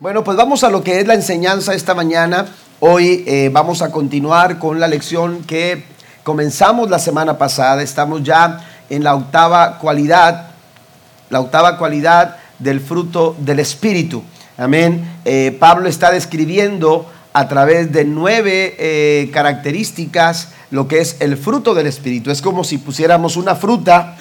Bueno, 0.00 0.22
pues 0.22 0.36
vamos 0.36 0.62
a 0.62 0.70
lo 0.70 0.84
que 0.84 1.00
es 1.00 1.08
la 1.08 1.14
enseñanza 1.14 1.74
esta 1.74 1.92
mañana. 1.92 2.46
Hoy 2.78 3.24
eh, 3.26 3.50
vamos 3.52 3.82
a 3.82 3.90
continuar 3.90 4.60
con 4.60 4.78
la 4.78 4.86
lección 4.86 5.42
que 5.42 5.82
comenzamos 6.22 6.88
la 6.88 7.00
semana 7.00 7.36
pasada. 7.36 7.82
Estamos 7.82 8.22
ya 8.22 8.64
en 8.90 9.02
la 9.02 9.16
octava 9.16 9.78
cualidad, 9.78 10.50
la 11.30 11.40
octava 11.40 11.78
cualidad 11.78 12.36
del 12.60 12.80
fruto 12.80 13.34
del 13.40 13.58
Espíritu. 13.58 14.22
Amén. 14.56 15.18
Eh, 15.24 15.56
Pablo 15.58 15.88
está 15.88 16.12
describiendo 16.12 17.10
a 17.32 17.48
través 17.48 17.90
de 17.90 18.04
nueve 18.04 18.76
eh, 18.78 19.30
características 19.32 20.50
lo 20.70 20.86
que 20.86 21.00
es 21.00 21.16
el 21.18 21.36
fruto 21.36 21.74
del 21.74 21.88
Espíritu. 21.88 22.30
Es 22.30 22.40
como 22.40 22.62
si 22.62 22.78
pusiéramos 22.78 23.36
una 23.36 23.56
fruta 23.56 24.16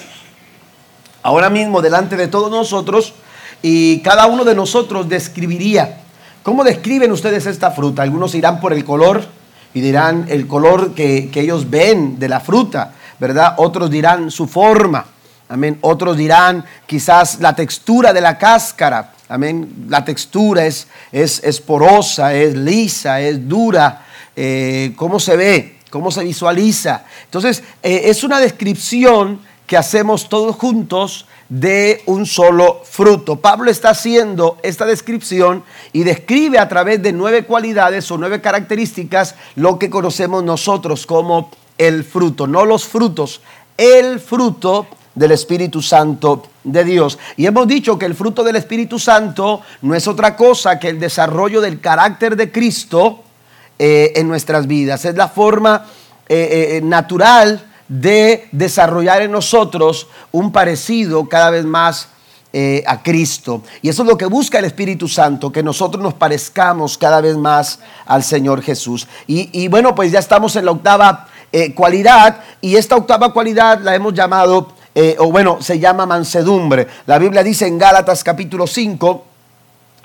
ahora 1.21 1.51
mismo 1.51 1.83
delante 1.83 2.17
de 2.17 2.27
todos 2.27 2.49
nosotros 2.49 3.13
y 3.61 3.99
cada 3.99 4.27
uno 4.27 4.43
de 4.43 4.55
nosotros 4.55 5.09
describiría. 5.09 6.01
¿Cómo 6.43 6.63
describen 6.63 7.11
ustedes 7.11 7.45
esta 7.45 7.71
fruta? 7.71 8.03
Algunos 8.03 8.33
irán 8.35 8.59
por 8.59 8.73
el 8.73 8.85
color 8.85 9.25
y 9.73 9.81
dirán 9.81 10.25
el 10.29 10.47
color 10.47 10.93
que, 10.93 11.29
que 11.31 11.41
ellos 11.41 11.69
ven 11.69 12.19
de 12.19 12.29
la 12.29 12.39
fruta, 12.39 12.93
¿verdad? 13.19 13.55
Otros 13.57 13.89
dirán 13.91 14.31
su 14.31 14.47
forma, 14.47 15.05
amén. 15.49 15.77
Otros 15.81 16.17
dirán 16.17 16.65
quizás 16.85 17.39
la 17.39 17.55
textura 17.55 18.13
de 18.13 18.21
la 18.21 18.37
cáscara, 18.37 19.13
amén. 19.29 19.87
La 19.89 20.05
textura 20.05 20.65
es, 20.65 20.87
es, 21.11 21.43
es 21.43 21.59
porosa, 21.59 22.33
es 22.33 22.55
lisa, 22.55 23.19
es 23.19 23.47
dura. 23.47 24.05
Eh, 24.35 24.93
¿Cómo 24.95 25.19
se 25.19 25.35
ve? 25.35 25.77
¿Cómo 25.89 26.11
se 26.11 26.23
visualiza? 26.23 27.03
Entonces, 27.25 27.63
eh, 27.83 28.03
es 28.05 28.23
una 28.23 28.39
descripción 28.39 29.41
que 29.65 29.77
hacemos 29.77 30.29
todos 30.29 30.55
juntos 30.55 31.26
de 31.49 32.01
un 32.05 32.25
solo 32.25 32.81
fruto. 32.83 33.37
Pablo 33.37 33.71
está 33.71 33.91
haciendo 33.91 34.57
esta 34.63 34.85
descripción 34.85 35.63
y 35.93 36.03
describe 36.03 36.59
a 36.59 36.67
través 36.67 37.01
de 37.01 37.13
nueve 37.13 37.45
cualidades 37.45 38.09
o 38.11 38.17
nueve 38.17 38.41
características 38.41 39.35
lo 39.55 39.79
que 39.79 39.89
conocemos 39.89 40.43
nosotros 40.43 41.05
como 41.05 41.51
el 41.77 42.03
fruto, 42.03 42.47
no 42.47 42.65
los 42.65 42.85
frutos, 42.85 43.41
el 43.77 44.19
fruto 44.19 44.87
del 45.15 45.31
Espíritu 45.31 45.81
Santo 45.81 46.43
de 46.63 46.83
Dios. 46.83 47.17
Y 47.37 47.45
hemos 47.45 47.67
dicho 47.67 47.97
que 47.97 48.05
el 48.05 48.15
fruto 48.15 48.43
del 48.43 48.55
Espíritu 48.55 48.99
Santo 48.99 49.61
no 49.81 49.95
es 49.95 50.07
otra 50.07 50.35
cosa 50.35 50.79
que 50.79 50.89
el 50.89 50.99
desarrollo 50.99 51.61
del 51.61 51.79
carácter 51.79 52.35
de 52.35 52.51
Cristo 52.51 53.23
eh, 53.79 54.13
en 54.15 54.27
nuestras 54.27 54.67
vidas. 54.67 55.05
Es 55.05 55.15
la 55.15 55.27
forma 55.27 55.85
eh, 56.27 56.77
eh, 56.77 56.81
natural 56.83 57.66
de 57.87 58.47
desarrollar 58.51 59.21
en 59.21 59.31
nosotros 59.31 60.07
un 60.31 60.51
parecido 60.51 61.27
cada 61.29 61.49
vez 61.49 61.65
más 61.65 62.09
eh, 62.53 62.83
a 62.87 63.03
Cristo. 63.03 63.61
Y 63.81 63.89
eso 63.89 64.03
es 64.03 64.09
lo 64.09 64.17
que 64.17 64.25
busca 64.25 64.59
el 64.59 64.65
Espíritu 64.65 65.07
Santo, 65.07 65.51
que 65.51 65.63
nosotros 65.63 66.01
nos 66.01 66.13
parezcamos 66.13 66.97
cada 66.97 67.21
vez 67.21 67.37
más 67.37 67.79
al 68.05 68.23
Señor 68.23 68.61
Jesús. 68.61 69.07
Y, 69.27 69.67
bueno, 69.67 69.93
pues 69.93 70.11
ya 70.11 70.19
estamos 70.19 70.55
en 70.55 70.65
la 70.65 70.71
octava 70.71 71.27
eh, 71.51 71.73
cualidad 71.73 72.41
y 72.59 72.75
esta 72.75 72.95
octava 72.95 73.31
cualidad 73.31 73.81
la 73.81 73.95
hemos 73.95 74.13
llamado, 74.13 74.73
eh, 74.95 75.15
o 75.19 75.31
bueno, 75.31 75.57
se 75.61 75.79
llama 75.79 76.05
mansedumbre. 76.05 76.87
La 77.05 77.19
Biblia 77.19 77.43
dice 77.43 77.67
en 77.67 77.77
Gálatas 77.77 78.23
capítulo 78.23 78.65
5, 78.65 79.25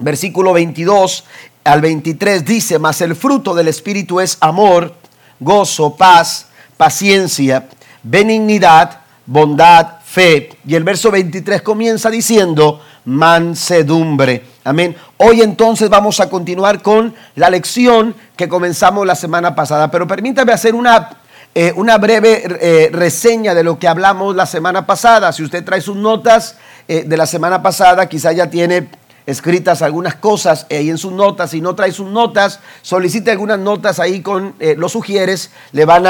versículo 0.01 0.53
22 0.53 1.25
al 1.65 1.81
23, 1.81 2.45
dice, 2.45 2.79
mas 2.79 3.01
el 3.01 3.15
fruto 3.17 3.55
del 3.55 3.69
Espíritu 3.69 4.21
es 4.21 4.37
amor, 4.41 4.95
gozo, 5.39 5.97
paz 5.97 6.47
paciencia, 6.83 7.69
benignidad, 8.03 8.99
bondad, 9.25 10.01
fe. 10.05 10.51
Y 10.67 10.75
el 10.75 10.83
verso 10.83 11.13
23 11.13 11.63
comienza 11.63 12.11
diciendo 12.11 12.81
mansedumbre. 13.05 14.43
Amén. 14.65 14.97
Hoy 15.19 15.43
entonces 15.43 15.89
vamos 15.89 16.19
a 16.19 16.29
continuar 16.29 16.83
con 16.83 17.15
la 17.37 17.51
lección 17.51 18.17
que 18.35 18.49
comenzamos 18.49 19.07
la 19.07 19.15
semana 19.15 19.55
pasada. 19.55 19.93
Pero 19.93 20.09
permítame 20.09 20.51
hacer 20.51 20.75
una, 20.75 21.19
eh, 21.55 21.73
una 21.77 21.99
breve 21.99 22.43
eh, 22.61 22.91
reseña 22.93 23.55
de 23.55 23.63
lo 23.63 23.79
que 23.79 23.87
hablamos 23.87 24.35
la 24.35 24.47
semana 24.47 24.85
pasada. 24.85 25.33
Si 25.33 25.45
usted 25.45 25.65
trae 25.65 25.81
sus 25.81 25.95
notas 25.95 26.57
eh, 26.89 27.05
de 27.07 27.17
la 27.17 27.27
semana 27.27 27.63
pasada, 27.63 28.09
quizá 28.09 28.33
ya 28.33 28.51
tiene 28.51 28.89
escritas 29.27 29.83
algunas 29.83 30.17
cosas 30.17 30.67
ahí 30.71 30.91
en 30.91 30.99
sus 30.99 31.13
notas. 31.13 31.51
Si 31.51 31.61
no 31.61 31.75
trae 31.75 31.93
sus 31.93 32.11
notas, 32.11 32.61
solicite 32.83 33.31
algunas 33.31 33.59
notas 33.59 34.01
ahí 34.01 34.21
con 34.21 34.55
eh, 34.59 34.75
los 34.77 34.93
sugieres. 34.93 35.51
Le 35.73 35.85
van 35.85 36.07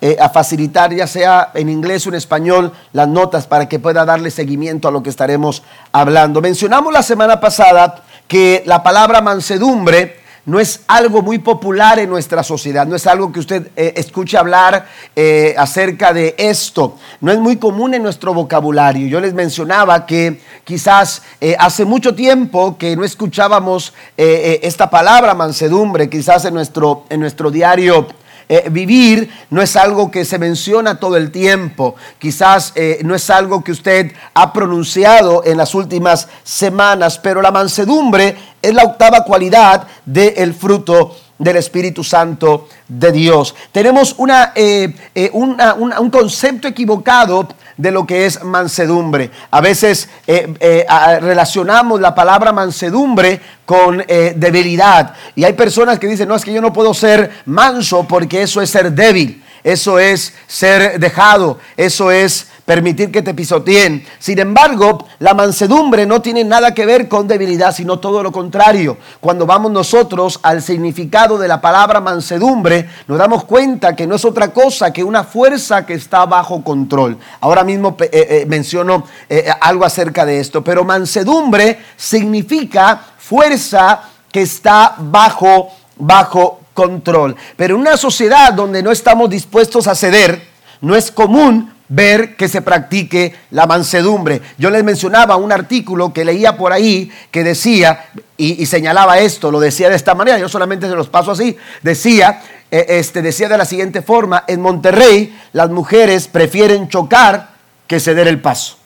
eh, 0.00 0.16
a, 0.20 0.28
facilitar, 0.28 0.94
ya 0.94 1.06
sea 1.06 1.50
en 1.54 1.68
inglés 1.68 2.06
o 2.06 2.10
en 2.10 2.16
español, 2.16 2.72
las 2.92 3.08
notas 3.08 3.46
para 3.46 3.68
que 3.68 3.78
pueda 3.78 4.04
darle 4.04 4.30
seguimiento 4.30 4.88
a 4.88 4.90
lo 4.90 5.02
que 5.02 5.10
estaremos 5.10 5.62
hablando. 5.92 6.40
Mencionamos 6.40 6.92
la 6.92 7.02
semana 7.02 7.40
pasada 7.40 8.02
que 8.28 8.62
la 8.66 8.82
palabra 8.82 9.20
mansedumbre 9.20 10.25
no 10.46 10.60
es 10.60 10.80
algo 10.86 11.22
muy 11.22 11.38
popular 11.38 11.98
en 11.98 12.08
nuestra 12.08 12.42
sociedad, 12.42 12.86
no 12.86 12.96
es 12.96 13.06
algo 13.06 13.32
que 13.32 13.40
usted 13.40 13.70
eh, 13.76 13.94
escuche 13.96 14.38
hablar 14.38 14.86
eh, 15.14 15.54
acerca 15.58 16.12
de 16.12 16.34
esto, 16.38 16.96
no 17.20 17.32
es 17.32 17.38
muy 17.38 17.56
común 17.56 17.94
en 17.94 18.02
nuestro 18.02 18.32
vocabulario. 18.32 19.08
Yo 19.08 19.20
les 19.20 19.34
mencionaba 19.34 20.06
que 20.06 20.40
quizás 20.64 21.22
eh, 21.40 21.56
hace 21.58 21.84
mucho 21.84 22.14
tiempo 22.14 22.78
que 22.78 22.96
no 22.96 23.04
escuchábamos 23.04 23.92
esta 24.16 24.88
palabra 24.88 25.34
mansedumbre, 25.34 26.08
quizás 26.08 26.44
en 26.44 26.54
nuestro, 26.54 27.04
en 27.10 27.20
nuestro 27.20 27.50
diario 27.50 28.06
eh, 28.48 28.68
vivir 28.70 29.28
no 29.50 29.60
es 29.60 29.74
algo 29.76 30.10
que 30.10 30.24
se 30.24 30.38
menciona 30.38 31.00
todo 31.00 31.16
el 31.16 31.30
tiempo. 31.32 31.96
Quizás 32.18 32.72
eh, 32.76 33.00
no 33.04 33.14
es 33.14 33.28
algo 33.30 33.64
que 33.64 33.72
usted 33.72 34.12
ha 34.34 34.52
pronunciado 34.52 35.42
en 35.44 35.56
las 35.56 35.74
últimas 35.74 36.28
semanas, 36.44 37.18
pero 37.18 37.42
la 37.42 37.50
mansedumbre 37.50 38.36
es 38.62 38.74
la 38.74 38.84
octava 38.84 39.24
cualidad 39.24 39.86
del 40.04 40.54
fruto 40.54 41.16
del 41.38 41.56
Espíritu 41.56 42.02
Santo 42.02 42.68
de 42.88 43.12
Dios. 43.12 43.54
Tenemos 43.72 44.14
una, 44.18 44.52
eh, 44.54 44.94
un 45.32 46.10
concepto 46.10 46.68
equivocado 46.68 47.48
de 47.76 47.90
lo 47.90 48.06
que 48.06 48.26
es 48.26 48.42
mansedumbre. 48.42 49.30
A 49.50 49.60
veces 49.60 50.08
eh, 50.26 50.54
eh, 50.60 50.86
relacionamos 51.20 52.00
la 52.00 52.14
palabra 52.14 52.52
mansedumbre 52.52 53.40
con 53.64 54.02
eh, 54.06 54.34
debilidad. 54.36 55.14
Y 55.34 55.44
hay 55.44 55.52
personas 55.52 55.98
que 55.98 56.06
dicen, 56.06 56.28
no, 56.28 56.34
es 56.34 56.44
que 56.44 56.52
yo 56.52 56.62
no 56.62 56.72
puedo 56.72 56.94
ser 56.94 57.30
manso 57.44 58.04
porque 58.04 58.42
eso 58.42 58.62
es 58.62 58.70
ser 58.70 58.92
débil, 58.92 59.42
eso 59.62 59.98
es 59.98 60.34
ser 60.46 60.98
dejado, 60.98 61.58
eso 61.76 62.10
es 62.10 62.48
permitir 62.66 63.10
que 63.10 63.22
te 63.22 63.32
pisoteen. 63.32 64.04
Sin 64.18 64.38
embargo, 64.40 65.06
la 65.20 65.32
mansedumbre 65.32 66.04
no 66.04 66.20
tiene 66.20 66.44
nada 66.44 66.74
que 66.74 66.84
ver 66.84 67.08
con 67.08 67.26
debilidad, 67.28 67.72
sino 67.72 68.00
todo 68.00 68.22
lo 68.22 68.32
contrario. 68.32 68.98
Cuando 69.20 69.46
vamos 69.46 69.70
nosotros 69.70 70.40
al 70.42 70.60
significado 70.60 71.38
de 71.38 71.48
la 71.48 71.60
palabra 71.60 72.00
mansedumbre, 72.00 72.90
nos 73.06 73.16
damos 73.16 73.44
cuenta 73.44 73.94
que 73.94 74.06
no 74.06 74.16
es 74.16 74.24
otra 74.24 74.52
cosa 74.52 74.92
que 74.92 75.04
una 75.04 75.22
fuerza 75.24 75.86
que 75.86 75.94
está 75.94 76.26
bajo 76.26 76.62
control. 76.62 77.16
Ahora 77.40 77.62
mismo 77.62 77.96
eh, 78.00 78.10
eh, 78.12 78.46
menciono 78.46 79.04
eh, 79.30 79.46
algo 79.60 79.84
acerca 79.84 80.26
de 80.26 80.40
esto, 80.40 80.62
pero 80.64 80.84
mansedumbre 80.84 81.78
significa 81.96 83.00
fuerza 83.16 84.02
que 84.32 84.42
está 84.42 84.96
bajo, 84.98 85.68
bajo 85.96 86.60
control. 86.74 87.36
Pero 87.56 87.76
en 87.76 87.82
una 87.82 87.96
sociedad 87.96 88.52
donde 88.52 88.82
no 88.82 88.90
estamos 88.90 89.30
dispuestos 89.30 89.86
a 89.86 89.94
ceder, 89.94 90.42
no 90.80 90.96
es 90.96 91.12
común 91.12 91.75
ver 91.88 92.36
que 92.36 92.48
se 92.48 92.62
practique 92.62 93.34
la 93.50 93.66
mansedumbre. 93.66 94.42
Yo 94.58 94.70
les 94.70 94.84
mencionaba 94.84 95.36
un 95.36 95.52
artículo 95.52 96.12
que 96.12 96.24
leía 96.24 96.56
por 96.56 96.72
ahí 96.72 97.10
que 97.30 97.44
decía, 97.44 98.06
y, 98.36 98.66
señalaba 98.66 99.18
esto, 99.18 99.50
lo 99.50 99.60
decía 99.60 99.88
de 99.88 99.96
esta 99.96 100.14
manera, 100.14 100.38
yo 100.38 100.48
solamente 100.48 100.88
se 100.88 100.94
los 100.94 101.08
paso 101.08 101.32
así, 101.32 101.56
decía, 101.82 102.42
eh, 102.70 102.86
este, 102.88 103.22
decía 103.22 103.48
de 103.48 103.58
la 103.58 103.64
siguiente 103.64 104.02
forma, 104.02 104.44
en 104.46 104.60
Monterrey 104.60 105.36
las 105.52 105.70
mujeres 105.70 106.28
prefieren 106.28 106.88
chocar 106.88 107.50
que 107.86 108.00
ceder 108.00 108.28
el 108.28 108.40
paso. 108.40 108.76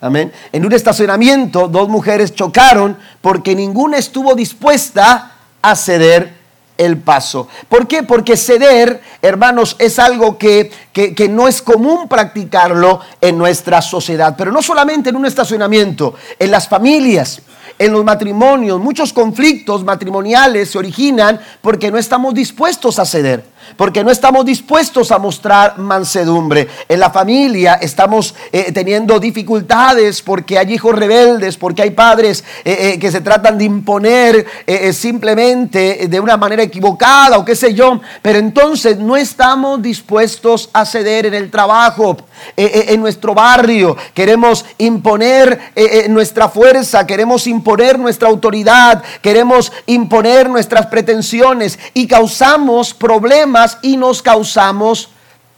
Amén. 0.00 0.32
En 0.52 0.66
un 0.66 0.72
estacionamiento 0.72 1.66
dos 1.66 1.88
mujeres 1.88 2.34
chocaron 2.34 2.98
porque 3.22 3.54
ninguna 3.54 3.96
estuvo 3.96 4.34
dispuesta 4.34 5.32
a 5.62 5.76
ceder 5.76 6.43
el 6.76 6.98
paso. 6.98 7.48
¿Por 7.68 7.86
qué? 7.86 8.02
Porque 8.02 8.36
ceder, 8.36 9.00
hermanos, 9.22 9.76
es 9.78 9.98
algo 9.98 10.38
que, 10.38 10.70
que, 10.92 11.28
no 11.28 11.48
es 11.48 11.62
común 11.62 12.08
practicarlo 12.08 13.00
en 13.20 13.38
nuestra 13.38 13.80
sociedad, 13.80 14.34
pero 14.36 14.50
no 14.50 14.62
solamente 14.62 15.10
en 15.10 15.16
un 15.16 15.26
estacionamiento, 15.26 16.14
en 16.38 16.50
las 16.50 16.68
familias. 16.68 17.42
En 17.76 17.92
los 17.92 18.04
matrimonios, 18.04 18.78
muchos 18.78 19.12
conflictos 19.12 19.82
matrimoniales 19.82 20.70
se 20.70 20.78
originan 20.78 21.40
porque 21.60 21.90
no 21.90 21.98
estamos 21.98 22.32
dispuestos 22.32 23.00
a 23.00 23.04
ceder. 23.04 23.44
Porque 23.76 24.04
no 24.04 24.10
estamos 24.10 24.44
dispuestos 24.44 25.10
a 25.10 25.18
mostrar 25.18 25.78
mansedumbre. 25.78 26.68
En 26.88 27.00
la 27.00 27.10
familia 27.10 27.74
estamos 27.74 28.34
eh, 28.52 28.72
teniendo 28.72 29.18
dificultades 29.18 30.22
porque 30.22 30.58
hay 30.58 30.74
hijos 30.74 30.94
rebeldes, 30.94 31.56
porque 31.56 31.82
hay 31.82 31.90
padres 31.90 32.44
eh, 32.64 32.94
eh, 32.94 32.98
que 32.98 33.10
se 33.10 33.20
tratan 33.20 33.58
de 33.58 33.64
imponer 33.64 34.46
simplemente 34.92 36.08
de 36.08 36.20
una 36.20 36.36
manera 36.36 36.62
equivocada 36.62 37.38
o 37.38 37.44
qué 37.44 37.54
sé 37.54 37.74
yo, 37.74 38.00
pero 38.22 38.38
entonces 38.38 38.98
no 38.98 39.16
estamos 39.16 39.82
dispuestos 39.82 40.70
a 40.72 40.84
ceder 40.84 41.26
en 41.26 41.34
el 41.34 41.50
trabajo, 41.50 42.16
en 42.56 43.00
nuestro 43.00 43.34
barrio. 43.34 43.96
Queremos 44.12 44.64
imponer 44.78 45.72
nuestra 46.08 46.48
fuerza, 46.48 47.06
queremos 47.06 47.46
imponer 47.46 47.98
nuestra 47.98 48.28
autoridad, 48.28 49.02
queremos 49.22 49.72
imponer 49.86 50.48
nuestras 50.48 50.86
pretensiones 50.86 51.78
y 51.92 52.06
causamos 52.06 52.94
problemas 52.94 53.53
y 53.82 53.96
nos 53.96 54.22
causamos 54.22 55.08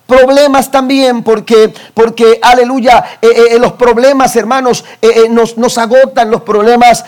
problemas 0.06 0.70
también 0.70 1.22
porque, 1.22 1.72
porque 1.92 2.38
aleluya, 2.40 3.04
eh, 3.20 3.28
eh, 3.28 3.44
eh, 3.52 3.58
los 3.58 3.72
problemas, 3.72 4.34
hermanos, 4.36 4.84
nos, 5.30 5.58
nos, 5.58 5.78
agotan, 5.78 6.30
los 6.30 6.42
problemas 6.42 7.04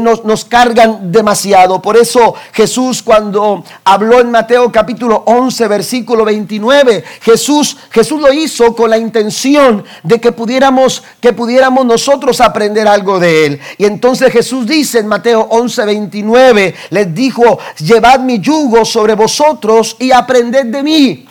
nos, 0.00 0.24
nos, 0.24 0.44
cargan 0.44 1.10
demasiado. 1.12 1.82
Por 1.82 1.96
eso 1.96 2.34
Jesús 2.52 3.02
cuando 3.02 3.64
habló 3.84 4.20
en 4.20 4.30
Mateo 4.30 4.70
capítulo 4.70 5.22
11, 5.26 5.68
versículo 5.68 6.24
29, 6.24 7.04
Jesús, 7.20 7.76
Jesús 7.90 8.20
lo 8.20 8.32
hizo 8.32 8.74
con 8.74 8.90
la 8.90 8.98
intención 8.98 9.84
de 10.02 10.20
que 10.20 10.32
pudiéramos, 10.32 11.02
que 11.20 11.32
pudiéramos 11.32 11.84
nosotros 11.84 12.40
aprender 12.40 12.86
algo 12.86 13.18
de 13.18 13.46
él. 13.46 13.60
Y 13.76 13.84
entonces 13.84 14.32
Jesús 14.32 14.66
dice 14.66 15.00
en 15.00 15.06
Mateo 15.06 15.46
11, 15.50 15.84
29, 15.84 16.74
les 16.90 17.14
dijo, 17.14 17.58
llevad 17.78 18.20
mi 18.20 18.38
yugo 18.40 18.84
sobre 18.84 19.14
vosotros 19.14 19.96
y 19.98 20.12
aprended 20.12 20.66
de 20.66 20.82
mí 20.82 21.28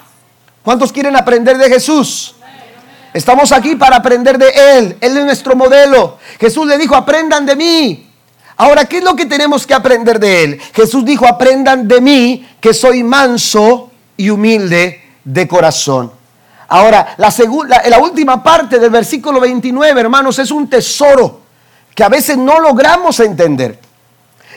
¿Cuántos 0.67 0.91
quieren 0.91 1.15
aprender 1.15 1.57
de 1.57 1.69
Jesús? 1.69 2.35
Estamos 3.13 3.53
aquí 3.53 3.77
para 3.77 3.95
aprender 3.95 4.37
de 4.37 4.49
Él. 4.49 4.97
Él 4.99 5.17
es 5.17 5.23
nuestro 5.23 5.55
modelo. 5.55 6.17
Jesús 6.37 6.67
le 6.67 6.77
dijo, 6.77 6.93
aprendan 6.93 7.45
de 7.45 7.55
mí. 7.55 8.11
Ahora, 8.57 8.83
¿qué 8.83 8.97
es 8.97 9.03
lo 9.05 9.15
que 9.15 9.25
tenemos 9.25 9.65
que 9.65 9.73
aprender 9.73 10.19
de 10.19 10.43
Él? 10.43 10.61
Jesús 10.73 11.05
dijo, 11.05 11.25
aprendan 11.25 11.87
de 11.87 12.01
mí, 12.01 12.49
que 12.59 12.73
soy 12.73 13.01
manso 13.01 13.91
y 14.17 14.29
humilde 14.29 15.01
de 15.23 15.47
corazón. 15.47 16.11
Ahora, 16.67 17.15
la, 17.15 17.99
última 17.99 18.43
parte 18.43 18.77
del 18.77 18.89
versículo 18.89 19.39
29, 19.39 20.01
hermanos, 20.01 20.37
es 20.37 20.51
un 20.51 20.69
tesoro 20.69 21.43
que 21.95 22.03
a 22.03 22.09
veces 22.09 22.37
no 22.37 22.59
logramos 22.59 23.21
entender. 23.21 23.79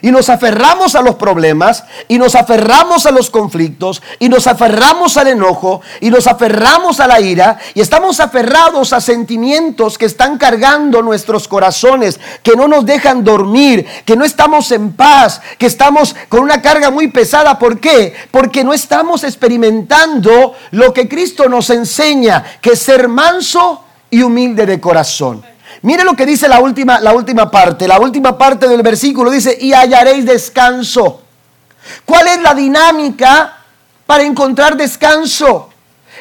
Y 0.02 0.11
nos 0.11 0.29
aferramos 0.29 0.94
a 0.94 1.02
los 1.02 1.17
problemas, 1.17 1.85
y 2.08 2.19
nos 2.19 2.35
aferramos 2.35 3.06
a 3.06 3.11
los 3.11 3.31
conflictos, 3.31 4.02
y 4.19 4.29
nos 4.29 4.47
aferramos 4.47 5.17
al 5.17 5.29
enojo, 5.29 5.81
y 6.00 6.11
nos 6.11 6.26
aferramos 6.26 7.00
a 7.00 7.06
la 7.06 7.20
ira, 7.20 7.58
y 7.75 7.81
estamos 7.81 8.20
aferrados 8.20 8.93
a 8.93 9.00
sentimientos 9.00 9.99
que 9.99 10.06
están 10.06 10.38
cargando 10.38 11.02
nuestros 11.02 11.49
corazones, 11.49 12.19
que 12.43 12.56
no 12.56 12.69
nos 12.69 12.87
dejan 12.87 13.25
dormir, 13.25 13.87
que 14.05 14.17
no 14.17 14.25
estamos 14.25 14.73
en 14.73 14.93
paz, 14.93 15.41
que 15.58 15.67
estamos 15.67 16.14
con 16.29 16.41
una 16.41 16.62
carga 16.62 16.91
muy 16.91 17.08
pesada. 17.08 17.58
¿Por 17.58 17.81
qué? 17.81 18.14
Porque 18.31 18.64
no 18.64 18.73
estamos 18.73 19.25
experimentando 19.25 20.55
lo 20.70 20.93
que 20.93 21.08
Cristo 21.08 21.49
nos 21.49 21.70
enseña, 21.70 22.44
que 22.61 22.76
ser 22.76 23.08
manso 23.08 23.85
y 24.11 24.23
humilde 24.23 24.67
de 24.67 24.81
corazón. 24.81 25.50
Mire 25.82 26.04
lo 26.04 26.14
que 26.14 26.26
dice 26.26 26.48
la 26.48 26.60
última, 26.60 27.00
la 27.00 27.12
última 27.12 27.50
parte. 27.50 27.88
La 27.88 27.98
última 27.98 28.36
parte 28.36 28.68
del 28.68 28.82
versículo 28.82 29.30
dice, 29.30 29.56
y 29.58 29.72
hallaréis 29.72 30.26
descanso. 30.26 31.22
¿Cuál 32.04 32.26
es 32.28 32.42
la 32.42 32.54
dinámica 32.54 33.56
para 34.06 34.22
encontrar 34.22 34.76
descanso? 34.76 35.70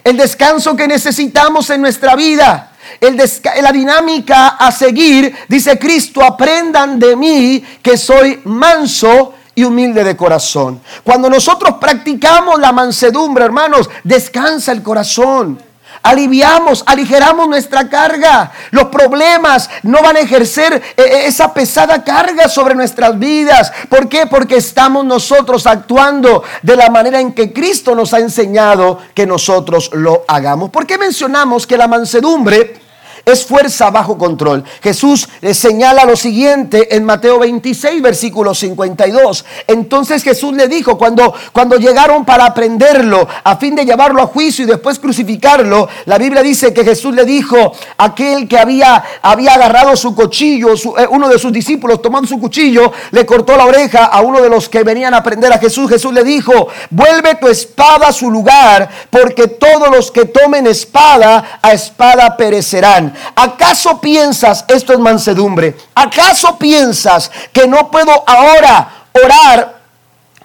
El 0.04 0.16
descanso 0.16 0.76
que 0.76 0.88
necesitamos 0.88 1.70
en 1.70 1.82
nuestra 1.82 2.16
vida. 2.16 2.72
El 3.02 3.22
la 3.62 3.72
dinámica 3.72 4.48
a 4.48 4.72
seguir, 4.72 5.36
dice 5.48 5.78
Cristo, 5.78 6.24
aprendan 6.24 6.98
de 6.98 7.16
mí 7.16 7.64
que 7.82 7.98
soy 7.98 8.42
manso 8.46 9.36
y 9.54 9.64
humilde 9.64 10.04
de 10.04 10.16
corazón. 10.16 10.82
Cuando 11.04 11.30
nosotros 11.30 11.76
practicamos 11.80 12.60
la 12.60 12.72
mansedumbre, 12.72 13.44
hermanos, 13.44 13.90
descansa 14.04 14.72
el 14.72 14.82
corazón 14.82 15.69
aliviamos, 16.04 16.84
aligeramos 16.86 17.48
nuestra 17.48 17.90
carga. 17.90 18.52
Los 18.72 18.86
problemas 18.86 19.70
no 19.84 20.02
van 20.02 20.18
a 20.18 20.20
ejercer 20.20 20.74
eh, 20.74 20.82
eh, 20.98 21.28
esa 21.28 21.54
pesada 21.54 22.04
carga 22.04 22.48
sobre 22.48 22.76
nuestras 22.76 23.18
vidas. 23.18 23.72
¿Por 23.90 24.10
qué? 24.10 24.28
Porque 24.28 24.58
estamos 24.58 25.06
nosotros 25.06 25.66
actuando 25.68 26.44
de 26.62 26.76
la 26.76 26.90
manera 26.90 27.20
en 27.20 27.34
que 27.34 27.54
Cristo 27.54 27.96
nos 27.96 28.14
ha 28.14 28.20
enseñado 28.20 29.00
que 29.14 29.26
nosotros 29.26 29.90
lo 29.94 30.24
hagamos. 30.28 30.70
¿Por 30.70 30.86
qué 30.86 30.98
mencionamos 30.98 31.66
que 31.66 31.78
la 31.78 31.88
mansedumbre 31.88 32.89
es 33.32 33.46
fuerza 33.46 33.90
bajo 33.90 34.18
control. 34.18 34.64
Jesús 34.82 35.28
le 35.42 35.54
señala 35.54 36.06
lo 36.06 36.16
siguiente 36.16 36.96
en 36.96 37.04
Mateo 37.04 37.40
26, 37.40 38.02
versículo 38.02 38.54
52. 38.54 39.46
Entonces 39.68 40.24
Jesús 40.24 40.54
le 40.54 40.68
dijo, 40.68 40.98
cuando, 40.98 41.34
cuando 41.52 41.78
llegaron 41.78 42.26
para 42.26 42.46
aprenderlo, 42.46 43.28
a 43.44 43.58
fin 43.58 43.76
de 43.76 43.86
llevarlo 43.86 44.22
a 44.22 44.28
juicio 44.28 44.66
y 44.66 44.68
después 44.68 45.00
crucificarlo, 45.00 45.88
la 46.06 46.18
Biblia 46.18 46.42
dice 46.42 46.74
que 46.74 46.84
Jesús 46.84 47.14
le 47.14 47.26
dijo, 47.26 47.74
aquel 47.98 48.48
que 48.48 48.58
había, 48.58 49.04
había 49.22 49.54
agarrado 49.54 49.96
su 49.96 50.16
cuchillo, 50.16 50.74
eh, 50.74 51.08
uno 51.10 51.28
de 51.28 51.40
sus 51.40 51.52
discípulos 51.52 52.02
tomando 52.02 52.28
su 52.28 52.40
cuchillo, 52.40 52.92
le 53.12 53.26
cortó 53.26 53.56
la 53.58 53.66
oreja 53.66 54.06
a 54.06 54.22
uno 54.22 54.42
de 54.42 54.50
los 54.50 54.70
que 54.70 54.84
venían 54.84 55.14
a 55.14 55.18
aprender 55.18 55.52
a 55.52 55.58
Jesús. 55.58 55.90
Jesús 55.90 56.14
le 56.14 56.24
dijo, 56.24 56.68
vuelve 56.90 57.36
tu 57.36 57.48
espada 57.48 58.08
a 58.08 58.14
su 58.14 58.30
lugar, 58.30 58.90
porque 59.10 59.48
todos 59.48 59.90
los 59.90 60.12
que 60.12 60.26
tomen 60.26 60.68
espada, 60.68 61.60
a 61.62 61.74
espada 61.74 62.38
perecerán. 62.38 63.14
¿Acaso 63.36 64.00
piensas, 64.02 64.66
esto 64.68 64.94
es 64.94 65.00
mansedumbre, 65.00 65.76
acaso 65.96 66.58
piensas 66.58 67.32
que 67.54 67.68
no 67.68 67.90
puedo 67.90 68.24
ahora 68.28 69.06
orar 69.14 69.80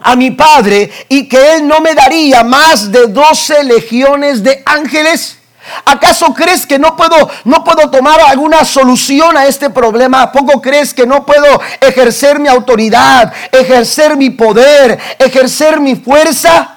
a 0.01 0.17
mi 0.17 0.31
Padre 0.31 0.91
y 1.09 1.29
que 1.29 1.55
Él 1.55 1.67
no 1.67 1.81
me 1.81 1.95
daría 1.95 2.45
más 2.45 2.91
de 2.91 3.07
12 3.07 3.65
legiones 3.65 4.43
de 4.43 4.63
ángeles? 4.67 5.39
¿Acaso 5.87 6.35
crees 6.35 6.67
que 6.67 6.79
no 6.79 6.95
puedo, 6.95 7.31
no 7.45 7.65
puedo 7.65 7.91
tomar 7.91 8.21
alguna 8.21 8.65
solución 8.65 9.37
a 9.37 9.47
este 9.47 9.71
problema? 9.71 10.23
¿A 10.23 10.33
poco 10.33 10.61
crees 10.61 10.93
que 10.93 11.07
no 11.07 11.25
puedo 11.25 11.61
ejercer 11.81 12.39
mi 12.39 12.49
autoridad, 12.49 13.33
ejercer 13.51 14.17
mi 14.17 14.31
poder, 14.31 14.99
ejercer 15.19 15.81
mi 15.81 15.97
fuerza? 15.97 16.74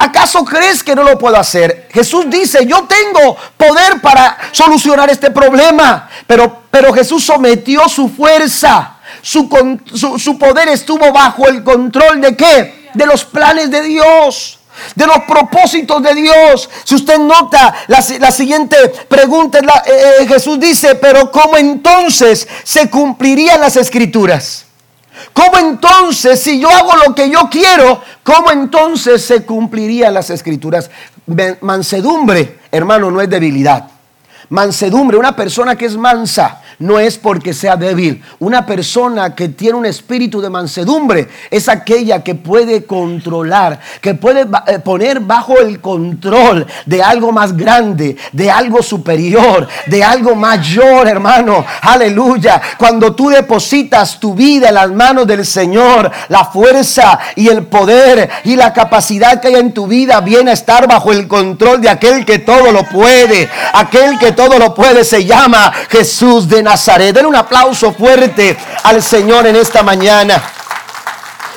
¿Acaso 0.00 0.44
crees 0.44 0.84
que 0.84 0.94
no 0.94 1.02
lo 1.02 1.18
puedo 1.18 1.36
hacer? 1.36 1.88
Jesús 1.92 2.26
dice, 2.28 2.64
yo 2.64 2.84
tengo 2.84 3.36
poder 3.56 4.00
para 4.00 4.38
solucionar 4.52 5.10
este 5.10 5.32
problema, 5.32 6.08
pero, 6.26 6.62
pero 6.70 6.92
Jesús 6.92 7.24
sometió 7.24 7.88
su 7.88 8.08
fuerza, 8.08 8.98
su, 9.20 9.48
su, 10.18 10.38
poder 10.38 10.68
estuvo 10.68 11.12
bajo 11.12 11.48
el 11.48 11.64
control 11.64 12.20
de 12.20 12.36
qué? 12.36 12.90
De 12.94 13.06
los 13.06 13.24
planes 13.24 13.70
de 13.70 13.82
Dios 13.82 14.54
de 14.94 15.08
los 15.08 15.24
propósitos 15.24 16.00
de 16.04 16.14
Dios. 16.14 16.70
Si 16.84 16.94
usted 16.94 17.18
nota 17.18 17.74
la, 17.88 18.30
siguiente 18.30 18.76
pregunta, 19.08 19.58
eh, 19.58 20.20
eh, 20.20 20.26
Jesús 20.28 20.60
dice, 20.60 20.94
pero 20.94 21.32
¿cómo 21.32 21.56
entonces 21.56 22.46
se 22.62 22.88
cumplirían 22.88 23.60
las 23.60 23.76
escrituras? 23.76 24.67
¿Cómo 25.32 25.58
entonces, 25.58 26.40
si 26.40 26.60
yo 26.60 26.68
hago 26.70 26.92
lo 27.06 27.14
que 27.14 27.30
yo 27.30 27.48
quiero, 27.50 28.02
cómo 28.22 28.50
entonces 28.50 29.24
se 29.24 29.44
cumplirían 29.44 30.14
las 30.14 30.30
escrituras? 30.30 30.90
Mansedumbre, 31.60 32.60
hermano, 32.70 33.10
no 33.10 33.20
es 33.20 33.28
debilidad. 33.28 33.97
Mansedumbre, 34.50 35.18
una 35.18 35.36
persona 35.36 35.76
que 35.76 35.84
es 35.84 35.96
mansa, 35.96 36.62
no 36.78 36.98
es 36.98 37.18
porque 37.18 37.52
sea 37.52 37.76
débil. 37.76 38.22
Una 38.38 38.64
persona 38.64 39.34
que 39.34 39.50
tiene 39.50 39.76
un 39.76 39.84
espíritu 39.84 40.40
de 40.40 40.48
mansedumbre 40.48 41.28
es 41.50 41.68
aquella 41.68 42.24
que 42.24 42.34
puede 42.34 42.84
controlar, 42.84 43.78
que 44.00 44.14
puede 44.14 44.46
eh, 44.68 44.78
poner 44.78 45.20
bajo 45.20 45.58
el 45.58 45.80
control 45.80 46.66
de 46.86 47.02
algo 47.02 47.30
más 47.30 47.54
grande, 47.54 48.16
de 48.32 48.50
algo 48.50 48.82
superior, 48.82 49.68
de 49.86 50.02
algo 50.02 50.34
mayor, 50.34 51.08
hermano. 51.08 51.64
Aleluya. 51.82 52.62
Cuando 52.78 53.14
tú 53.14 53.28
depositas 53.28 54.18
tu 54.18 54.34
vida 54.34 54.68
en 54.68 54.74
las 54.76 54.90
manos 54.90 55.26
del 55.26 55.44
Señor, 55.44 56.10
la 56.30 56.46
fuerza 56.46 57.18
y 57.36 57.48
el 57.48 57.66
poder 57.66 58.30
y 58.44 58.56
la 58.56 58.72
capacidad 58.72 59.42
que 59.42 59.48
hay 59.48 59.56
en 59.56 59.74
tu 59.74 59.86
vida 59.86 60.22
viene 60.22 60.52
a 60.52 60.54
estar 60.54 60.88
bajo 60.88 61.12
el 61.12 61.28
control 61.28 61.82
de 61.82 61.90
aquel 61.90 62.24
que 62.24 62.38
todo 62.38 62.72
lo 62.72 62.84
puede. 62.84 63.48
Aquel 63.74 64.18
que 64.18 64.37
todo 64.38 64.56
lo 64.56 64.72
puede 64.72 65.02
se 65.02 65.24
llama 65.24 65.72
Jesús 65.90 66.48
de 66.48 66.62
Nazaret. 66.62 67.12
Den 67.12 67.26
un 67.26 67.34
aplauso 67.34 67.92
fuerte 67.92 68.56
al 68.84 69.02
Señor 69.02 69.48
en 69.48 69.56
esta 69.56 69.82
mañana. 69.82 70.40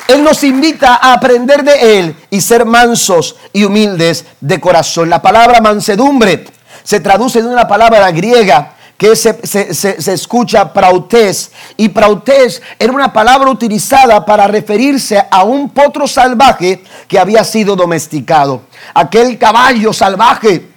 Él 0.08 0.24
nos 0.24 0.44
invita 0.44 0.96
a 0.96 1.14
aprender 1.14 1.64
de 1.64 2.00
Él 2.00 2.16
y 2.32 2.42
ser 2.42 2.66
mansos 2.66 3.36
y 3.54 3.66
humildes 3.66 4.26
de 4.40 4.60
corazón. 4.60 5.12
La 5.12 5.22
palabra 5.22 5.62
mansedumbre 5.62 6.46
se 6.82 7.00
traduce 7.00 7.44
de 7.44 7.50
una 7.50 7.68
palabra 7.68 8.10
griega 8.10 8.74
que 8.98 9.16
se, 9.16 9.46
se, 9.46 10.14
escucha 10.14 10.74
prautes. 10.74 11.52
Y 11.78 11.90
prautes 11.90 12.64
era 12.80 12.92
una 12.92 13.14
palabra 13.14 13.52
utilizada 13.52 14.26
para 14.26 14.48
referirse 14.48 15.24
a 15.30 15.44
un 15.44 15.70
potro 15.70 16.08
salvaje 16.08 16.84
que 17.08 17.20
había 17.20 17.44
sido 17.44 17.76
domesticado. 17.76 18.64
Aquel 18.96 19.38
caballo 19.38 19.94
salvaje 19.94 20.71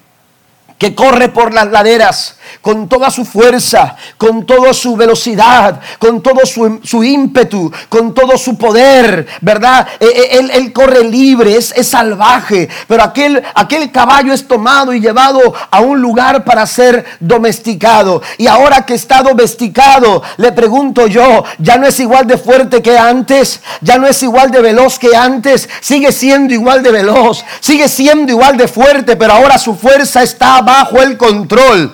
que 0.84 0.94
corre 0.94 1.30
por 1.30 1.54
las 1.54 1.68
laderas 1.68 2.36
con 2.60 2.88
toda 2.88 3.10
su 3.10 3.24
fuerza, 3.24 3.96
con 4.16 4.46
toda 4.46 4.72
su 4.72 4.96
velocidad, 4.96 5.80
con 5.98 6.22
todo 6.22 6.40
su, 6.46 7.04
ímpetu, 7.04 7.70
con 7.88 8.14
todo 8.14 8.36
su 8.38 8.56
poder, 8.56 9.26
¿verdad? 9.40 9.86
E, 10.00 10.06
e, 10.06 10.38
él, 10.38 10.72
corre 10.72 11.04
libre, 11.04 11.56
es, 11.56 11.74
salvaje, 11.86 12.68
pero 12.88 13.02
aquel, 13.02 13.42
aquel 13.54 13.90
caballo 13.90 14.32
es 14.32 14.46
tomado 14.46 14.94
y 14.94 15.00
llevado 15.00 15.54
a 15.70 15.80
un 15.80 16.00
lugar 16.00 16.44
para 16.44 16.66
ser 16.66 17.04
domesticado. 17.20 18.22
Y 18.38 18.46
ahora 18.46 18.86
que 18.86 18.94
está 18.94 19.22
domesticado, 19.22 20.22
le 20.38 20.52
pregunto 20.52 21.06
yo, 21.06 21.44
¿ya 21.58 21.76
no 21.76 21.86
es 21.86 22.00
igual 22.00 22.26
de 22.26 22.38
fuerte 22.38 22.82
que 22.82 22.98
antes? 22.98 23.60
¿Ya 23.80 23.98
no 23.98 24.06
es 24.06 24.22
igual 24.22 24.50
de 24.50 24.60
veloz 24.60 24.98
que 24.98 25.14
antes? 25.14 25.68
Sigue 25.80 26.12
siendo 26.12 26.54
igual 26.54 26.82
de 26.82 26.92
veloz, 26.92 27.44
sigue 27.60 27.88
siendo 27.88 28.32
igual 28.32 28.56
de 28.56 28.68
fuerte, 28.68 29.16
pero 29.16 29.34
ahora 29.34 29.58
su 29.58 29.74
fuerza 29.74 30.22
está 30.22 30.60
bajo 30.74 31.00
el 31.00 31.16
control. 31.16 31.92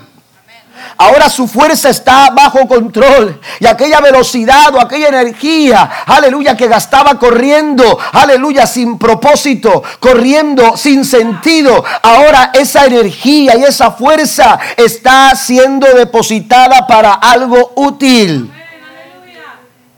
Ahora 0.97 1.29
su 1.29 1.47
fuerza 1.47 1.91
está 1.91 2.31
bajo 2.31 2.67
control. 2.67 3.41
Y 3.59 3.67
aquella 3.67 4.01
velocidad 4.01 4.75
o 4.75 4.81
aquella 4.81 5.09
energía, 5.09 5.91
aleluya, 6.07 6.57
que 6.57 6.67
gastaba 6.67 7.19
corriendo, 7.19 7.99
aleluya, 8.13 8.67
sin 8.67 8.99
propósito, 8.99 9.83
corriendo 9.99 10.77
sin 10.77 11.05
sentido. 11.05 11.85
Ahora 12.03 12.53
esa 12.55 12.87
energía 12.87 13.57
y 13.57 13.65
esa 13.65 13.91
fuerza 13.93 14.59
está 14.77 15.35
siendo 15.35 15.87
depositada 15.95 16.87
para 16.87 17.15
algo 17.15 17.73
útil. 17.77 18.51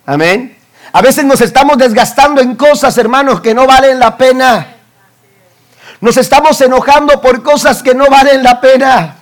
Amén. 0.06 0.56
A 0.92 1.00
veces 1.02 1.24
nos 1.24 1.40
estamos 1.40 1.78
desgastando 1.78 2.40
en 2.40 2.54
cosas, 2.56 2.96
hermanos, 2.98 3.40
que 3.40 3.54
no 3.54 3.66
valen 3.66 3.98
la 3.98 4.16
pena. 4.16 4.81
Nos 6.02 6.16
estamos 6.16 6.60
enojando 6.60 7.20
por 7.20 7.44
cosas 7.44 7.80
que 7.80 7.94
no 7.94 8.06
valen 8.06 8.42
la 8.42 8.60
pena. 8.60 9.18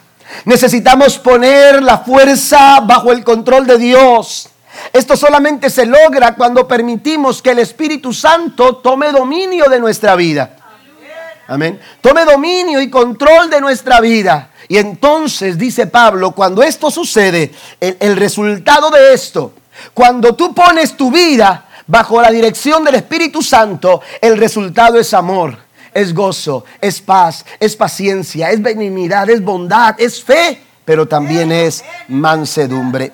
Necesitamos 0.46 1.18
poner 1.18 1.82
la 1.82 1.99
fuerza 1.99 2.80
bajo 2.80 3.12
el 3.12 3.22
control 3.22 3.66
de 3.66 3.76
Dios. 3.76 4.49
Esto 4.90 5.14
solamente 5.14 5.68
se 5.68 5.84
logra 5.84 6.34
cuando 6.34 6.66
permitimos 6.66 7.42
que 7.42 7.50
el 7.50 7.58
Espíritu 7.58 8.14
Santo 8.14 8.76
tome 8.76 9.12
dominio 9.12 9.66
de 9.68 9.78
nuestra 9.78 10.16
vida. 10.16 10.56
Amén. 11.49 11.78
Tome 12.00 12.25
dominio 12.25 12.80
y 12.80 12.88
control 12.88 13.50
de 13.50 13.60
nuestra 13.60 14.00
vida. 14.00 14.49
Y 14.66 14.78
entonces, 14.78 15.58
dice 15.58 15.87
Pablo, 15.87 16.30
cuando 16.30 16.62
esto 16.62 16.90
sucede, 16.90 17.52
el, 17.78 17.99
el, 18.00 18.16
resultado 18.16 18.88
de 18.88 19.12
esto, 19.12 19.52
cuando 19.92 20.34
tú 20.34 20.54
pones 20.54 20.96
tu 20.96 21.10
vida 21.10 21.68
bajo 21.87 22.22
la 22.22 22.30
dirección 22.30 22.82
del 22.84 22.94
Espíritu 22.94 23.42
Santo, 23.42 24.00
el 24.22 24.38
resultado 24.38 24.99
es 24.99 25.12
amor 25.12 25.70
es 25.92 26.14
gozo, 26.14 26.64
es 26.80 27.00
paz, 27.00 27.44
es 27.59 27.76
paciencia, 27.76 28.50
es 28.50 28.61
benignidad, 28.62 29.28
es 29.30 29.42
bondad, 29.42 29.94
es 29.99 30.23
fe, 30.23 30.61
pero 30.85 31.06
también 31.06 31.52
es 31.52 31.85
mansedumbre. 32.09 33.12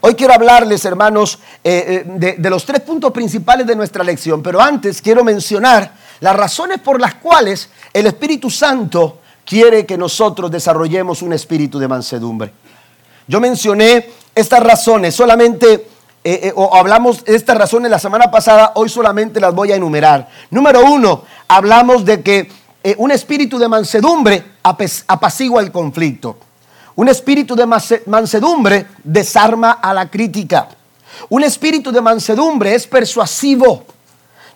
Hoy 0.00 0.14
quiero 0.14 0.34
hablarles, 0.34 0.84
hermanos, 0.84 1.40
eh, 1.64 2.04
eh, 2.06 2.34
de, 2.38 2.50
los 2.50 2.64
tres 2.64 2.80
puntos 2.80 3.10
principales 3.12 3.66
de 3.66 3.74
nuestra 3.74 4.04
lección, 4.04 4.42
pero 4.42 4.60
antes 4.60 5.02
quiero 5.02 5.24
mencionar 5.24 5.92
las 6.20 6.36
razones 6.36 6.78
por 6.80 7.00
las 7.00 7.14
cuales 7.14 7.68
el 7.92 8.06
Espíritu 8.06 8.48
Santo 8.48 9.20
quiere 9.44 9.84
que 9.84 9.98
nosotros 9.98 10.50
desarrollemos 10.50 11.22
un 11.22 11.32
espíritu 11.32 11.78
de 11.78 11.88
mansedumbre. 11.88 12.52
Yo 13.26 13.40
mencioné 13.40 14.10
estas 14.34 14.62
razones, 14.62 15.14
solamente 15.14 15.88
eh, 16.30 16.52
o 16.54 16.74
hablamos 16.76 17.24
de 17.24 17.34
estas 17.34 17.56
razones 17.56 17.90
la 17.90 17.98
semana 17.98 18.30
pasada, 18.30 18.72
hoy 18.74 18.88
solamente 18.88 19.40
las 19.40 19.54
voy 19.54 19.72
a 19.72 19.76
enumerar. 19.76 20.28
Número 20.50 20.84
uno, 20.84 21.22
hablamos 21.48 22.04
de 22.04 22.22
que 22.22 22.50
eh, 22.82 22.94
un 22.98 23.10
espíritu 23.10 23.58
de 23.58 23.66
mansedumbre 23.66 24.44
apacigua 24.62 25.62
el 25.62 25.72
conflicto. 25.72 26.36
Un 26.96 27.08
espíritu 27.08 27.56
de 27.56 27.64
mansedumbre 28.06 28.86
desarma 29.02 29.72
a 29.72 29.94
la 29.94 30.10
crítica. 30.10 30.68
Un 31.30 31.44
espíritu 31.44 31.90
de 31.92 32.00
mansedumbre 32.00 32.74
es 32.74 32.86
persuasivo. 32.86 33.84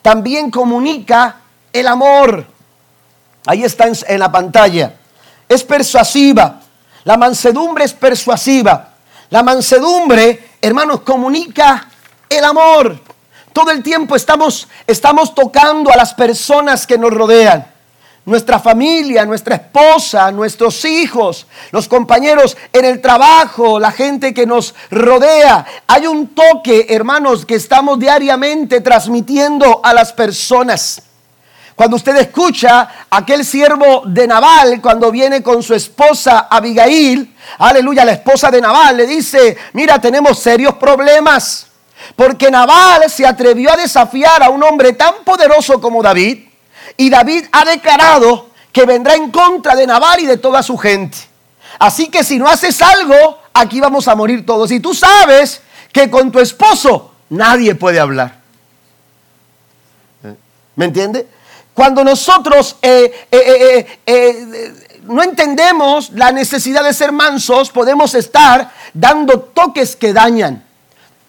También 0.03 0.51
comunica 0.51 1.37
el 1.73 1.87
amor. 1.87 2.45
Ahí 3.47 3.65
está 3.65 3.87
en 3.87 4.21
la 4.21 4.31
pantalla. 4.31 4.95
Es 5.49 5.65
persuasiva. 5.65 6.61
La 7.05 7.17
mansedumbre 7.17 7.85
es 7.85 7.95
persuasiva. 7.95 8.92
La 9.33 9.43
mansedumbre, 9.43 10.57
hermanos, 10.61 11.01
comunica 11.01 11.89
el 12.29 12.45
amor. 12.45 13.01
Todo 13.51 13.71
el 13.71 13.83
tiempo 13.83 14.15
estamos, 14.15 14.69
estamos 14.87 15.35
tocando 15.35 15.91
a 15.91 15.97
las 15.97 16.13
personas 16.13 16.87
que 16.87 16.99
nos 16.99 17.15
rodean. 17.15 17.67
Nuestra 18.27 18.61
familia, 18.61 19.25
nuestra 19.25 19.55
esposa, 19.55 20.31
nuestros 20.33 20.85
hijos, 20.85 21.47
los 21.71 21.89
compañeros 21.89 22.59
en 22.75 22.85
el 22.85 23.01
trabajo, 23.01 23.81
la 23.81 23.91
gente 23.91 24.35
que 24.35 24.45
nos 24.45 24.75
rodea. 24.91 25.65
Hay 25.87 26.07
un 26.07 26.35
toque, 26.35 26.89
hermanos, 26.91 27.47
que 27.47 27.55
estamos 27.55 27.99
diariamente 27.99 28.83
transmitiendo 28.83 29.81
a 29.83 29.95
las 29.95 30.13
personas. 30.13 31.01
Cuando 31.75 31.97
usted 31.97 32.17
escucha 32.17 33.07
aquel 33.11 33.45
siervo 33.45 34.03
de 34.07 34.27
Nabal, 34.27 34.81
cuando 34.81 35.11
viene 35.11 35.43
con 35.43 35.63
su 35.63 35.75
esposa 35.75 36.47
Abigail, 36.51 37.35
aleluya, 37.59 38.05
la 38.05 38.13
esposa 38.13 38.51
de 38.51 38.61
Nabal 38.61 38.97
le 38.97 39.07
dice, 39.07 39.57
mira, 39.73 39.99
tenemos 40.01 40.39
serios 40.39 40.75
problemas. 40.75 41.67
Porque 42.17 42.51
Nabal 42.51 43.09
se 43.09 43.27
atrevió 43.27 43.73
a 43.73 43.77
desafiar 43.77 44.43
a 44.43 44.51
un 44.51 44.63
hombre 44.63 44.93
tan 44.93 45.15
poderoso 45.25 45.81
como 45.81 46.03
David. 46.03 46.47
Y 46.97 47.09
David 47.09 47.47
ha 47.53 47.65
declarado 47.65 48.49
que 48.73 48.85
vendrá 48.85 49.15
en 49.15 49.31
contra 49.31 49.75
de 49.75 49.87
Nabal 49.87 50.21
y 50.21 50.27
de 50.27 50.37
toda 50.37 50.63
su 50.63 50.77
gente. 50.77 51.19
Así 51.79 52.09
que 52.09 52.23
si 52.23 52.39
no 52.39 52.49
haces 52.49 52.83
algo, 52.83 53.39
aquí 53.55 53.81
vamos 53.81 54.09
a 54.09 54.15
morir 54.15 54.45
todos. 54.45 54.71
Y 54.73 54.81
tú 54.81 54.95
sabes 54.95 55.63
que 55.93 56.11
con 56.11 56.31
tu 56.31 56.41
esposo 56.41 57.13
nadie 57.31 57.75
puede 57.75 57.99
hablar. 58.01 58.41
¿Me 60.75 60.87
entiende? 60.87 61.27
Cuando 61.75 62.05
nosotros 62.05 62.77
eh, 62.83 63.27
eh, 63.31 64.01
eh, 64.05 64.75
no 65.05 65.23
entendemos 65.23 66.11
la 66.11 66.31
necesidad 66.33 66.85
de 66.85 66.93
ser 66.93 67.13
mansos, 67.13 67.71
podemos 67.71 68.15
estar 68.15 68.71
dando 68.93 69.41
toques 69.41 69.97
que 69.97 70.13
dañan 70.13 70.65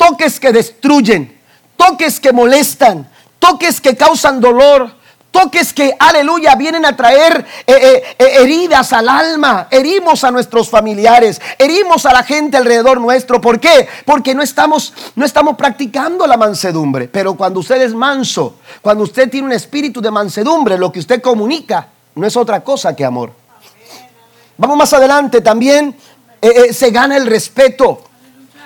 toques 0.03 0.37
que 0.39 0.51
destruyen, 0.51 1.39
toques 1.77 2.19
que 2.19 2.33
molestan, 2.33 3.07
toques 3.39 3.79
que 3.79 3.95
causan 3.95 4.41
dolor, 4.41 4.93
toques 5.33 5.73
que, 5.73 5.93
aleluya, 5.99 6.55
vienen 6.55 6.85
a 6.85 6.95
traer 6.95 7.45
eh, 7.67 7.73
eh, 7.73 8.03
eh, 8.17 8.25
heridas 8.39 8.93
al 8.93 9.09
alma, 9.09 9.67
herimos 9.71 10.23
a 10.23 10.31
nuestros 10.31 10.69
familiares, 10.69 11.41
herimos 11.57 12.05
a 12.05 12.13
la 12.13 12.23
gente 12.23 12.55
alrededor 12.55 13.01
nuestro. 13.01 13.41
¿Por 13.41 13.59
qué? 13.59 13.89
Porque 14.05 14.33
no 14.33 14.43
estamos, 14.43 14.93
no 15.15 15.25
estamos 15.25 15.57
practicando 15.57 16.25
la 16.27 16.37
mansedumbre. 16.37 17.09
Pero 17.09 17.33
cuando 17.33 17.59
usted 17.59 17.81
es 17.81 17.93
manso, 17.93 18.57
cuando 18.81 19.03
usted 19.03 19.29
tiene 19.29 19.47
un 19.47 19.53
espíritu 19.53 19.99
de 19.99 20.11
mansedumbre, 20.11 20.77
lo 20.77 20.91
que 20.91 20.99
usted 20.99 21.21
comunica 21.21 21.89
no 22.15 22.25
es 22.25 22.37
otra 22.37 22.63
cosa 22.63 22.95
que 22.95 23.03
amor. 23.03 23.33
Vamos 24.57 24.77
más 24.77 24.93
adelante, 24.93 25.41
también 25.41 25.97
se 26.71 26.91
gana 26.91 27.17
el 27.17 27.25
respeto 27.25 28.03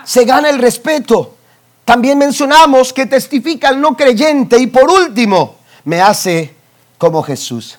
se 0.07 0.23
gana 0.23 0.49
el 0.49 0.57
respeto. 0.57 1.35
También 1.83 2.17
mencionamos 2.17 2.93
que 2.93 3.05
testifica 3.05 3.67
al 3.67 3.81
no 3.81 3.95
creyente 3.97 4.57
y 4.57 4.67
por 4.67 4.89
último, 4.89 5.57
me 5.83 6.01
hace 6.01 6.56
como 6.97 7.23
Jesús. 7.23 7.77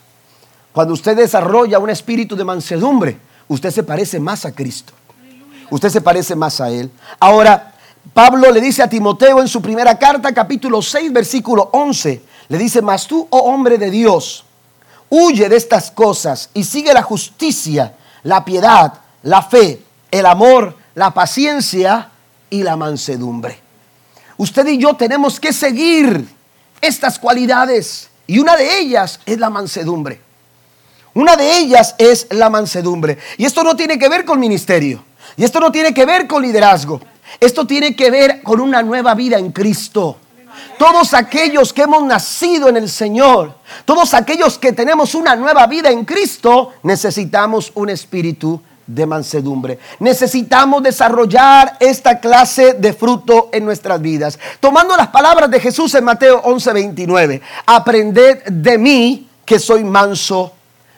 Cuando 0.72 0.94
usted 0.94 1.16
desarrolla 1.16 1.78
un 1.78 1.90
espíritu 1.90 2.36
de 2.36 2.44
mansedumbre, 2.44 3.18
usted 3.48 3.70
se 3.70 3.82
parece 3.82 4.20
más 4.20 4.44
a 4.44 4.52
Cristo. 4.52 4.92
Usted 5.70 5.88
se 5.88 6.00
parece 6.00 6.34
más 6.34 6.60
a 6.60 6.70
Él. 6.70 6.90
Ahora, 7.18 7.74
Pablo 8.14 8.50
le 8.50 8.60
dice 8.60 8.82
a 8.82 8.88
Timoteo 8.88 9.40
en 9.40 9.48
su 9.48 9.60
primera 9.60 9.98
carta, 9.98 10.32
capítulo 10.32 10.80
6, 10.80 11.12
versículo 11.12 11.68
11, 11.72 12.22
le 12.48 12.58
dice, 12.58 12.80
mas 12.80 13.06
tú, 13.06 13.26
oh 13.30 13.38
hombre 13.40 13.76
de 13.76 13.90
Dios, 13.90 14.44
huye 15.10 15.48
de 15.48 15.56
estas 15.56 15.90
cosas 15.90 16.50
y 16.54 16.64
sigue 16.64 16.92
la 16.92 17.02
justicia, 17.02 17.96
la 18.22 18.44
piedad, 18.44 18.94
la 19.22 19.42
fe, 19.42 19.82
el 20.10 20.26
amor, 20.26 20.76
la 20.94 21.12
paciencia 21.12 22.10
y 22.50 22.62
la 22.62 22.76
mansedumbre. 22.76 23.60
Usted 24.36 24.66
y 24.68 24.78
yo 24.78 24.94
tenemos 24.94 25.38
que 25.38 25.52
seguir 25.52 26.28
estas 26.80 27.18
cualidades 27.18 28.08
y 28.28 28.38
una 28.38 28.56
de 28.56 28.78
ellas 28.78 29.20
es 29.24 29.38
la 29.38 29.48
mansedumbre. 29.48 30.20
Una 31.14 31.34
de 31.34 31.58
ellas 31.58 31.94
es 31.96 32.26
la 32.30 32.50
mansedumbre. 32.50 33.18
Y 33.38 33.46
esto 33.46 33.64
no 33.64 33.74
tiene 33.74 33.98
que 33.98 34.08
ver 34.08 34.26
con 34.26 34.38
ministerio. 34.38 35.02
Y 35.36 35.44
esto 35.44 35.58
no 35.58 35.72
tiene 35.72 35.94
que 35.94 36.04
ver 36.04 36.26
con 36.26 36.42
liderazgo. 36.42 37.00
Esto 37.40 37.66
tiene 37.66 37.96
que 37.96 38.10
ver 38.10 38.42
con 38.42 38.60
una 38.60 38.82
nueva 38.82 39.14
vida 39.14 39.38
en 39.38 39.50
Cristo. 39.50 40.18
Todos 40.78 41.14
aquellos 41.14 41.72
que 41.72 41.82
hemos 41.82 42.02
nacido 42.02 42.68
en 42.68 42.76
el 42.76 42.90
Señor, 42.90 43.56
todos 43.86 44.12
aquellos 44.12 44.58
que 44.58 44.72
tenemos 44.72 45.14
una 45.14 45.34
nueva 45.34 45.66
vida 45.66 45.90
en 45.90 46.04
Cristo, 46.04 46.74
necesitamos 46.82 47.72
un 47.74 47.88
espíritu 47.88 48.60
de 48.88 49.06
mansedumbre. 49.06 49.78
Necesitamos 50.00 50.82
desarrollar 50.82 51.76
esta 51.78 52.18
clase 52.18 52.72
de 52.72 52.92
fruto 52.92 53.50
en 53.52 53.64
nuestras 53.64 54.00
vidas. 54.00 54.38
Tomando 54.58 54.96
las 54.96 55.08
palabras 55.08 55.50
de 55.50 55.60
Jesús 55.60 55.94
en 55.94 56.04
Mateo 56.04 56.42
11:29, 56.42 57.40
aprended 57.66 58.42
de 58.46 58.78
mí 58.78 59.28
que 59.44 59.58
soy 59.58 59.84
manso 59.84 60.52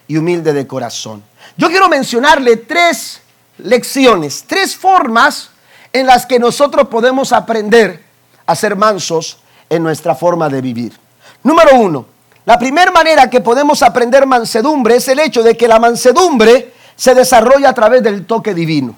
y 0.06 0.16
humilde 0.16 0.52
de 0.52 0.66
corazón. 0.66 1.22
Yo 1.56 1.68
quiero 1.68 1.88
mencionarle 1.88 2.56
tres 2.56 3.20
lecciones, 3.58 4.44
tres 4.46 4.76
formas 4.76 5.50
en 5.92 6.06
las 6.06 6.24
que 6.26 6.38
nosotros 6.38 6.88
podemos 6.88 7.32
aprender 7.32 8.02
a 8.46 8.54
ser 8.54 8.76
mansos 8.76 9.38
en 9.68 9.82
nuestra 9.82 10.14
forma 10.14 10.48
de 10.48 10.60
vivir. 10.60 10.96
Número 11.42 11.76
uno, 11.76 12.06
la 12.44 12.58
primera 12.58 12.90
manera 12.90 13.28
que 13.28 13.40
podemos 13.40 13.82
aprender 13.82 14.26
mansedumbre 14.26 14.96
es 14.96 15.08
el 15.08 15.18
hecho 15.18 15.42
de 15.42 15.56
que 15.56 15.68
la 15.68 15.78
mansedumbre 15.78 16.72
se 17.00 17.14
desarrolla 17.14 17.70
a 17.70 17.72
través 17.72 18.02
del 18.02 18.26
toque 18.26 18.52
divino. 18.52 18.94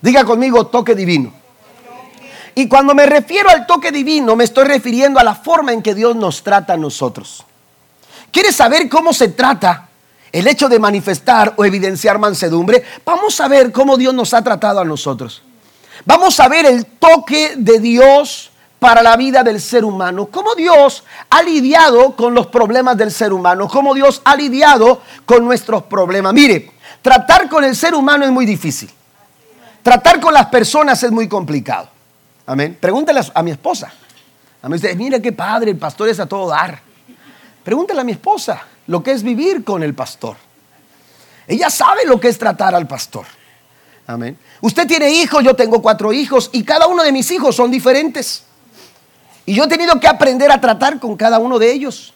Diga 0.00 0.24
conmigo 0.24 0.68
toque 0.68 0.94
divino. 0.94 1.32
Y 2.54 2.68
cuando 2.68 2.94
me 2.94 3.04
refiero 3.04 3.50
al 3.50 3.66
toque 3.66 3.90
divino, 3.90 4.36
me 4.36 4.44
estoy 4.44 4.64
refiriendo 4.66 5.18
a 5.18 5.24
la 5.24 5.34
forma 5.34 5.72
en 5.72 5.82
que 5.82 5.92
Dios 5.92 6.14
nos 6.14 6.44
trata 6.44 6.74
a 6.74 6.76
nosotros. 6.76 7.44
¿Quieres 8.30 8.54
saber 8.54 8.88
cómo 8.88 9.12
se 9.12 9.30
trata 9.30 9.88
el 10.30 10.46
hecho 10.46 10.68
de 10.68 10.78
manifestar 10.78 11.52
o 11.56 11.64
evidenciar 11.64 12.20
mansedumbre? 12.20 12.84
Vamos 13.04 13.40
a 13.40 13.48
ver 13.48 13.72
cómo 13.72 13.96
Dios 13.96 14.14
nos 14.14 14.32
ha 14.32 14.44
tratado 14.44 14.78
a 14.78 14.84
nosotros. 14.84 15.42
Vamos 16.04 16.38
a 16.38 16.46
ver 16.46 16.64
el 16.64 16.86
toque 16.86 17.54
de 17.56 17.80
Dios 17.80 18.52
para 18.78 19.02
la 19.02 19.16
vida 19.16 19.42
del 19.42 19.60
ser 19.60 19.84
humano, 19.84 20.26
cómo 20.26 20.54
Dios 20.54 21.02
ha 21.28 21.42
lidiado 21.42 22.14
con 22.14 22.34
los 22.34 22.46
problemas 22.46 22.96
del 22.96 23.10
ser 23.10 23.32
humano, 23.32 23.66
cómo 23.66 23.94
Dios 23.94 24.22
ha 24.24 24.36
lidiado 24.36 25.02
con 25.24 25.44
nuestros 25.44 25.82
problemas. 25.82 26.32
Mire, 26.32 26.75
Tratar 27.02 27.48
con 27.48 27.64
el 27.64 27.76
ser 27.76 27.94
humano 27.94 28.24
es 28.24 28.30
muy 28.30 28.46
difícil. 28.46 28.90
Tratar 29.82 30.20
con 30.20 30.34
las 30.34 30.46
personas 30.46 31.02
es 31.02 31.12
muy 31.12 31.28
complicado. 31.28 31.88
Amén. 32.46 32.76
Pregúntale 32.80 33.20
a 33.32 33.42
mi 33.42 33.50
esposa. 33.52 33.92
A 34.62 34.68
mí 34.68 34.74
dice, 34.74 34.94
mira 34.96 35.20
qué 35.20 35.32
padre, 35.32 35.70
el 35.70 35.78
pastor 35.78 36.08
es 36.08 36.18
a 36.18 36.26
todo 36.26 36.48
dar. 36.48 36.80
Pregúntale 37.62 38.00
a 38.00 38.04
mi 38.04 38.12
esposa 38.12 38.62
lo 38.86 39.02
que 39.02 39.12
es 39.12 39.22
vivir 39.22 39.62
con 39.64 39.82
el 39.82 39.94
pastor. 39.94 40.36
Ella 41.46 41.70
sabe 41.70 42.04
lo 42.04 42.18
que 42.18 42.28
es 42.28 42.38
tratar 42.38 42.74
al 42.74 42.86
pastor. 42.86 43.26
Amén. 44.06 44.38
Usted 44.60 44.86
tiene 44.86 45.10
hijos, 45.10 45.42
yo 45.42 45.54
tengo 45.54 45.82
cuatro 45.82 46.12
hijos 46.12 46.50
y 46.52 46.64
cada 46.64 46.86
uno 46.86 47.02
de 47.02 47.12
mis 47.12 47.30
hijos 47.30 47.54
son 47.54 47.70
diferentes. 47.70 48.44
Y 49.44 49.54
yo 49.54 49.64
he 49.64 49.68
tenido 49.68 49.98
que 50.00 50.08
aprender 50.08 50.50
a 50.50 50.60
tratar 50.60 50.98
con 50.98 51.16
cada 51.16 51.38
uno 51.38 51.58
de 51.58 51.72
ellos. 51.72 52.12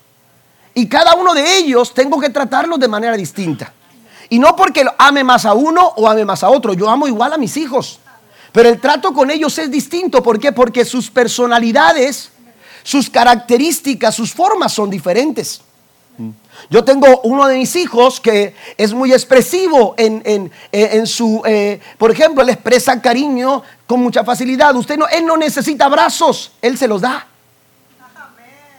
Y 0.74 0.88
cada 0.88 1.14
uno 1.14 1.34
de 1.34 1.58
ellos 1.58 1.94
tengo 1.94 2.20
que 2.20 2.30
tratarlos 2.30 2.78
de 2.78 2.88
manera 2.88 3.16
distinta. 3.16 3.72
Y 4.30 4.38
no 4.38 4.56
porque 4.56 4.86
ame 4.96 5.24
más 5.24 5.44
a 5.44 5.52
uno 5.52 5.92
o 5.96 6.08
ame 6.08 6.24
más 6.24 6.42
a 6.42 6.48
otro. 6.48 6.72
Yo 6.72 6.88
amo 6.88 7.06
igual 7.06 7.32
a 7.32 7.38
mis 7.38 7.56
hijos. 7.56 7.98
Pero 8.52 8.68
el 8.68 8.80
trato 8.80 9.12
con 9.12 9.30
ellos 9.30 9.58
es 9.58 9.70
distinto. 9.70 10.22
¿Por 10.22 10.38
qué? 10.38 10.52
Porque 10.52 10.84
sus 10.84 11.10
personalidades, 11.10 12.30
sus 12.82 13.10
características, 13.10 14.14
sus 14.14 14.32
formas 14.32 14.72
son 14.72 14.88
diferentes. 14.88 15.62
Yo 16.68 16.84
tengo 16.84 17.20
uno 17.22 17.46
de 17.46 17.56
mis 17.56 17.74
hijos 17.76 18.20
que 18.20 18.54
es 18.76 18.92
muy 18.92 19.12
expresivo 19.12 19.94
en, 19.96 20.50
su, 21.06 21.42
eh, 21.46 21.80
por 21.96 22.10
ejemplo, 22.10 22.42
él 22.42 22.50
expresa 22.50 23.00
cariño 23.00 23.62
con 23.86 24.00
mucha 24.00 24.22
facilidad. 24.24 24.74
Usted 24.76 24.98
no, 24.98 25.08
él 25.08 25.24
no 25.24 25.36
necesita 25.36 25.86
abrazos, 25.86 26.52
él 26.60 26.76
se 26.76 26.86
los 26.86 27.00
da. 27.00 27.26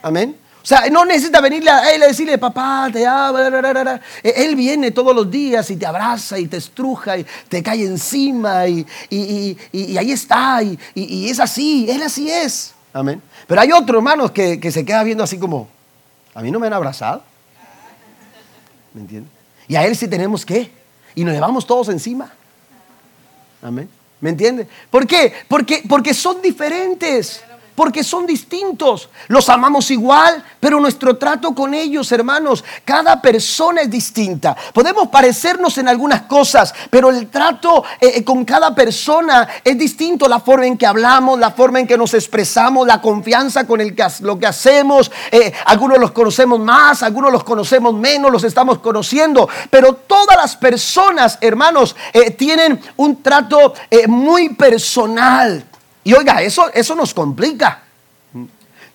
Amén. 0.02 0.36
O 0.62 0.64
sea, 0.64 0.88
no 0.90 1.04
necesita 1.04 1.40
venirle 1.40 1.70
a 1.70 1.92
él 1.92 2.02
a 2.04 2.06
decirle, 2.06 2.38
papá, 2.38 2.88
te 2.92 3.04
amo. 3.04 3.38
E, 3.38 4.00
él 4.22 4.54
viene 4.54 4.92
todos 4.92 5.14
los 5.14 5.28
días 5.28 5.68
y 5.70 5.76
te 5.76 5.86
abraza 5.86 6.38
y 6.38 6.46
te 6.46 6.58
estruja 6.58 7.18
y 7.18 7.26
te 7.48 7.62
cae 7.64 7.84
encima 7.84 8.68
y, 8.68 8.86
ahí 9.10 10.12
está. 10.12 10.62
Y, 10.62 11.28
es 11.28 11.40
así, 11.40 11.90
él 11.90 12.02
así 12.02 12.30
es. 12.30 12.74
Amén. 12.92 13.20
Pero 13.48 13.60
hay 13.60 13.72
otros 13.72 13.96
hermanos 13.96 14.30
que, 14.30 14.60
que 14.60 14.70
se 14.70 14.84
queda 14.84 15.02
viendo 15.02 15.24
así 15.24 15.36
como, 15.36 15.68
a 16.32 16.42
mí 16.42 16.50
no 16.52 16.60
me 16.60 16.68
han 16.68 16.74
abrazado. 16.74 17.24
¿Me 18.94 19.00
entiendes? 19.00 19.32
Y 19.66 19.74
a 19.74 19.84
él 19.84 19.96
sí 19.96 20.06
tenemos 20.06 20.46
que. 20.46 20.70
Y 21.16 21.24
nos 21.24 21.34
llevamos 21.34 21.66
todos 21.66 21.88
encima. 21.88 22.32
Amén. 23.62 23.88
¿Me 24.20 24.30
entiende? 24.30 24.68
¿Por 24.90 25.08
qué? 25.08 25.32
Porque, 25.48 25.82
porque 25.88 26.14
son 26.14 26.40
diferentes 26.40 27.42
porque 27.74 28.04
son 28.04 28.26
distintos. 28.26 29.08
Los 29.28 29.48
amamos 29.48 29.90
igual, 29.90 30.44
pero 30.60 30.80
nuestro 30.80 31.16
trato 31.16 31.54
con 31.54 31.74
ellos, 31.74 32.12
hermanos, 32.12 32.64
cada 32.84 33.20
persona 33.20 33.82
es 33.82 33.90
distinta. 33.90 34.56
Podemos 34.72 35.08
parecernos 35.08 35.78
en 35.78 35.88
algunas 35.88 36.22
cosas, 36.22 36.74
pero 36.90 37.10
el 37.10 37.28
trato 37.28 37.84
eh, 38.00 38.12
eh, 38.16 38.24
con 38.24 38.44
cada 38.44 38.74
persona 38.74 39.48
es 39.64 39.78
distinto. 39.78 40.28
La 40.28 40.40
forma 40.40 40.66
en 40.66 40.76
que 40.76 40.86
hablamos, 40.86 41.38
la 41.38 41.50
forma 41.50 41.80
en 41.80 41.86
que 41.86 41.96
nos 41.96 42.14
expresamos, 42.14 42.86
la 42.86 43.00
confianza 43.00 43.66
con 43.66 43.80
el 43.80 43.94
que, 43.94 44.06
lo 44.20 44.38
que 44.38 44.46
hacemos. 44.46 45.10
Eh, 45.30 45.52
algunos 45.66 45.98
los 45.98 46.12
conocemos 46.12 46.60
más, 46.60 47.02
algunos 47.02 47.32
los 47.32 47.44
conocemos 47.44 47.94
menos, 47.94 48.30
los 48.30 48.44
estamos 48.44 48.78
conociendo. 48.78 49.48
Pero 49.70 49.94
todas 49.94 50.36
las 50.36 50.56
personas, 50.56 51.38
hermanos, 51.40 51.96
tienen 52.36 52.80
un 52.96 53.22
trato 53.22 53.74
muy 54.06 54.50
personal. 54.50 55.64
Y 56.04 56.14
oiga, 56.14 56.42
eso, 56.42 56.70
eso 56.72 56.94
nos 56.94 57.14
complica. 57.14 57.82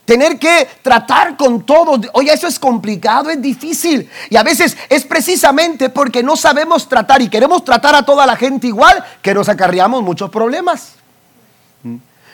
Tener 0.07 0.39
que 0.39 0.69
tratar 0.81 1.35
con 1.35 1.65
todos, 1.65 2.07
oiga, 2.13 2.33
eso 2.33 2.47
es 2.47 2.57
complicado, 2.57 3.29
es 3.29 3.41
difícil. 3.41 4.09
Y 4.29 4.37
a 4.37 4.43
veces 4.43 4.77
es 4.87 5.03
precisamente 5.03 5.89
porque 5.89 6.23
no 6.23 6.37
sabemos 6.37 6.87
tratar 6.87 7.21
y 7.21 7.29
queremos 7.29 7.65
tratar 7.65 7.93
a 7.93 8.03
toda 8.03 8.25
la 8.25 8.37
gente 8.37 8.67
igual 8.67 9.03
que 9.21 9.33
nos 9.33 9.49
acarreamos 9.49 10.03
muchos 10.03 10.29
problemas. 10.29 10.93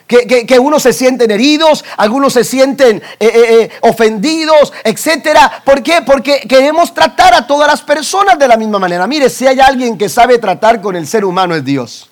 Que, 0.05 0.45
que, 0.45 0.59
unos 0.59 0.83
se 0.83 0.93
sienten 0.93 1.31
heridos, 1.31 1.83
algunos 1.97 2.33
se 2.33 2.43
sienten 2.43 2.97
eh, 2.97 3.03
eh, 3.19 3.31
eh, 3.33 3.71
ofendidos, 3.81 4.71
etcétera. 4.83 5.63
¿Por 5.65 5.81
qué? 5.81 6.03
Porque 6.05 6.41
queremos 6.41 6.93
tratar 6.93 7.33
a 7.33 7.47
todas 7.47 7.67
las 7.67 7.81
personas 7.81 8.37
de 8.37 8.47
la 8.47 8.57
misma 8.57 8.77
manera. 8.77 9.07
Mire, 9.07 9.31
si 9.31 9.47
hay 9.47 9.59
alguien 9.59 9.97
que 9.97 10.09
sabe 10.09 10.37
tratar 10.37 10.81
con 10.81 10.95
el 10.95 11.07
ser 11.07 11.25
humano 11.25 11.55
es 11.55 11.65
Dios. 11.65 12.09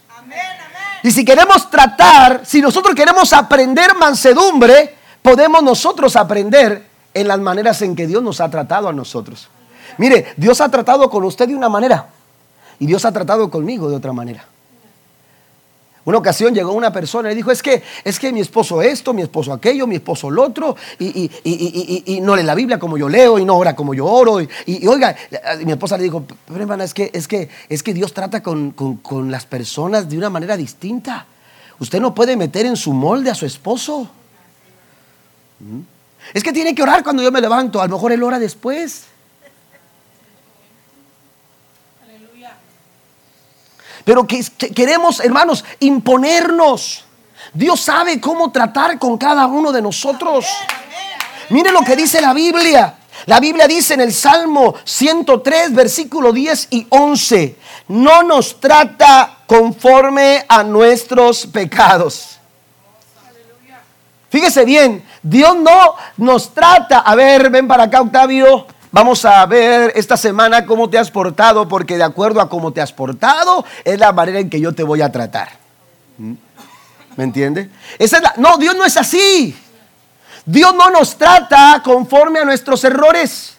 Y 1.03 1.11
si 1.11 1.25
queremos 1.25 1.69
tratar, 1.69 2.41
si 2.45 2.61
nosotros 2.61 2.95
queremos 2.95 3.33
aprender 3.33 3.95
mansedumbre, 3.95 4.95
podemos 5.21 5.63
nosotros 5.63 6.15
aprender 6.15 6.87
en 7.13 7.27
las 7.27 7.39
maneras 7.39 7.81
en 7.81 7.95
que 7.95 8.07
Dios 8.07 8.21
nos 8.21 8.39
ha 8.41 8.49
tratado 8.49 8.87
a 8.87 8.93
nosotros. 8.93 9.49
Mire, 9.97 10.33
Dios 10.37 10.61
ha 10.61 10.69
tratado 10.69 11.09
con 11.09 11.23
usted 11.23 11.47
de 11.47 11.55
una 11.55 11.69
manera 11.69 12.07
y 12.79 12.85
Dios 12.85 13.05
ha 13.05 13.11
tratado 13.11 13.49
conmigo 13.49 13.89
de 13.89 13.95
otra 13.95 14.13
manera. 14.13 14.45
Una 16.03 16.17
ocasión 16.17 16.53
llegó 16.55 16.71
una 16.73 16.91
persona 16.91 17.31
y 17.31 17.35
dijo, 17.35 17.51
es 17.51 17.61
que, 17.61 17.83
es 18.03 18.17
que 18.17 18.31
mi 18.31 18.39
esposo 18.39 18.81
esto, 18.81 19.13
mi 19.13 19.21
esposo 19.21 19.53
aquello, 19.53 19.85
mi 19.85 19.95
esposo 19.95 20.31
lo 20.31 20.43
otro, 20.43 20.75
y, 20.97 22.19
no 22.21 22.35
lee 22.35 22.43
la 22.43 22.55
Biblia 22.55 22.79
como 22.79 22.97
yo 22.97 23.07
leo, 23.07 23.37
y 23.37 23.45
no 23.45 23.55
ora 23.55 23.75
como 23.75 23.93
yo 23.93 24.07
oro. 24.07 24.41
Y, 24.41 24.87
oiga, 24.87 25.15
mi 25.63 25.71
esposa 25.71 25.97
le 25.97 26.03
dijo, 26.03 26.25
pero 26.47 26.59
hermana, 26.59 26.83
es 26.83 26.93
que, 26.95 27.11
es 27.13 27.27
que, 27.27 27.49
es 27.69 27.83
que 27.83 27.93
Dios 27.93 28.13
trata 28.13 28.41
con, 28.41 28.73
las 29.29 29.45
personas 29.45 30.09
de 30.09 30.17
una 30.17 30.31
manera 30.31 30.57
distinta. 30.57 31.27
Usted 31.79 31.99
no 31.99 32.15
puede 32.15 32.35
meter 32.35 32.65
en 32.65 32.77
su 32.77 32.93
molde 32.93 33.29
a 33.29 33.35
su 33.35 33.45
esposo. 33.45 34.09
¿Mm? 35.59 35.81
Es 36.33 36.43
que 36.43 36.53
tiene 36.53 36.73
que 36.73 36.81
orar 36.81 37.03
cuando 37.03 37.21
yo 37.21 37.31
me 37.31 37.41
levanto, 37.41 37.81
a 37.81 37.87
lo 37.87 37.95
mejor 37.95 38.11
él 38.11 38.23
ora 38.23 38.39
después. 38.39 39.05
Pero 44.03 44.25
que, 44.25 44.43
queremos, 44.75 45.19
hermanos, 45.19 45.63
imponernos. 45.79 47.05
Dios 47.53 47.81
sabe 47.81 48.19
cómo 48.21 48.51
tratar 48.51 48.97
con 48.97 49.17
cada 49.17 49.45
uno 49.47 49.71
de 49.71 49.81
nosotros. 49.81 50.45
Mire 51.49 51.71
lo 51.71 51.81
que 51.81 51.95
dice 51.95 52.21
la 52.21 52.33
Biblia. 52.33 52.95
La 53.25 53.39
Biblia 53.39 53.67
dice 53.67 53.93
en 53.93 54.01
el 54.01 54.13
Salmo 54.13 54.73
103, 54.83 55.73
versículo 55.75 56.31
10 56.31 56.67
y 56.71 56.87
11, 56.89 57.55
no 57.89 58.23
nos 58.23 58.59
trata 58.59 59.37
conforme 59.45 60.43
a 60.47 60.63
nuestros 60.63 61.45
pecados. 61.45 62.39
Fíjese 64.29 64.63
bien, 64.63 65.05
Dios 65.21 65.57
no 65.57 65.95
nos 66.17 66.53
trata, 66.53 66.99
a 66.99 67.15
ver, 67.15 67.49
ven 67.49 67.67
para 67.67 67.83
acá 67.83 68.01
Octavio, 68.01 68.65
Vamos 68.91 69.23
a 69.23 69.45
ver 69.45 69.93
esta 69.95 70.17
semana 70.17 70.65
cómo 70.65 70.89
te 70.89 70.97
has 70.97 71.09
portado, 71.09 71.67
porque 71.69 71.97
de 71.97 72.03
acuerdo 72.03 72.41
a 72.41 72.49
cómo 72.49 72.73
te 72.73 72.81
has 72.81 72.91
portado 72.91 73.65
es 73.85 73.97
la 73.97 74.11
manera 74.11 74.39
en 74.39 74.49
que 74.49 74.59
yo 74.59 74.73
te 74.73 74.83
voy 74.83 75.01
a 75.01 75.11
tratar. 75.11 75.49
¿Mm? 76.17 76.33
¿Me 77.15 77.23
entiende? 77.23 77.69
Esa 77.97 78.17
es 78.17 78.23
no, 78.37 78.57
Dios 78.57 78.75
no 78.75 78.83
es 78.83 78.97
así. 78.97 79.57
Dios 80.45 80.73
no 80.75 80.89
nos 80.89 81.17
trata 81.17 81.81
conforme 81.83 82.39
a 82.39 82.45
nuestros 82.45 82.83
errores. 82.83 83.55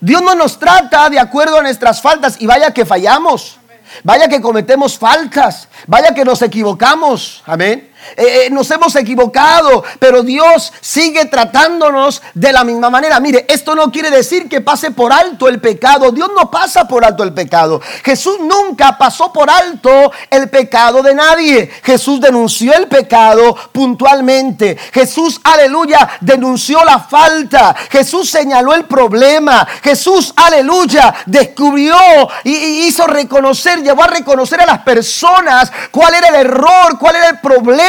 Dios 0.00 0.20
no 0.20 0.34
nos 0.34 0.58
trata 0.58 1.08
de 1.10 1.20
acuerdo 1.20 1.58
a 1.58 1.62
nuestras 1.62 2.02
faltas 2.02 2.36
y 2.40 2.46
vaya 2.46 2.72
que 2.72 2.84
fallamos. 2.84 3.58
Vaya 4.02 4.28
que 4.28 4.40
cometemos 4.40 4.98
faltas. 4.98 5.68
Vaya 5.86 6.12
que 6.12 6.24
nos 6.24 6.42
equivocamos, 6.42 7.42
amén. 7.46 7.92
Eh, 8.16 8.46
eh, 8.46 8.50
nos 8.50 8.70
hemos 8.70 8.94
equivocado, 8.96 9.84
pero 9.98 10.22
Dios 10.22 10.72
sigue 10.80 11.24
tratándonos 11.26 12.22
de 12.34 12.52
la 12.52 12.64
misma 12.64 12.88
manera. 12.88 13.20
Mire, 13.20 13.44
esto 13.48 13.74
no 13.74 13.90
quiere 13.90 14.10
decir 14.10 14.48
que 14.48 14.60
pase 14.60 14.90
por 14.90 15.12
alto 15.12 15.48
el 15.48 15.60
pecado. 15.60 16.12
Dios 16.12 16.30
no 16.34 16.50
pasa 16.50 16.86
por 16.86 17.04
alto 17.04 17.22
el 17.22 17.34
pecado. 17.34 17.80
Jesús 18.04 18.38
nunca 18.40 18.96
pasó 18.96 19.32
por 19.32 19.50
alto 19.50 20.12
el 20.30 20.48
pecado 20.48 21.02
de 21.02 21.14
nadie. 21.14 21.70
Jesús 21.82 22.20
denunció 22.20 22.74
el 22.74 22.86
pecado 22.86 23.56
puntualmente. 23.72 24.76
Jesús, 24.92 25.40
aleluya, 25.42 26.08
denunció 26.20 26.84
la 26.84 27.00
falta. 27.00 27.74
Jesús 27.90 28.30
señaló 28.30 28.74
el 28.74 28.84
problema. 28.84 29.66
Jesús, 29.82 30.32
aleluya, 30.36 31.14
descubrió 31.26 31.96
y 32.44 32.86
hizo 32.86 33.06
reconocer, 33.06 33.82
llevó 33.82 34.04
a 34.04 34.08
reconocer 34.08 34.60
a 34.60 34.66
las 34.66 34.78
personas 34.80 35.70
cuál 35.90 36.14
era 36.14 36.28
el 36.28 36.34
error, 36.36 36.98
cuál 36.98 37.16
era 37.16 37.28
el 37.30 37.40
problema 37.40 37.85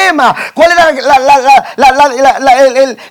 cuál 0.53 0.71
era 0.71 0.89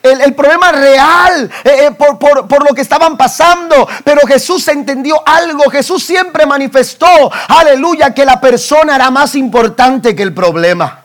el, 0.02 0.34
problema 0.34 0.72
real 0.72 1.50
eh, 1.64 1.86
eh, 1.86 1.90
por, 1.92 2.68
lo 2.68 2.74
que 2.74 2.82
estaban 2.82 3.16
pasando. 3.16 3.88
Pero 4.04 4.26
Jesús 4.26 4.66
entendió 4.68 5.22
algo, 5.26 5.70
Jesús 5.70 6.04
siempre 6.04 6.46
manifestó, 6.46 7.30
aleluya, 7.48 8.14
que 8.14 8.24
la 8.24 8.40
persona 8.40 8.96
era 8.96 9.10
más 9.10 9.34
importante 9.34 10.14
que 10.14 10.22
el 10.22 10.34
problema. 10.34 11.02